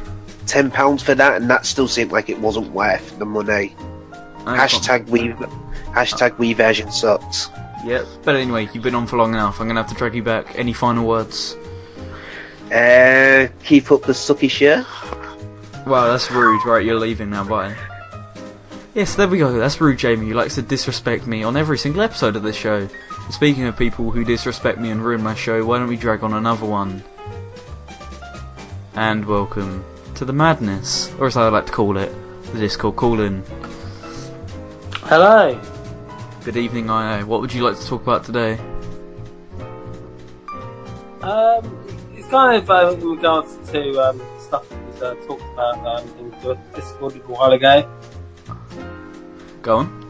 ten 0.48 0.72
pounds 0.72 1.04
for 1.04 1.14
that, 1.14 1.40
and 1.40 1.48
that 1.48 1.68
still 1.68 1.88
seemed 1.88 2.12
like 2.12 2.28
it 2.28 2.40
wasn't 2.40 2.72
worth 2.72 3.20
the 3.20 3.26
money. 3.26 3.76
I 4.48 4.58
Hashtag 4.58 5.06
Wii. 5.10 5.38
Hashtag 5.94 6.38
Wii 6.38 6.56
version 6.56 6.92
sucks. 6.92 7.50
Yep. 7.86 8.06
But 8.24 8.36
anyway, 8.36 8.70
you've 8.74 8.84
been 8.84 8.96
on 8.96 9.08
for 9.08 9.18
long 9.18 9.34
enough. 9.34 9.60
I'm 9.60 9.68
gonna 9.68 9.82
have 9.82 9.92
to 9.92 9.98
drag 9.98 10.16
you 10.16 10.24
back. 10.24 10.58
Any 10.58 10.74
final 10.74 11.06
words? 11.08 11.56
Uh, 12.72 13.48
keep 13.64 13.92
up 13.92 14.04
the 14.04 14.14
sucky 14.14 14.50
shit. 14.50 14.86
Wow, 15.86 16.08
that's 16.08 16.32
rude. 16.32 16.66
Right, 16.66 16.86
you're 16.86 17.00
leaving 17.00 17.30
now. 17.30 17.44
Bye. 17.44 17.76
Yes, 18.94 19.16
there 19.16 19.28
we 19.28 19.38
go. 19.38 19.58
That's 19.60 19.82
rude, 19.82 19.98
Jamie. 19.98 20.28
Who 20.28 20.34
likes 20.34 20.56
to 20.56 20.62
disrespect 20.62 21.28
me 21.28 21.44
on 21.44 21.58
every 21.58 21.78
single 21.78 22.02
episode 22.02 22.36
of 22.36 22.44
this 22.44 22.56
show. 22.56 22.88
Speaking 23.30 23.64
of 23.64 23.78
people 23.78 24.12
who 24.12 24.24
disrespect 24.24 24.80
me 24.80 24.90
and 24.90 25.04
ruin 25.04 25.22
my 25.22 25.36
show, 25.36 25.66
why 25.66 25.80
don't 25.80 25.88
we 25.88 25.98
drag 25.98 26.24
on 26.24 26.34
another 26.34 26.66
one? 26.66 27.04
And 28.96 29.26
welcome 29.26 29.84
to 30.16 30.26
the 30.26 30.34
madness, 30.34 31.12
or 31.20 31.28
as 31.28 31.36
I 31.36 31.50
like 31.50 31.66
to 31.66 31.72
call 31.72 31.98
it, 31.98 32.14
the 32.54 32.60
Discord 32.60 32.96
call-in. 32.96 33.44
Hello. 35.02 35.60
Good 36.44 36.58
evening, 36.58 36.90
IO. 36.90 37.26
What 37.26 37.40
would 37.40 37.54
you 37.54 37.64
like 37.64 37.80
to 37.80 37.88
talk 37.88 38.02
about 38.02 38.26
today? 38.26 38.60
Um, 41.22 41.88
it's 42.14 42.28
kind 42.28 42.62
of 42.62 42.70
uh, 42.70 42.98
in 43.00 43.08
regards 43.08 43.56
to 43.72 44.10
um, 44.10 44.22
stuff 44.40 44.68
that 44.68 44.86
was 44.86 45.02
uh, 45.02 45.16
talked 45.26 45.42
about 45.54 45.78
um, 45.88 46.20
in 46.20 46.32
the 46.42 46.56
Discord 46.76 47.16
a 47.16 47.20
while 47.20 47.54
ago. 47.54 47.90
Go 49.62 49.78
on. 49.78 50.04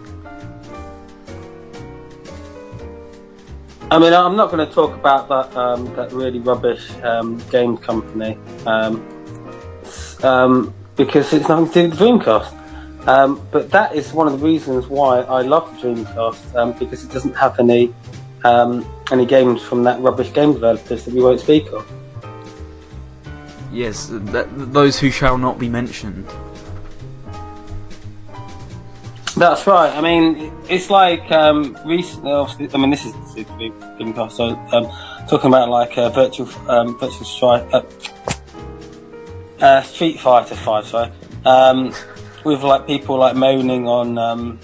I 3.92 4.00
mean, 4.00 4.14
I'm 4.14 4.36
not 4.36 4.50
going 4.50 4.68
to 4.68 4.74
talk 4.74 4.96
about 4.96 5.30
that 5.30 5.56
um, 5.56 5.86
that 5.96 6.12
really 6.14 6.40
rubbish 6.40 6.90
um, 7.04 7.38
game 7.52 7.78
company 7.78 8.40
um, 8.66 9.08
um, 10.24 10.74
because 10.96 11.32
it's 11.32 11.48
nothing 11.48 11.68
to 11.68 11.74
do 11.74 11.90
with 11.90 12.00
Dreamcast. 12.00 12.63
Um, 13.06 13.46
but 13.52 13.70
that 13.72 13.96
is 13.96 14.14
one 14.14 14.28
of 14.28 14.40
the 14.40 14.46
reasons 14.46 14.88
why 14.88 15.20
I 15.22 15.42
love 15.42 15.70
the 15.82 15.88
Dreamcast 15.88 16.56
um, 16.56 16.74
because 16.74 17.04
it 17.04 17.12
doesn't 17.12 17.36
have 17.36 17.60
any 17.60 17.94
um, 18.46 18.86
any 19.12 19.26
games 19.26 19.62
from 19.62 19.84
that 19.84 20.00
rubbish 20.02 20.32
game 20.34 20.54
developers 20.54 21.06
that 21.06 21.14
we 21.14 21.22
won't 21.22 21.40
speak 21.40 21.68
of. 21.72 21.90
Yes, 23.72 24.08
that, 24.12 24.48
those 24.74 25.00
who 25.00 25.10
shall 25.10 25.38
not 25.38 25.58
be 25.58 25.68
mentioned. 25.68 26.28
That's 29.36 29.66
right. 29.66 29.92
I 29.92 30.00
mean, 30.00 30.54
it's 30.70 30.92
like 30.92 31.32
um, 31.32 31.78
recently. 31.86 32.32
Obviously, 32.32 32.70
I 32.74 32.78
mean, 32.78 32.92
this 32.92 33.04
is 33.04 33.14
Dreamcast. 33.14 34.32
So, 34.34 34.50
um, 34.72 35.28
talking 35.28 35.48
about 35.48 35.70
like 35.70 35.98
uh, 35.98 36.10
virtual, 36.10 36.48
um, 36.70 37.00
virtual 37.00 37.26
strike, 37.26 37.68
uh, 37.74 37.82
uh, 39.60 39.82
Street 39.82 40.20
Fighter 40.20 40.56
Five. 40.56 40.86
Sorry, 40.86 41.12
um, 41.46 41.94
with 42.44 42.64
like 42.64 42.88
people 42.88 43.18
like 43.18 43.36
moaning 43.36 43.88
on 43.88 44.18
um, 44.18 44.60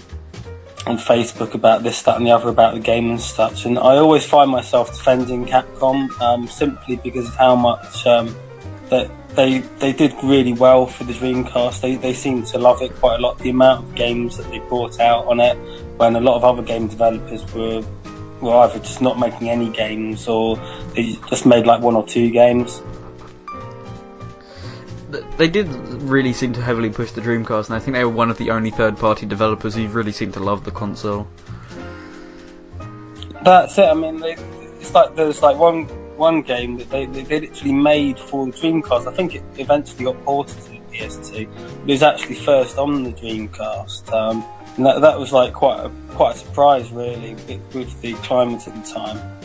on 0.86 0.96
Facebook 0.96 1.54
about 1.54 1.82
this, 1.82 2.02
that, 2.02 2.16
and 2.16 2.26
the 2.26 2.30
other 2.30 2.48
about 2.48 2.74
the 2.74 2.80
game 2.80 3.10
and 3.10 3.20
such. 3.20 3.64
And 3.64 3.78
I 3.78 3.96
always 3.96 4.24
find 4.24 4.50
myself 4.50 4.88
defending 4.88 5.46
Capcom 5.46 6.10
um, 6.20 6.46
simply 6.48 6.96
because 6.96 7.28
of 7.28 7.34
how 7.36 7.54
much 7.54 8.06
um, 8.06 8.34
that 8.88 9.10
they 9.34 9.58
they 9.78 9.92
did 9.92 10.14
really 10.22 10.52
well 10.52 10.86
for 10.86 11.04
the 11.04 11.12
Dreamcast. 11.12 11.80
They 11.80 11.96
they 11.96 12.14
seem 12.14 12.44
to 12.44 12.58
love 12.58 12.82
it 12.82 12.94
quite 12.96 13.16
a 13.16 13.22
lot. 13.22 13.38
The 13.38 13.50
amount 13.50 13.84
of 13.84 13.94
games 13.94 14.36
that 14.36 14.50
they 14.50 14.58
brought 14.60 15.00
out 15.00 15.26
on 15.26 15.40
it, 15.40 15.56
when 15.98 16.16
a 16.16 16.20
lot 16.20 16.36
of 16.36 16.44
other 16.44 16.62
game 16.62 16.88
developers 16.88 17.44
were 17.54 17.84
were 18.40 18.54
either 18.54 18.78
just 18.78 19.02
not 19.02 19.18
making 19.18 19.50
any 19.50 19.68
games 19.68 20.26
or 20.26 20.56
they 20.94 21.12
just 21.28 21.44
made 21.44 21.66
like 21.66 21.80
one 21.80 21.94
or 21.94 22.06
two 22.06 22.30
games. 22.30 22.82
Th- 25.10 25.24
They 25.36 25.48
did 25.48 25.68
really 26.02 26.32
seem 26.32 26.52
to 26.54 26.62
heavily 26.62 26.90
push 26.90 27.12
the 27.12 27.20
Dreamcast, 27.20 27.66
and 27.66 27.74
I 27.74 27.78
think 27.78 27.96
they 27.96 28.04
were 28.04 28.10
one 28.10 28.30
of 28.30 28.38
the 28.38 28.50
only 28.50 28.70
third-party 28.70 29.26
developers 29.26 29.74
who 29.74 29.86
really 29.88 30.12
seemed 30.12 30.34
to 30.34 30.40
love 30.40 30.64
the 30.64 30.70
console. 30.70 31.26
That's 33.42 33.78
it. 33.78 33.86
I 33.86 33.94
mean, 33.94 34.20
they, 34.20 34.32
it's 34.78 34.92
like 34.94 35.14
there's 35.16 35.42
like 35.42 35.56
one 35.56 35.86
one 36.16 36.42
game 36.42 36.76
that 36.76 36.90
they, 36.90 37.06
they, 37.06 37.22
they 37.22 37.40
literally 37.40 37.72
made 37.72 38.18
for 38.18 38.44
the 38.44 38.52
Dreamcast. 38.52 39.06
I 39.06 39.14
think 39.14 39.34
it 39.34 39.42
eventually 39.56 40.04
got 40.04 40.22
ported 40.24 40.58
to 40.64 40.70
the 40.70 40.80
PS2. 40.92 41.48
But 41.54 41.88
it 41.88 41.92
was 41.92 42.02
actually 42.02 42.34
first 42.34 42.76
on 42.76 43.02
the 43.02 43.12
Dreamcast, 43.12 44.12
um, 44.12 44.44
and 44.76 44.84
that, 44.84 45.00
that 45.00 45.18
was 45.18 45.32
like 45.32 45.54
quite 45.54 45.80
a 45.80 45.90
quite 46.14 46.36
a 46.36 46.38
surprise, 46.38 46.90
really, 46.92 47.34
with, 47.34 47.74
with 47.74 48.00
the 48.02 48.12
climate 48.14 48.68
at 48.68 48.74
the 48.74 48.92
time. 48.92 49.39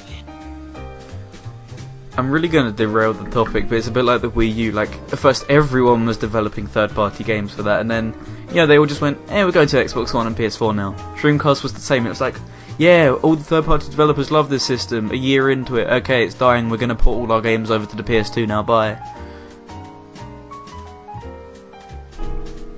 I'm 2.18 2.32
really 2.32 2.48
going 2.48 2.66
to 2.66 2.72
derail 2.72 3.14
the 3.14 3.30
topic, 3.30 3.68
but 3.68 3.76
it's 3.76 3.88
a 3.88 3.92
bit 3.92 4.06
like 4.06 4.22
the 4.22 4.32
Wii 4.32 4.56
U. 4.56 4.72
Like, 4.72 4.94
at 5.12 5.20
first 5.20 5.46
everyone 5.50 6.06
was 6.06 6.18
developing 6.18 6.66
third-party 6.66 7.24
games 7.26 7.54
for 7.54 7.64
that, 7.64 7.82
and 7.82 7.92
then, 7.92 8.14
you 8.50 8.56
know, 8.56 8.66
they 8.66 8.78
all 8.78 8.86
just 8.86 9.02
went, 9.02 9.18
"Hey, 9.30 9.44
we're 9.44 9.52
going 9.52 9.68
to 9.68 9.84
Xbox 9.84 10.14
One 10.14 10.26
and 10.26 10.36
PS4 10.36 10.74
now." 10.74 10.94
Dreamcast 11.18 11.62
was 11.62 11.74
the 11.74 11.82
same. 11.82 12.06
It 12.06 12.10
was 12.10 12.22
like, 12.22 12.36
"Yeah, 12.78 13.12
all 13.22 13.36
the 13.36 13.44
third-party 13.44 13.90
developers 13.90 14.32
love 14.32 14.50
this 14.50 14.64
system." 14.64 15.12
A 15.12 15.16
year 15.16 15.50
into 15.52 15.76
it, 15.76 15.88
okay, 15.88 16.24
it's 16.24 16.36
dying. 16.36 16.70
We're 16.70 16.78
going 16.78 16.90
to 16.90 16.96
put 16.96 17.12
all 17.12 17.32
our 17.32 17.42
games 17.42 17.70
over 17.70 17.86
to 17.86 17.96
the 17.96 18.04
PS2 18.04 18.48
now. 18.48 18.64
Bye. 18.64 18.98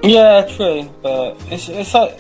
Yeah, 0.02 0.48
true, 0.56 0.90
but 1.02 1.38
it's 1.52 1.70
it's 1.70 1.94
like 1.94 2.20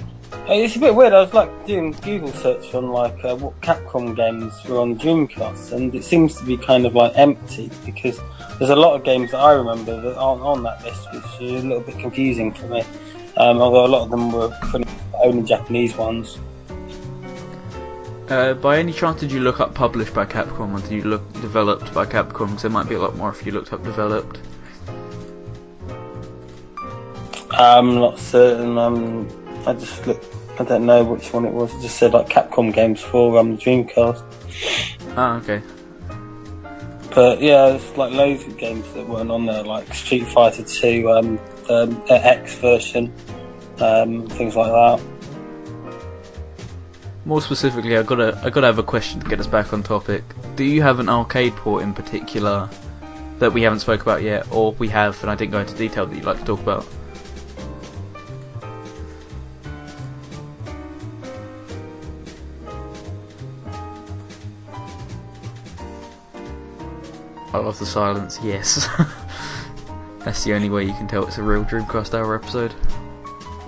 it's 0.49 0.75
a 0.75 0.79
bit 0.79 0.95
weird. 0.95 1.13
I 1.13 1.21
was 1.21 1.33
like 1.33 1.65
doing 1.65 1.91
Google 1.91 2.31
search 2.31 2.73
on 2.73 2.89
like 2.89 3.23
uh, 3.23 3.35
what 3.35 3.59
Capcom 3.61 4.15
games 4.15 4.53
were 4.65 4.79
on 4.79 4.93
the 4.93 4.99
Dreamcast, 5.03 5.73
and 5.73 5.93
it 5.93 6.03
seems 6.03 6.35
to 6.37 6.45
be 6.45 6.57
kind 6.57 6.85
of 6.85 6.95
like 6.95 7.13
empty 7.15 7.69
because 7.85 8.19
there's 8.57 8.71
a 8.71 8.75
lot 8.75 8.95
of 8.95 9.03
games 9.03 9.31
that 9.31 9.39
I 9.39 9.53
remember 9.53 9.99
that 10.01 10.17
aren't 10.17 10.41
on 10.41 10.63
that 10.63 10.83
list, 10.83 11.07
which 11.13 11.23
is 11.41 11.63
a 11.63 11.67
little 11.67 11.83
bit 11.83 11.99
confusing 11.99 12.53
for 12.53 12.67
me. 12.67 12.83
Um, 13.37 13.59
although 13.59 13.85
a 13.85 13.87
lot 13.87 14.03
of 14.03 14.09
them 14.09 14.31
were 14.31 14.51
only 15.23 15.43
Japanese 15.43 15.95
ones. 15.95 16.39
Uh, 18.29 18.53
by 18.55 18.77
any 18.77 18.91
chance, 18.91 19.21
did 19.21 19.31
you 19.31 19.39
look 19.39 19.61
up 19.61 19.73
published 19.73 20.13
by 20.13 20.25
Capcom, 20.25 20.73
or 20.73 20.81
did 20.81 20.91
you 20.91 21.03
look 21.03 21.31
developed 21.33 21.93
by 21.93 22.05
Capcom? 22.05 22.47
Because 22.47 22.63
there 22.63 22.71
might 22.71 22.89
be 22.89 22.95
a 22.95 22.99
lot 22.99 23.15
more 23.15 23.29
if 23.29 23.45
you 23.45 23.51
looked 23.51 23.71
up 23.71 23.83
developed. 23.83 24.39
I'm 27.51 27.95
not 27.95 28.19
certain. 28.19 28.77
Um, 28.77 29.46
I 29.67 29.73
just 29.73 30.07
look. 30.07 30.23
I 30.59 30.63
don't 30.63 30.85
know 30.85 31.03
which 31.03 31.33
one 31.33 31.45
it 31.45 31.51
was. 31.51 31.75
It 31.75 31.81
just 31.81 31.97
said 31.97 32.13
like 32.13 32.29
Capcom 32.29 32.73
games 32.73 33.01
for 33.01 33.37
um, 33.37 33.57
Dreamcast. 33.57 34.23
Ah, 35.17 35.37
okay. 35.37 35.61
But 37.13 37.41
yeah, 37.41 37.69
there's 37.69 37.97
like 37.97 38.13
loads 38.13 38.45
of 38.45 38.57
games 38.57 38.91
that 38.93 39.05
weren't 39.07 39.29
on 39.29 39.45
there, 39.45 39.63
like 39.63 39.93
Street 39.93 40.25
Fighter 40.25 40.63
2, 40.63 41.11
um, 41.11 41.39
the 41.67 42.19
X 42.23 42.55
version, 42.59 43.13
um, 43.79 44.25
things 44.27 44.55
like 44.55 44.71
that. 44.71 45.05
More 47.25 47.41
specifically, 47.41 47.97
I 47.97 48.03
gotta 48.03 48.39
I 48.41 48.49
gotta 48.49 48.67
have 48.67 48.79
a 48.79 48.83
question 48.83 49.19
to 49.19 49.27
get 49.27 49.41
us 49.41 49.47
back 49.47 49.73
on 49.73 49.83
topic. 49.83 50.23
Do 50.55 50.63
you 50.63 50.81
have 50.81 50.99
an 50.99 51.09
arcade 51.09 51.57
port 51.57 51.83
in 51.83 51.93
particular 51.93 52.69
that 53.39 53.51
we 53.51 53.63
haven't 53.63 53.79
spoke 53.79 54.01
about 54.01 54.21
yet, 54.21 54.49
or 54.49 54.71
we 54.73 54.87
have 54.87 55.21
and 55.23 55.29
I 55.29 55.35
didn't 55.35 55.51
go 55.51 55.59
into 55.59 55.75
detail 55.75 56.05
that 56.05 56.15
you'd 56.15 56.23
like 56.23 56.39
to 56.39 56.45
talk 56.45 56.61
about? 56.61 56.87
I 67.53 67.59
love 67.59 67.79
the 67.79 67.85
silence. 67.85 68.39
Yes. 68.43 68.87
That's 70.19 70.43
the 70.43 70.53
only 70.53 70.69
way 70.69 70.83
you 70.83 70.93
can 70.93 71.07
tell 71.07 71.25
it's 71.25 71.37
a 71.37 71.43
real 71.43 71.63
Dreamcast 71.63 72.13
Hour 72.13 72.35
episode. 72.35 72.73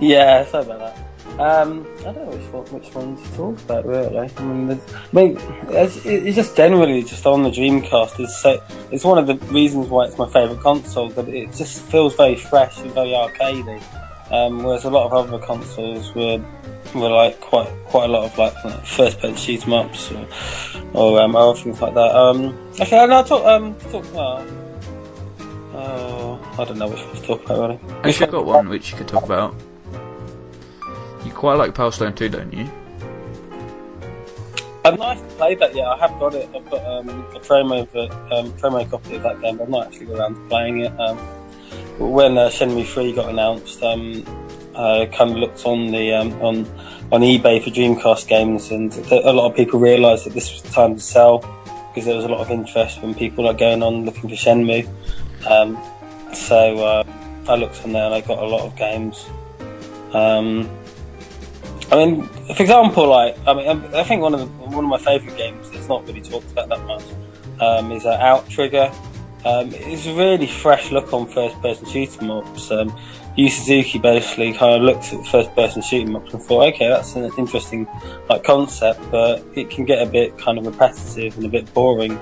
Yeah, 0.00 0.44
sorry 0.44 0.64
about 0.66 0.94
that. 0.94 1.10
Um, 1.40 1.86
I 2.00 2.12
don't 2.12 2.16
know 2.16 2.36
which 2.36 2.52
one, 2.52 2.66
which 2.66 2.94
one 2.94 3.16
to 3.16 3.36
talk 3.36 3.58
about 3.62 3.86
really. 3.86 4.18
I 4.18 4.42
mean, 4.42 4.70
I 4.70 5.16
mean, 5.16 5.38
it's, 5.68 6.04
it's 6.04 6.36
just 6.36 6.56
generally 6.56 7.02
just 7.02 7.24
on 7.24 7.42
the 7.42 7.50
Dreamcast. 7.50 8.20
It's 8.20 8.36
so, 8.42 8.62
it's 8.90 9.04
one 9.04 9.16
of 9.16 9.26
the 9.26 9.36
reasons 9.46 9.88
why 9.88 10.04
it's 10.04 10.18
my 10.18 10.28
favourite 10.28 10.60
console. 10.60 11.08
That 11.10 11.28
it 11.28 11.54
just 11.54 11.80
feels 11.82 12.14
very 12.16 12.36
fresh 12.36 12.78
and 12.80 12.92
very 12.92 13.10
arcadey. 13.10 13.82
Um, 14.30 14.62
whereas 14.62 14.84
a 14.84 14.90
lot 14.90 15.06
of 15.06 15.12
other 15.12 15.44
consoles 15.44 16.14
were 16.14 16.44
were 16.94 17.10
like 17.10 17.40
quite 17.40 17.68
quite 17.86 18.04
a 18.04 18.12
lot 18.12 18.24
of 18.24 18.38
like, 18.38 18.54
like 18.64 18.84
first 18.86 19.20
person 19.20 19.36
shoot 19.36 19.66
'em 19.66 19.72
ups 19.72 20.10
or 20.12 20.26
or 20.94 21.20
um, 21.20 21.36
other 21.36 21.58
things 21.58 21.80
like 21.80 21.94
that. 21.94 22.14
Um, 22.14 22.56
actually, 22.80 23.06
no, 23.06 23.22
talk 23.22 23.44
um 23.44 23.74
talk. 23.90 24.04
Uh, 24.14 24.44
uh, 25.76 26.38
I 26.58 26.64
don't 26.64 26.78
know 26.78 26.88
which 26.88 27.00
one 27.00 27.14
to 27.16 27.22
talk 27.22 27.44
about 27.44 27.60
really. 27.60 27.80
Actually, 28.04 28.26
I've 28.26 28.32
got 28.32 28.44
one 28.44 28.68
which 28.68 28.90
you 28.90 28.98
could 28.98 29.08
talk 29.08 29.24
about. 29.24 29.54
You 31.24 31.32
quite 31.32 31.54
like 31.54 31.74
Power 31.74 31.92
Stone 31.92 32.14
2, 32.14 32.28
don't 32.28 32.52
you? 32.52 32.68
I've 34.84 34.98
not 34.98 35.16
actually 35.16 35.36
played 35.36 35.58
that 35.58 35.74
yet. 35.74 35.86
I 35.86 35.98
have 35.98 36.18
got 36.18 36.34
it. 36.34 36.48
I've 36.54 36.70
got 36.70 36.84
um, 36.86 37.08
a 37.08 37.40
promo, 37.40 37.82
of, 37.82 38.32
um, 38.32 38.52
promo 38.54 38.90
copy 38.90 39.16
of 39.16 39.22
that 39.24 39.40
game, 39.40 39.58
but 39.58 39.64
I've 39.64 39.68
not 39.68 39.86
actually 39.88 40.06
got 40.06 40.18
around 40.18 40.34
to 40.36 40.40
playing 40.48 40.80
it. 40.80 41.00
Um, 41.00 41.18
when 41.98 42.38
uh, 42.38 42.48
Shenmue 42.48 42.86
3 42.86 43.12
got 43.12 43.28
announced, 43.28 43.82
um, 43.82 44.24
I 44.80 45.06
kind 45.06 45.30
of 45.30 45.36
looked 45.36 45.64
on 45.66 45.90
the 45.90 46.12
um, 46.14 46.32
on 46.40 46.66
on 47.12 47.20
eBay 47.20 47.62
for 47.62 47.70
Dreamcast 47.70 48.28
games, 48.28 48.70
and 48.70 48.92
a 49.10 49.32
lot 49.32 49.50
of 49.50 49.56
people 49.56 49.78
realised 49.78 50.26
that 50.26 50.34
this 50.34 50.52
was 50.52 50.62
the 50.62 50.70
time 50.70 50.94
to 50.94 51.00
sell 51.00 51.38
because 51.88 52.06
there 52.06 52.16
was 52.16 52.24
a 52.24 52.28
lot 52.28 52.40
of 52.40 52.50
interest 52.50 53.02
when 53.02 53.14
people 53.14 53.46
are 53.46 53.54
going 53.54 53.82
on 53.82 54.04
looking 54.04 54.30
for 54.30 54.36
Shenmue. 54.36 54.88
Um, 55.46 55.78
so 56.32 56.78
uh, 56.78 57.04
I 57.48 57.56
looked 57.56 57.82
on 57.84 57.92
there 57.92 58.04
and 58.04 58.14
I 58.14 58.20
got 58.20 58.38
a 58.38 58.46
lot 58.46 58.62
of 58.62 58.76
games. 58.76 59.26
Um, 60.12 60.70
I 61.92 61.96
mean, 61.96 62.24
for 62.54 62.62
example, 62.62 63.08
like 63.08 63.36
I 63.46 63.54
mean, 63.54 63.68
um, 63.68 63.84
I 63.94 64.04
think 64.04 64.22
one 64.22 64.34
of 64.34 64.40
the, 64.40 64.46
one 64.46 64.84
of 64.84 64.90
my 64.90 64.98
favourite 64.98 65.36
games 65.36 65.70
that's 65.70 65.88
not 65.88 66.06
really 66.06 66.20
talked 66.20 66.50
about 66.52 66.68
that 66.68 66.84
much 66.86 67.04
um, 67.60 67.92
is 67.92 68.06
uh, 68.06 68.18
Outtrigger. 68.18 68.94
Um, 69.44 69.70
it's 69.72 70.06
a 70.06 70.14
really 70.14 70.46
fresh 70.46 70.90
look 70.90 71.12
on 71.12 71.26
first-person 71.26 71.86
shooting 71.86 72.30
ups. 72.30 72.70
Um, 72.70 72.94
Yu 73.36 73.48
Suzuki 73.48 73.98
basically 73.98 74.52
kind 74.52 74.76
of 74.76 74.82
looked 74.82 75.12
at 75.14 75.26
first-person 75.26 75.82
shooting 75.82 76.14
ups 76.14 76.34
and 76.34 76.42
thought, 76.42 76.74
okay, 76.74 76.88
that's 76.88 77.16
an 77.16 77.30
interesting 77.38 77.86
like 78.28 78.44
concept, 78.44 79.00
but 79.10 79.42
it 79.54 79.70
can 79.70 79.84
get 79.86 80.06
a 80.06 80.10
bit 80.10 80.36
kind 80.36 80.58
of 80.58 80.66
repetitive 80.66 81.36
and 81.36 81.46
a 81.46 81.48
bit 81.48 81.72
boring, 81.72 82.20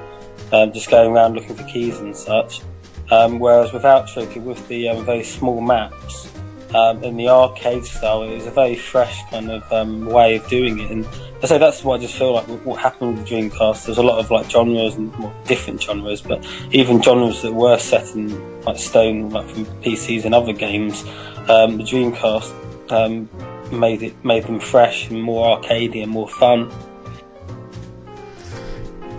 um, 0.53 0.73
just 0.73 0.91
going 0.91 1.11
around 1.11 1.35
looking 1.35 1.57
for 1.57 1.65
keys 1.65 1.99
and 1.99 2.17
such. 2.17 2.63
Um, 3.11 3.39
whereas 3.39 3.73
with 3.73 3.85
Out 3.85 4.15
with 4.15 4.69
the 4.69 4.91
um, 4.91 5.05
very 5.05 5.25
small 5.25 5.61
maps, 5.61 6.31
um, 6.75 7.03
in 7.03 7.17
the 7.17 7.29
arcade 7.29 7.85
style, 7.85 8.23
it 8.23 8.35
was 8.35 8.47
a 8.47 8.51
very 8.51 8.77
fresh 8.77 9.23
kind 9.31 9.51
of 9.51 9.73
um, 9.73 10.07
way 10.07 10.37
of 10.37 10.47
doing 10.49 10.79
it. 10.79 10.91
And 10.91 11.07
I 11.41 11.47
say 11.47 11.59
that's 11.59 11.85
what 11.85 12.01
I 12.01 12.03
just 12.03 12.17
feel 12.17 12.33
like 12.35 12.47
what- 12.65 12.81
happened 12.81 13.17
with 13.17 13.29
the 13.29 13.35
Dreamcast. 13.35 13.87
There's 13.87 13.99
a 13.99 14.03
lot 14.03 14.19
of 14.19 14.31
like 14.31 14.51
genres 14.51 14.97
and 14.97 15.17
well, 15.19 15.33
different 15.47 15.81
genres, 15.83 16.21
but 16.21 16.45
even 16.73 17.01
genres 17.01 17.43
that 17.43 17.55
were 17.55 17.79
set 17.79 18.15
in 18.15 18.63
like 18.63 18.79
stone, 18.79 19.31
like 19.31 19.49
from 19.49 19.65
PCs 19.83 20.25
and 20.25 20.35
other 20.35 20.53
games. 20.53 21.05
Um, 21.49 21.79
the 21.79 21.85
Dreamcast 21.85 22.91
um, 22.91 23.29
made 23.71 24.03
it 24.03 24.25
made 24.25 24.45
them 24.45 24.59
fresh 24.59 25.09
and 25.11 25.23
more 25.23 25.59
arcadey 25.59 26.03
and 26.03 26.11
more 26.11 26.29
fun. 26.29 26.71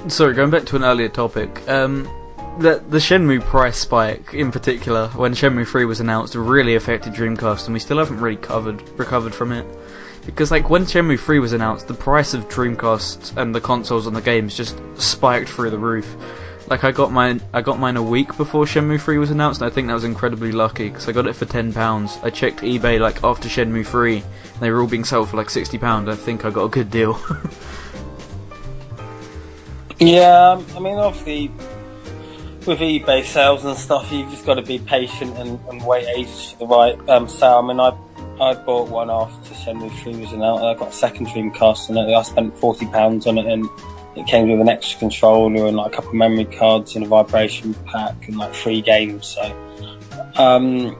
Sorry, 0.10 0.34
going 0.34 0.50
back 0.50 0.66
to 0.66 0.76
an 0.76 0.84
earlier 0.84 1.10
topic. 1.10 1.68
Um, 1.70 2.04
the 2.60 2.84
the 2.90 2.98
Shenmue 2.98 3.42
price 3.42 3.78
spike, 3.78 4.34
in 4.34 4.52
particular, 4.52 5.08
when 5.10 5.34
Shenmue 5.34 5.66
3 5.66 5.86
was 5.86 6.00
announced, 6.00 6.36
really 6.36 6.76
affected 6.76 7.14
Dreamcast, 7.14 7.66
and 7.66 7.74
we 7.74 7.80
still 7.80 7.98
haven't 7.98 8.20
really 8.20 8.36
covered 8.36 8.82
recovered 9.00 9.34
from 9.34 9.52
it. 9.54 9.66
Because 10.26 10.52
like 10.52 10.70
when 10.70 10.84
Shenmue 10.84 11.20
3 11.20 11.40
was 11.40 11.54
announced, 11.54 11.88
the 11.88 11.94
price 11.94 12.34
of 12.34 12.48
Dreamcast 12.48 13.38
and 13.38 13.54
the 13.54 13.62
consoles 13.62 14.08
and 14.08 14.16
the 14.16 14.22
games 14.22 14.56
just 14.56 14.80
spiked 14.96 15.50
through 15.50 15.72
the 15.72 15.78
roof. 15.78 16.16
Like 16.68 16.84
I 16.84 16.92
got 16.92 17.12
mine, 17.12 17.42
I 17.54 17.62
got 17.62 17.80
mine 17.80 17.98
a 17.98 18.04
week 18.04 18.38
before 18.38 18.66
Shenmue 18.66 19.02
3 19.02 19.18
was 19.18 19.32
announced, 19.32 19.62
and 19.62 19.72
I 19.72 19.74
think 19.74 19.88
that 19.88 19.94
was 19.94 20.04
incredibly 20.04 20.52
lucky 20.52 20.90
because 20.90 21.10
I 21.10 21.12
got 21.14 21.26
it 21.26 21.34
for 21.34 21.46
ten 21.46 21.74
pounds. 21.74 22.20
I 22.22 22.30
checked 22.30 22.60
eBay 22.60 23.00
like 23.00 23.24
after 23.24 23.50
Shenmue 23.50 23.88
3, 23.88 24.18
and 24.18 24.60
they 24.60 24.70
were 24.70 24.82
all 24.82 24.88
being 24.88 25.04
sold 25.04 25.30
for 25.30 25.38
like 25.38 25.50
sixty 25.50 25.80
pound. 25.80 26.12
I 26.12 26.16
think 26.16 26.46
I 26.46 26.52
got 26.52 26.66
a 26.66 26.70
good 26.70 26.92
deal. 26.92 27.20
Yeah, 30.00 30.52
um, 30.52 30.66
I 30.78 30.80
mean, 30.80 30.98
obviously, 30.98 31.52
with 32.66 32.80
eBay 32.80 33.26
sales 33.26 33.66
and 33.66 33.76
stuff, 33.76 34.10
you've 34.14 34.30
just 34.32 34.46
got 34.46 34.56
to 34.56 34.62
be 34.62 34.80
patient 34.80 35.38
and, 35.38 35.60
and 35.70 35.86
wait 35.86 36.08
ages 36.08 36.52
for 36.52 36.60
the 36.60 36.68
right 36.68 37.10
um, 37.10 37.28
sale. 37.28 37.58
I 37.58 37.68
mean, 37.68 37.82
I 37.82 37.92
I 38.42 38.54
bought 38.54 38.90
one 38.90 39.10
off 39.10 39.32
to 39.46 39.52
after 39.52 39.72
Shenmue 39.72 39.92
3 40.02 40.16
was 40.18 40.32
announced. 40.32 40.64
I 40.64 40.74
got 40.74 40.90
a 40.90 40.94
second 40.94 41.28
Dreamcast, 41.28 41.90
and 41.90 42.00
I 42.00 42.22
spent 42.22 42.58
forty 42.58 42.86
pounds 42.86 43.28
on 43.28 43.38
it, 43.38 43.46
and 43.46 43.68
it 44.16 44.28
came 44.28 44.50
with 44.50 44.62
an 44.62 44.70
extra 44.70 45.00
controller 45.00 45.68
and 45.68 45.76
like 45.76 45.92
a 45.92 45.96
couple 45.96 46.12
of 46.12 46.16
memory 46.16 46.46
cards 46.46 46.96
and 46.96 47.06
a 47.06 47.08
vibration 47.08 47.74
pack 47.86 48.28
and 48.28 48.38
like 48.38 48.54
three 48.54 48.82
games. 48.82 49.28
So, 49.28 50.32
um, 50.36 50.98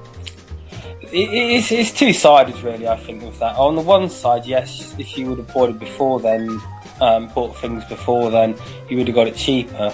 it, 1.02 1.30
it's, 1.30 1.72
it's 1.72 1.92
two 1.92 2.12
sided, 2.12 2.60
really. 2.62 2.88
I 2.88 2.98
think 2.98 3.24
with 3.24 3.40
that. 3.40 3.56
On 3.56 3.76
the 3.76 3.82
one 3.82 4.10
side, 4.10 4.46
yes, 4.46 4.94
if 5.00 5.18
you 5.18 5.28
would 5.28 5.38
have 5.38 5.54
bought 5.54 5.70
it 5.70 5.80
before 5.80 6.20
then, 6.20 6.62
um, 7.00 7.30
bought 7.30 7.56
things 7.58 7.86
before 7.86 8.30
then, 8.32 8.54
you 8.90 8.98
would 8.98 9.08
have 9.08 9.16
got 9.16 9.28
it 9.28 9.36
cheaper. 9.36 9.94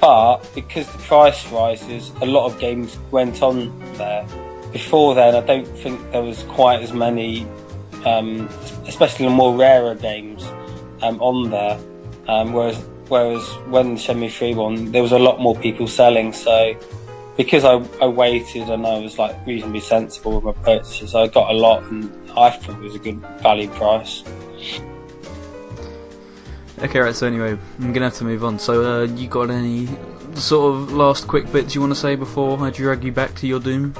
But 0.00 0.38
because 0.54 0.90
the 0.90 0.98
price 0.98 1.46
rises, 1.52 2.12
a 2.22 2.26
lot 2.26 2.46
of 2.46 2.58
games 2.58 2.98
went 3.10 3.42
on 3.42 3.78
there. 3.94 4.26
Before 4.72 5.14
then, 5.14 5.34
I 5.34 5.40
don't 5.40 5.66
think 5.66 6.00
there 6.12 6.22
was 6.22 6.42
quite 6.44 6.82
as 6.82 6.92
many, 6.92 7.46
um, 8.04 8.48
especially 8.86 9.26
the 9.26 9.32
more 9.32 9.56
rarer 9.56 9.94
games, 9.94 10.44
um, 11.02 11.20
on 11.20 11.50
there. 11.50 11.78
Um, 12.26 12.52
whereas, 12.52 12.78
whereas 13.08 13.42
when 13.68 13.96
Shenmue 13.96 14.30
3 14.30 14.54
won, 14.54 14.92
there 14.92 15.02
was 15.02 15.12
a 15.12 15.18
lot 15.18 15.40
more 15.40 15.56
people 15.56 15.86
selling. 15.86 16.32
So 16.32 16.76
because 17.38 17.64
I, 17.64 17.82
I 18.02 18.06
waited 18.06 18.68
and 18.68 18.86
I 18.86 18.98
was 18.98 19.18
like 19.18 19.34
reasonably 19.46 19.80
sensible 19.80 20.40
with 20.40 20.56
my 20.56 20.64
purchases, 20.64 21.14
I 21.14 21.28
got 21.28 21.50
a 21.50 21.54
lot 21.54 21.84
and 21.84 22.12
I 22.36 22.50
thought 22.50 22.76
it 22.76 22.82
was 22.82 22.94
a 22.94 22.98
good 22.98 23.20
value 23.40 23.68
price. 23.70 24.24
Okay, 26.80 27.00
right. 27.00 27.14
So 27.14 27.26
anyway, 27.26 27.58
I'm 27.80 27.92
gonna 27.92 28.06
have 28.06 28.18
to 28.18 28.24
move 28.24 28.44
on. 28.44 28.58
So, 28.58 28.84
uh, 28.84 29.04
you 29.06 29.26
got 29.26 29.50
any 29.50 29.88
sort 30.34 30.74
of 30.74 30.92
last 30.92 31.26
quick 31.26 31.50
bits 31.50 31.74
you 31.74 31.80
want 31.80 31.92
to 31.92 31.98
say 31.98 32.14
before 32.14 32.58
I 32.64 32.70
drag 32.70 33.02
you 33.02 33.12
back 33.12 33.34
to 33.36 33.46
your 33.46 33.60
doom? 33.60 33.94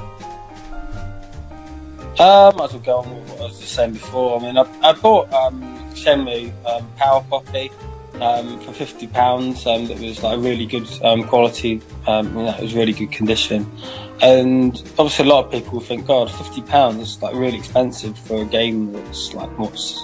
Um, 2.19 2.57
might 2.57 2.65
as 2.65 2.73
well 2.73 2.81
go 2.81 2.97
on 2.97 3.15
with 3.15 3.29
what 3.29 3.39
I 3.39 3.43
was 3.45 3.59
just 3.61 3.73
saying 3.75 3.93
before. 3.93 4.37
I 4.37 4.43
mean, 4.43 4.57
I, 4.57 4.63
I 4.81 4.91
bought 4.91 5.31
um, 5.31 5.61
Shenmue 5.93 6.51
um, 6.65 6.85
Power 6.97 7.23
Copy 7.29 7.71
um, 8.19 8.59
for 8.59 8.73
fifty 8.73 9.07
pounds. 9.07 9.65
Um, 9.65 9.87
that 9.87 9.99
was 9.99 10.21
like 10.21 10.37
really 10.39 10.65
good 10.65 10.85
um, 11.01 11.23
quality. 11.23 11.81
Um, 12.07 12.27
you 12.35 12.43
know, 12.43 12.49
it 12.49 12.61
was 12.61 12.75
really 12.75 12.91
good 12.91 13.13
condition. 13.13 13.71
And 14.21 14.75
obviously, 14.99 15.23
a 15.23 15.29
lot 15.29 15.45
of 15.45 15.51
people 15.51 15.79
think, 15.79 16.07
God, 16.07 16.29
fifty 16.29 16.61
pounds 16.61 17.01
is 17.01 17.21
like 17.21 17.33
really 17.35 17.57
expensive 17.57 18.19
for 18.19 18.41
a 18.41 18.45
game 18.45 18.91
that's 18.91 19.33
like 19.33 19.57
what's 19.57 20.03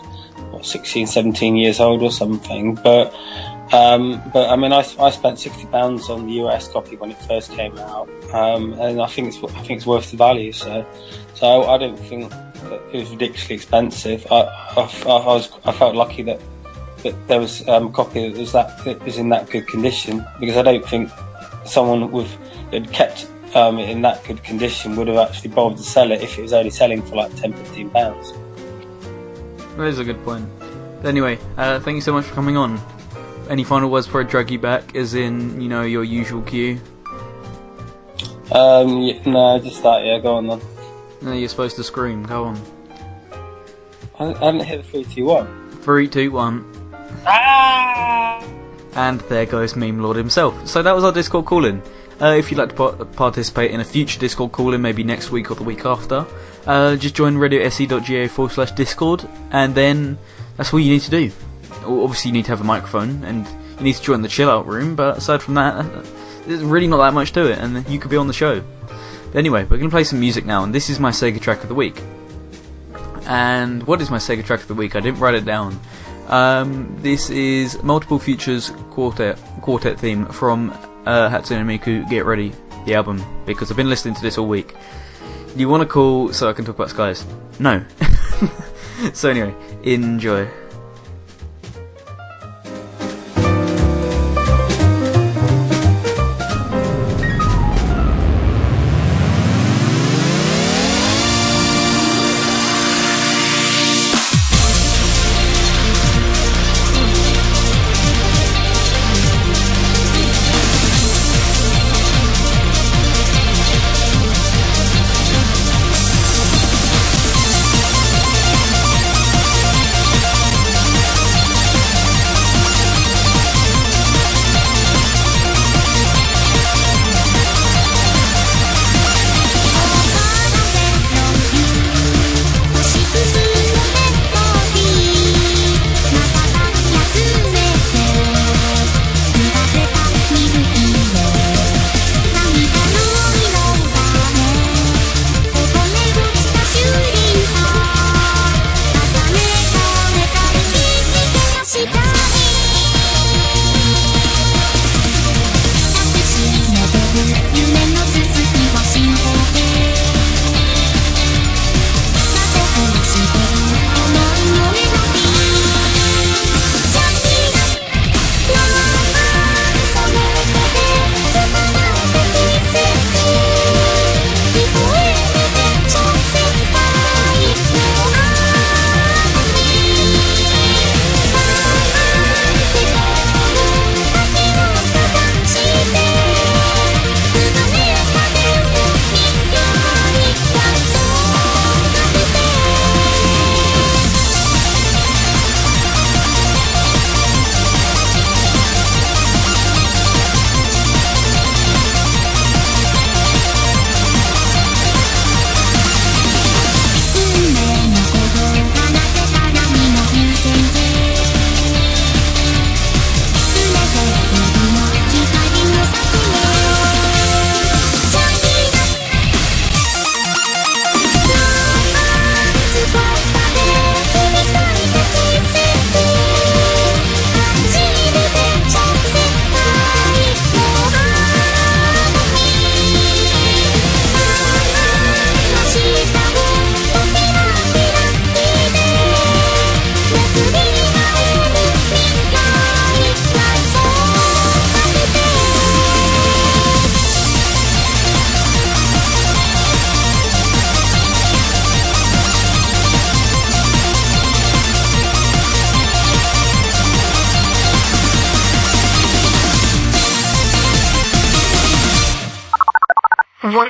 what 0.51 0.65
16, 0.65 1.07
17 1.07 1.57
years 1.57 1.81
old 1.81 2.01
or 2.01 2.13
something. 2.13 2.75
But 2.75 3.13
um, 3.71 4.21
but 4.33 4.49
I 4.49 4.55
mean, 4.55 4.71
I, 4.71 4.85
I 4.99 5.09
spent 5.09 5.39
sixty 5.39 5.65
pounds 5.67 6.09
on 6.09 6.27
the 6.27 6.33
US 6.43 6.67
copy 6.67 6.95
when 6.95 7.11
it 7.11 7.17
first 7.23 7.51
came 7.51 7.77
out, 7.77 8.09
um, 8.33 8.73
and 8.73 9.01
I 9.01 9.07
think 9.07 9.29
it's 9.29 9.43
I 9.43 9.61
think 9.61 9.71
it's 9.71 9.85
worth 9.85 10.11
the 10.11 10.17
value. 10.17 10.51
So 10.51 10.85
so 11.33 11.63
I 11.65 11.77
don't 11.77 11.97
think 11.97 12.31
it 12.91 12.99
was 12.99 13.09
ridiculously 13.09 13.55
expensive. 13.55 14.25
I, 14.31 14.41
I, 14.41 14.81
I 15.05 15.25
was 15.25 15.51
I 15.65 15.71
felt 15.71 15.95
lucky 15.95 16.23
that 16.23 16.39
that 17.03 17.27
there 17.27 17.39
was 17.39 17.67
um, 17.67 17.87
a 17.87 17.91
copy 17.91 18.29
that 18.29 18.37
was 18.37 18.51
that 18.51 18.83
that 18.85 19.03
was 19.03 19.17
in 19.17 19.29
that 19.29 19.49
good 19.49 19.67
condition 19.67 20.25
because 20.39 20.57
I 20.57 20.61
don't 20.61 20.87
think 20.87 21.11
someone 21.65 22.11
with 22.11 22.35
that 22.71 22.91
kept 22.91 23.27
um, 23.55 23.79
it 23.79 23.89
in 23.89 24.01
that 24.01 24.23
good 24.25 24.43
condition 24.43 24.95
would 24.95 25.07
have 25.07 25.17
actually 25.17 25.51
bothered 25.51 25.77
to 25.77 25.83
sell 25.83 26.11
it 26.11 26.21
if 26.21 26.37
it 26.37 26.41
was 26.41 26.53
only 26.53 26.69
selling 26.69 27.01
for 27.01 27.15
like 27.15 27.35
10 27.35 27.53
15 27.53 27.89
pounds. 27.91 28.33
That 29.77 29.87
is 29.87 29.99
a 29.99 30.03
good 30.03 30.23
point. 30.23 30.47
Anyway, 31.03 31.37
uh, 31.57 31.79
thank 31.79 31.95
you 31.95 32.01
so 32.01 32.13
much 32.13 32.25
for 32.25 32.33
coming 32.33 32.57
on. 32.57 32.79
Any 33.49 33.63
final 33.63 33.89
words 33.89 34.07
for 34.07 34.21
I 34.21 34.23
drag 34.23 34.51
you 34.51 34.59
back? 34.59 34.95
As 34.95 35.13
in, 35.13 35.61
you 35.61 35.69
know, 35.69 35.83
your 35.83 36.03
usual 36.03 36.41
cue. 36.41 36.79
Um, 38.51 38.99
yeah, 38.99 39.21
no, 39.25 39.59
just 39.59 39.83
that. 39.83 40.03
Yeah, 40.03 40.19
go 40.19 40.35
on 40.35 40.47
then. 40.47 40.61
No, 41.21 41.33
you're 41.33 41.49
supposed 41.49 41.75
to 41.77 41.83
scream. 41.83 42.23
Go 42.23 42.45
on. 42.45 42.61
I, 44.19 44.25
I 44.25 44.51
didn't 44.51 44.63
hit 44.63 44.83
the 44.83 44.83
three, 44.83 45.03
two, 45.03 45.25
one. 45.25 45.71
Three, 45.81 46.07
two, 46.07 46.31
one. 46.31 46.65
Ah! 47.25 48.43
And 48.95 49.19
there 49.21 49.45
goes 49.45 49.75
Meme 49.75 49.99
Lord 49.99 50.17
himself. 50.17 50.67
So 50.67 50.81
that 50.81 50.95
was 50.95 51.03
our 51.03 51.11
Discord 51.11 51.45
call-in. 51.45 51.81
Uh, 52.21 52.35
if 52.37 52.49
you'd 52.49 52.57
like 52.57 52.69
to 52.69 52.75
par- 52.75 53.05
participate 53.05 53.71
in 53.71 53.81
a 53.81 53.83
future 53.83 54.19
Discord 54.19 54.53
call-in, 54.53 54.81
maybe 54.81 55.03
next 55.03 55.31
week 55.31 55.51
or 55.51 55.55
the 55.55 55.63
week 55.63 55.85
after, 55.85 56.25
uh, 56.65 56.95
just 56.95 57.13
join 57.13 57.35
radiose.ga 57.35 58.27
forward 58.27 58.53
slash 58.53 58.71
Discord, 58.71 59.27
and 59.51 59.75
then 59.75 60.17
that's 60.55 60.73
all 60.73 60.79
you 60.79 60.91
need 60.91 61.01
to 61.01 61.11
do. 61.11 61.31
Obviously, 61.85 62.29
you 62.29 62.33
need 62.33 62.45
to 62.45 62.51
have 62.51 62.61
a 62.61 62.65
microphone, 62.65 63.23
and 63.23 63.47
you 63.77 63.83
need 63.83 63.95
to 63.95 64.01
join 64.01 64.21
the 64.21 64.27
chill-out 64.27 64.67
room, 64.67 64.95
but 64.95 65.17
aside 65.17 65.41
from 65.41 65.53
that, 65.55 65.85
there's 66.47 66.63
really 66.63 66.87
not 66.87 66.97
that 66.97 67.13
much 67.13 67.31
to 67.33 67.49
it, 67.51 67.59
and 67.59 67.87
you 67.87 67.99
could 67.99 68.11
be 68.11 68.17
on 68.17 68.27
the 68.27 68.33
show. 68.33 68.63
Anyway, 69.33 69.63
we're 69.63 69.77
going 69.77 69.89
to 69.89 69.93
play 69.93 70.03
some 70.03 70.19
music 70.19 70.45
now, 70.45 70.63
and 70.63 70.73
this 70.73 70.89
is 70.89 70.99
my 70.99 71.11
Sega 71.11 71.41
track 71.41 71.61
of 71.61 71.69
the 71.69 71.75
week. 71.75 72.01
And 73.27 73.83
what 73.83 74.01
is 74.01 74.09
my 74.09 74.17
Sega 74.17 74.45
track 74.45 74.61
of 74.61 74.67
the 74.67 74.73
week? 74.73 74.95
I 74.95 74.99
didn't 74.99 75.19
write 75.19 75.35
it 75.35 75.45
down. 75.45 75.79
Um, 76.27 76.95
this 77.01 77.29
is 77.29 77.81
Multiple 77.83 78.17
Futures 78.17 78.71
Quartet 78.91 79.37
quartet 79.61 79.99
theme 79.99 80.25
from 80.27 80.71
uh, 81.05 81.29
Hatsune 81.29 81.65
Miku 81.65 82.07
Get 82.09 82.25
Ready, 82.25 82.53
the 82.85 82.95
album, 82.95 83.23
because 83.45 83.69
I've 83.69 83.77
been 83.77 83.89
listening 83.89 84.15
to 84.15 84.21
this 84.21 84.37
all 84.37 84.47
week. 84.47 84.75
You 85.55 85.69
want 85.69 85.81
to 85.81 85.87
call 85.87 86.33
so 86.33 86.49
I 86.49 86.53
can 86.53 86.65
talk 86.65 86.75
about 86.75 86.89
skies? 86.89 87.25
No. 87.59 87.83
so 89.13 89.29
anyway, 89.29 89.53
enjoy. 89.83 90.47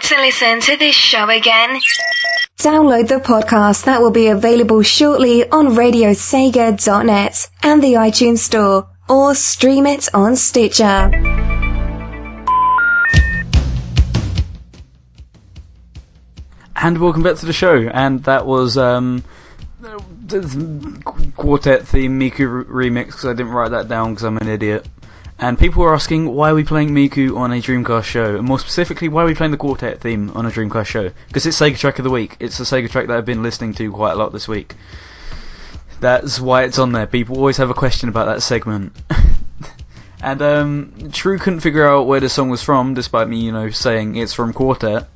To 0.06 0.16
listen 0.18 0.62
to 0.62 0.78
this 0.78 0.94
show 0.94 1.28
again? 1.30 1.80
Download 2.60 3.08
the 3.08 3.16
podcast 3.16 3.86
that 3.86 4.00
will 4.00 4.12
be 4.12 4.28
available 4.28 4.84
shortly 4.84 5.50
on 5.50 5.70
radiosega.net 5.70 7.50
and 7.64 7.82
the 7.82 7.94
iTunes 7.94 8.38
Store, 8.38 8.88
or 9.10 9.34
stream 9.34 9.88
it 9.88 10.08
on 10.14 10.36
Stitcher. 10.36 11.10
And 16.76 17.00
welcome 17.00 17.24
back 17.24 17.38
to 17.38 17.48
the 17.48 17.54
show. 17.54 17.90
And 17.92 18.24
that 18.26 18.46
was 18.46 18.78
um, 18.78 19.24
the 19.80 21.32
quartet 21.36 21.88
theme 21.88 22.20
Miku 22.20 22.64
remix 22.66 23.08
because 23.08 23.26
I 23.26 23.34
didn't 23.34 23.54
write 23.54 23.72
that 23.72 23.88
down 23.88 24.12
because 24.12 24.24
I'm 24.24 24.38
an 24.38 24.50
idiot. 24.50 24.88
And 25.38 25.60
people 25.60 25.84
were 25.84 25.94
asking 25.94 26.34
why 26.34 26.52
are 26.52 26.56
we 26.56 26.64
playing 26.64 26.92
Miku 26.92 27.36
on 27.38 27.52
a 27.52 27.56
Dreamcast 27.56 28.06
show, 28.06 28.38
and 28.38 28.48
more 28.48 28.60
specifically, 28.60 29.10
why 29.10 29.24
are 29.24 29.26
we 29.26 29.36
playing 29.36 29.52
the 29.52 29.58
quartet 29.58 30.00
theme 30.00 30.30
on 30.32 30.46
a 30.46 30.50
Dreamcast 30.50 30.86
show? 30.86 31.12
Because 31.28 31.46
it's 31.46 31.60
Sega 31.60 31.78
track 31.78 32.00
of 32.00 32.04
the 32.04 32.10
week. 32.10 32.38
It's 32.40 32.58
the 32.58 32.64
Sega 32.64 32.90
track 32.90 33.08
that 33.08 33.18
I've 33.18 33.26
been 33.26 33.44
listening 33.44 33.74
to 33.74 33.92
quite 33.92 34.14
a 34.14 34.16
lot 34.16 34.32
this 34.32 34.48
week. 34.48 34.76
That's 36.00 36.40
why 36.40 36.64
it's 36.64 36.80
on 36.80 36.94
there. 36.94 37.06
People 37.06 37.38
always 37.38 37.58
have 37.58 37.70
a 37.70 37.74
question 37.74 38.08
about 38.08 38.26
that 38.26 38.42
segment. 38.42 38.96
and 40.22 40.42
um, 40.42 41.12
True 41.12 41.38
couldn't 41.38 41.60
figure 41.62 41.88
out 41.88 42.08
where 42.08 42.22
the 42.22 42.30
song 42.30 42.50
was 42.50 42.64
from, 42.64 42.94
despite 42.94 43.28
me, 43.28 43.40
you 43.40 43.52
know, 43.52 43.70
saying 43.70 44.16
it's 44.16 44.34
from 44.34 44.54
Quartet. 44.54 45.08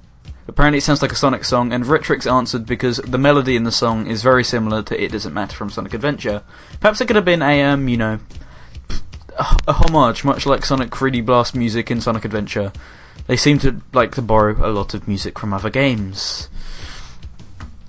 Apparently, 0.49 0.79
it 0.79 0.83
sounds 0.83 1.01
like 1.01 1.11
a 1.11 1.15
Sonic 1.15 1.45
song, 1.45 1.71
and 1.71 1.85
Retrix 1.85 2.29
answered 2.29 2.65
because 2.65 2.97
the 2.97 3.19
melody 3.19 3.55
in 3.55 3.63
the 3.63 3.71
song 3.71 4.07
is 4.07 4.23
very 4.23 4.43
similar 4.43 4.81
to 4.81 5.01
"It 5.01 5.11
Doesn't 5.11 5.33
Matter" 5.33 5.55
from 5.55 5.69
Sonic 5.69 5.93
Adventure. 5.93 6.41
Perhaps 6.79 6.99
it 6.99 7.05
could 7.05 7.15
have 7.15 7.25
been 7.25 7.43
a, 7.43 7.61
um, 7.63 7.87
you 7.87 7.97
know, 7.97 8.19
a 9.67 9.73
homage, 9.73 10.23
much 10.23 10.45
like 10.45 10.65
Sonic 10.65 10.89
3D 10.89 11.25
Blast 11.25 11.55
music 11.55 11.89
in 11.89 12.01
Sonic 12.01 12.25
Adventure. 12.25 12.71
They 13.27 13.37
seem 13.37 13.59
to 13.59 13.81
like 13.93 14.13
to 14.15 14.21
borrow 14.21 14.55
a 14.65 14.71
lot 14.71 14.93
of 14.93 15.07
music 15.07 15.37
from 15.37 15.53
other 15.53 15.69
games 15.69 16.49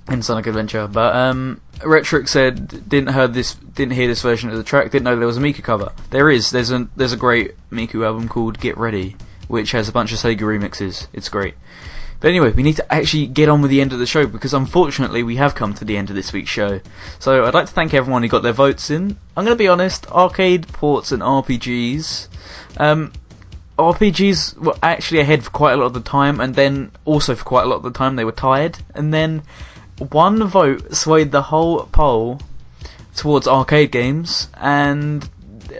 in 0.09 0.21
Sonic 0.21 0.47
Adventure. 0.47 0.87
But 0.87 1.15
um, 1.15 1.61
Retrix 1.79 2.29
said 2.29 2.87
didn't 2.87 3.13
heard 3.13 3.33
this, 3.33 3.55
didn't 3.55 3.93
hear 3.93 4.07
this 4.07 4.21
version 4.21 4.49
of 4.49 4.57
the 4.57 4.63
track, 4.63 4.91
didn't 4.91 5.03
know 5.03 5.15
there 5.15 5.27
was 5.27 5.37
a 5.37 5.41
Miku 5.41 5.63
cover. 5.63 5.91
There 6.11 6.29
is. 6.29 6.51
There's 6.51 6.71
a 6.71 6.87
there's 6.95 7.13
a 7.13 7.17
great 7.17 7.55
Miku 7.71 8.05
album 8.05 8.29
called 8.29 8.59
Get 8.59 8.77
Ready, 8.77 9.15
which 9.47 9.71
has 9.71 9.89
a 9.89 9.91
bunch 9.91 10.11
of 10.11 10.19
Sega 10.19 10.41
remixes. 10.41 11.07
It's 11.11 11.29
great. 11.29 11.55
But 12.21 12.29
anyway, 12.29 12.51
we 12.51 12.61
need 12.61 12.75
to 12.75 12.93
actually 12.93 13.25
get 13.25 13.49
on 13.49 13.63
with 13.63 13.71
the 13.71 13.81
end 13.81 13.93
of 13.93 13.99
the 13.99 14.05
show 14.05 14.27
because 14.27 14.53
unfortunately 14.53 15.23
we 15.23 15.37
have 15.37 15.55
come 15.55 15.73
to 15.73 15.83
the 15.83 15.97
end 15.97 16.11
of 16.11 16.15
this 16.15 16.31
week's 16.31 16.51
show. 16.51 16.79
So 17.17 17.45
I'd 17.45 17.55
like 17.55 17.65
to 17.65 17.73
thank 17.73 17.95
everyone 17.95 18.21
who 18.21 18.29
got 18.29 18.43
their 18.43 18.53
votes 18.53 18.91
in. 18.91 19.17
I'm 19.35 19.43
going 19.43 19.57
to 19.57 19.61
be 19.61 19.67
honest, 19.67 20.09
arcade 20.11 20.67
ports 20.67 21.11
and 21.11 21.23
RPGs. 21.23 22.27
Um, 22.77 23.11
RPGs 23.79 24.57
were 24.59 24.75
actually 24.83 25.19
ahead 25.19 25.43
for 25.43 25.49
quite 25.49 25.73
a 25.73 25.77
lot 25.77 25.87
of 25.87 25.93
the 25.93 26.01
time, 26.01 26.39
and 26.39 26.53
then 26.53 26.91
also 27.05 27.33
for 27.33 27.43
quite 27.43 27.63
a 27.63 27.67
lot 27.67 27.77
of 27.77 27.83
the 27.83 27.91
time 27.91 28.15
they 28.15 28.25
were 28.25 28.31
tired. 28.31 28.77
And 28.93 29.11
then 29.11 29.41
one 29.97 30.43
vote 30.43 30.95
swayed 30.95 31.31
the 31.31 31.41
whole 31.43 31.85
poll 31.87 32.39
towards 33.15 33.47
arcade 33.47 33.91
games, 33.91 34.49
and 34.57 35.27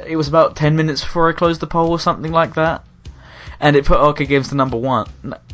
it 0.08 0.16
was 0.16 0.28
about 0.28 0.56
10 0.56 0.76
minutes 0.76 1.04
before 1.04 1.30
I 1.30 1.34
closed 1.34 1.62
the 1.62 1.68
poll 1.68 1.92
or 1.92 2.00
something 2.00 2.32
like 2.32 2.56
that. 2.56 2.84
And 3.60 3.76
it 3.76 3.86
put 3.86 4.00
arcade 4.00 4.30
games 4.30 4.50
to 4.50 4.56
number 4.56 4.78
one. 4.78 5.08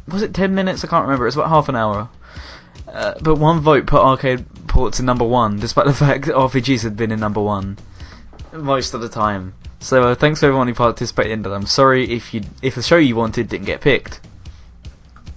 Was 0.08 0.22
it 0.22 0.34
ten 0.34 0.56
minutes? 0.56 0.84
I 0.84 0.88
can't 0.88 1.04
remember. 1.04 1.28
It's 1.28 1.36
about 1.36 1.50
half 1.50 1.70
an 1.70 1.76
hour. 1.76 2.10
Uh, 2.88 3.16
but 3.22 3.36
one 3.36 3.60
vote 3.60 3.86
put 3.86 4.02
arcade 4.02 4.46
ports 4.68 5.00
in 5.00 5.06
number 5.06 5.26
one, 5.26 5.60
despite 5.60 5.86
the 5.86 5.94
fact 6.06 6.26
that 6.26 6.36
RPGs 6.36 6.84
had 6.84 6.96
been 6.96 7.12
in 7.12 7.20
number 7.20 7.42
one 7.42 7.78
most 8.54 8.94
of 8.94 9.02
the 9.02 9.10
time. 9.10 9.54
So 9.80 10.10
uh, 10.10 10.16
thanks 10.16 10.40
for 10.40 10.48
everyone 10.48 10.68
who 10.68 10.74
participated 10.74 11.34
in 11.34 11.42
that. 11.44 11.54
I'm 11.54 11.66
sorry 11.66 12.12
if 12.12 12.34
you 12.34 12.42
if 12.62 12.76
the 12.76 12.82
show 12.82 12.98
you 12.98 13.16
wanted 13.16 13.50
didn't 13.50 13.66
get 13.66 13.82
picked. 13.82 14.20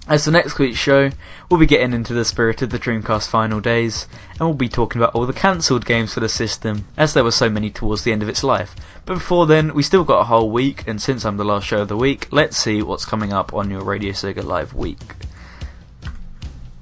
As 0.09 0.25
for 0.25 0.31
next 0.31 0.59
week's 0.59 0.79
show, 0.79 1.11
we'll 1.51 1.59
be 1.59 1.67
getting 1.67 1.93
into 1.93 2.15
the 2.15 2.25
spirit 2.25 2.63
of 2.63 2.71
the 2.71 2.79
Dreamcast 2.79 3.29
final 3.29 3.61
days, 3.61 4.07
and 4.33 4.41
we'll 4.41 4.55
be 4.55 4.69
talking 4.69 5.03
about 5.03 5.15
all 5.17 5.27
the 5.27 5.33
cancelled 5.33 5.85
games 5.85 6.15
for 6.15 6.21
the 6.21 6.29
system, 6.29 6.87
as 6.97 7.13
there 7.13 7.25
were 7.25 7.33
so 7.33 7.51
many 7.51 7.71
towards 7.71 8.05
the 8.05 8.13
end 8.13 8.23
of 8.23 8.29
its 8.29 8.45
life. 8.45 8.77
But 9.05 9.15
before 9.15 9.47
then, 9.47 9.75
we 9.75 9.83
still 9.83 10.05
got 10.05 10.21
a 10.21 10.25
whole 10.25 10.49
week, 10.49 10.87
and 10.87 11.03
since 11.03 11.25
I'm 11.25 11.39
the 11.39 11.45
last 11.45 11.67
show 11.67 11.83
of 11.83 11.89
the 11.89 11.97
week, 11.97 12.29
let's 12.31 12.57
see 12.57 12.83
what's 12.83 13.05
coming 13.05 13.33
up 13.33 13.53
on 13.53 13.69
your 13.69 13.83
Radio 13.83 14.13
Sega 14.13 14.45
Live 14.45 14.75
week. 14.75 15.17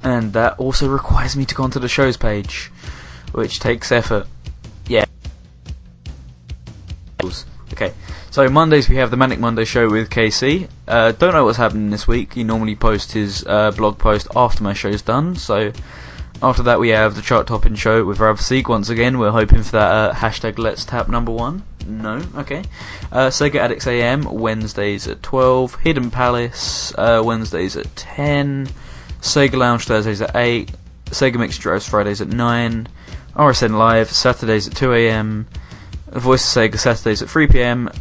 And 0.03 0.35
that 0.35 0.59
also 0.59 0.87
requires 0.87 1.35
me 1.35 1.47
to 1.47 1.55
go 1.55 1.63
onto 1.63 1.81
the 1.81 1.89
shows 1.89 2.19
page, 2.19 2.71
which 3.33 3.61
takes 3.61 3.91
effort. 3.91 4.27
Yeah. 4.87 5.07
Okay, 7.81 7.95
so 8.33 8.49
Mondays 8.49 8.89
we 8.89 8.97
have 8.97 9.13
the 9.13 9.17
Manic 9.17 9.39
Monday 9.39 9.65
show 9.65 9.89
with 9.89 10.11
KC. 10.11 10.69
Uh, 10.89 11.13
don't 11.13 11.33
know 11.33 11.45
what's 11.45 11.59
happening 11.59 11.91
this 11.91 12.09
week. 12.09 12.35
He 12.35 12.43
normally 12.43 12.75
posts 12.75 13.13
his 13.13 13.47
uh, 13.47 13.71
blog 13.71 13.99
post 13.99 14.27
after 14.35 14.65
my 14.65 14.73
show's 14.73 15.01
done. 15.01 15.37
So 15.37 15.71
after 16.43 16.65
that 16.65 16.81
we 16.81 16.89
have 16.89 17.15
the 17.15 17.23
chart 17.23 17.47
topping 17.47 17.77
show 17.77 18.05
with 18.05 18.19
Rav 18.19 18.41
Seek 18.41 18.69
once 18.69 18.89
again. 18.89 19.21
We're 19.21 19.31
hoping 19.31 19.63
for 19.63 19.71
that 19.71 19.93
uh, 19.93 20.13
hashtag 20.13 20.59
Let's 20.59 20.85
Tap 20.85 21.09
number 21.09 21.31
one. 21.31 21.63
No, 21.87 22.21
okay. 22.39 22.65
Uh, 23.13 23.29
Sega 23.29 23.61
Addicts 23.61 23.87
AM 23.87 24.25
Wednesdays 24.25 25.07
at 25.07 25.23
twelve. 25.23 25.77
Hidden 25.77 26.11
Palace 26.11 26.93
uh, 26.99 27.23
Wednesdays 27.25 27.77
at 27.77 27.95
ten. 27.95 28.71
Sega 29.21 29.55
Lounge 29.55 29.85
Thursdays 29.85 30.21
at 30.21 30.35
eight. 30.35 30.73
Sega 31.11 31.39
Mixed 31.39 31.61
Drives 31.61 31.89
Fridays 31.89 32.21
at 32.21 32.27
nine. 32.27 32.89
RSN 33.37 33.79
Live 33.79 34.11
Saturdays 34.11 34.67
at 34.67 34.75
two 34.75 34.93
a.m. 34.93 35.47
The 36.11 36.21
Voice 36.21 36.57
of 36.57 36.63
Sega 36.63 36.79
Saturdays 36.79 37.23
at 37.23 37.29
3pm, 37.29 37.95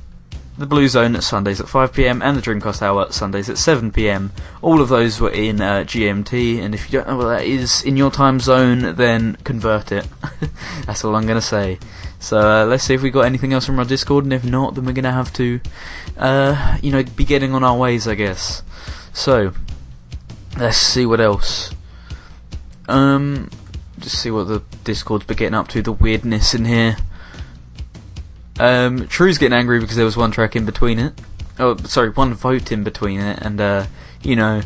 the 0.57 0.65
Blue 0.65 0.87
Zone 0.87 1.15
at 1.15 1.23
Sundays 1.23 1.59
at 1.59 1.67
5pm, 1.67 2.23
and 2.23 2.37
the 2.37 2.41
Dreamcast 2.41 2.81
Hour 2.81 3.11
Sundays 3.11 3.49
at 3.49 3.57
7pm. 3.57 4.31
All 4.61 4.81
of 4.81 4.89
those 4.89 5.19
were 5.19 5.29
in 5.29 5.61
uh, 5.61 5.83
GMT, 5.83 6.59
and 6.59 6.73
if 6.73 6.85
you 6.85 6.97
don't 6.97 7.07
know 7.07 7.17
what 7.17 7.27
that 7.27 7.43
is 7.43 7.83
in 7.83 7.97
your 7.97 8.09
time 8.09 8.39
zone, 8.39 8.95
then 8.95 9.35
convert 9.43 9.91
it. 9.91 10.07
That's 10.85 11.03
all 11.03 11.15
I'm 11.15 11.27
going 11.27 11.39
to 11.39 11.45
say. 11.45 11.79
So 12.19 12.39
uh, 12.39 12.65
let's 12.65 12.85
see 12.85 12.95
if 12.95 13.03
we 13.03 13.11
got 13.11 13.25
anything 13.25 13.53
else 13.53 13.65
from 13.65 13.77
our 13.77 13.85
Discord, 13.85 14.23
and 14.23 14.33
if 14.33 14.43
not, 14.43 14.75
then 14.75 14.85
we're 14.85 14.93
going 14.93 15.03
to 15.03 15.11
have 15.11 15.31
to, 15.33 15.59
uh, 16.17 16.77
you 16.81 16.91
know, 16.91 17.03
be 17.03 17.25
getting 17.25 17.53
on 17.53 17.63
our 17.63 17.77
ways, 17.77 18.07
I 18.07 18.15
guess. 18.15 18.63
So, 19.13 19.53
let's 20.57 20.77
see 20.77 21.05
what 21.05 21.19
else. 21.19 21.71
Um, 22.87 23.49
just 23.99 24.19
see 24.19 24.31
what 24.31 24.47
the 24.47 24.63
Discord's 24.83 25.25
been 25.25 25.37
getting 25.37 25.53
up 25.53 25.67
to, 25.69 25.81
the 25.81 25.91
weirdness 25.91 26.53
in 26.53 26.65
here. 26.65 26.97
Um, 28.59 29.07
True's 29.07 29.37
getting 29.37 29.57
angry 29.57 29.79
because 29.79 29.95
there 29.95 30.05
was 30.05 30.17
one 30.17 30.31
track 30.31 30.55
in 30.55 30.65
between 30.65 30.99
it. 30.99 31.19
Oh, 31.59 31.75
sorry, 31.77 32.09
one 32.09 32.33
vote 32.33 32.71
in 32.71 32.83
between 32.83 33.19
it, 33.19 33.39
and 33.41 33.59
uh, 33.59 33.85
you 34.21 34.35
know, 34.35 34.61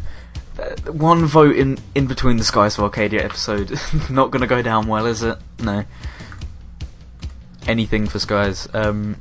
uh, 0.60 0.92
one 0.92 1.26
vote 1.26 1.56
in 1.56 1.78
in 1.96 2.08
between 2.08 2.38
the 2.38 2.44
Skies 2.44 2.78
of 2.78 2.84
Arcadia 2.84 3.24
episode. 3.24 3.80
Not 4.10 4.32
gonna 4.32 4.48
go 4.48 4.62
down 4.62 4.88
well, 4.88 5.06
is 5.06 5.24
it? 5.24 5.38
No. 5.60 5.86
Anything 7.68 8.08
for 8.08 8.20
Skies. 8.20 8.68
Um, 8.74 9.18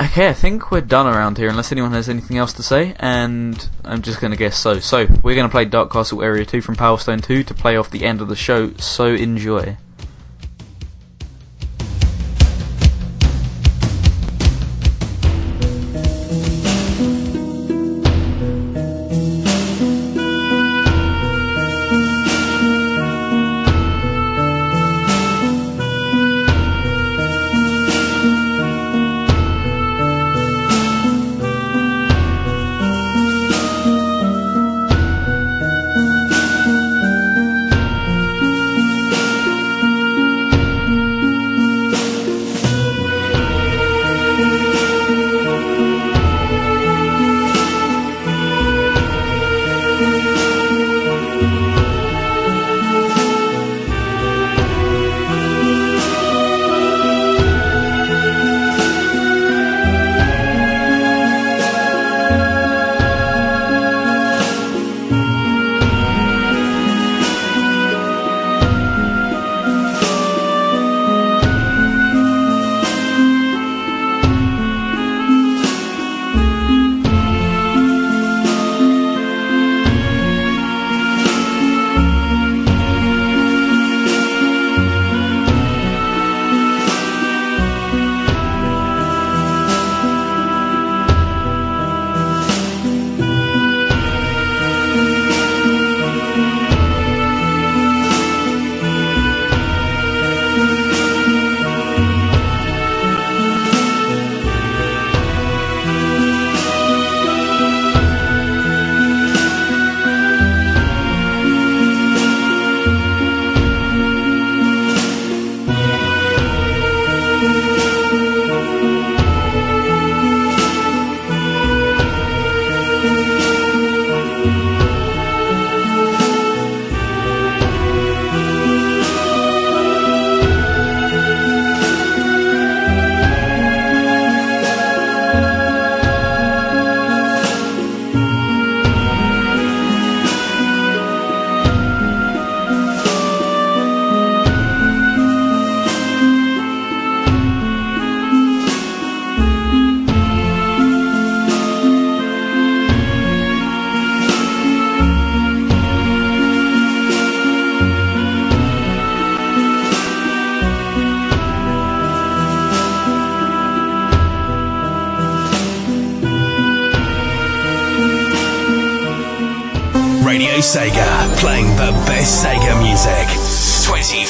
okay, 0.00 0.28
I 0.28 0.32
think 0.32 0.70
we're 0.70 0.80
done 0.80 1.06
around 1.06 1.38
here, 1.38 1.48
unless 1.48 1.72
anyone 1.72 1.92
has 1.92 2.08
anything 2.08 2.36
else 2.36 2.52
to 2.54 2.62
say. 2.62 2.94
And 2.98 3.68
I'm 3.84 4.02
just 4.02 4.20
gonna 4.20 4.36
guess 4.36 4.58
so. 4.58 4.80
So 4.80 5.06
we're 5.22 5.36
gonna 5.36 5.48
play 5.48 5.64
Dark 5.64 5.90
Castle 5.90 6.22
Area 6.22 6.44
Two 6.44 6.60
from 6.60 6.76
Power 6.76 6.98
Stone 6.98 7.20
Two 7.20 7.42
to 7.44 7.54
play 7.54 7.76
off 7.76 7.90
the 7.90 8.04
end 8.04 8.20
of 8.20 8.28
the 8.28 8.36
show. 8.36 8.74
So 8.74 9.06
enjoy. 9.06 9.76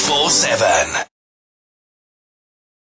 24 0.06 0.30
7. 0.30 0.75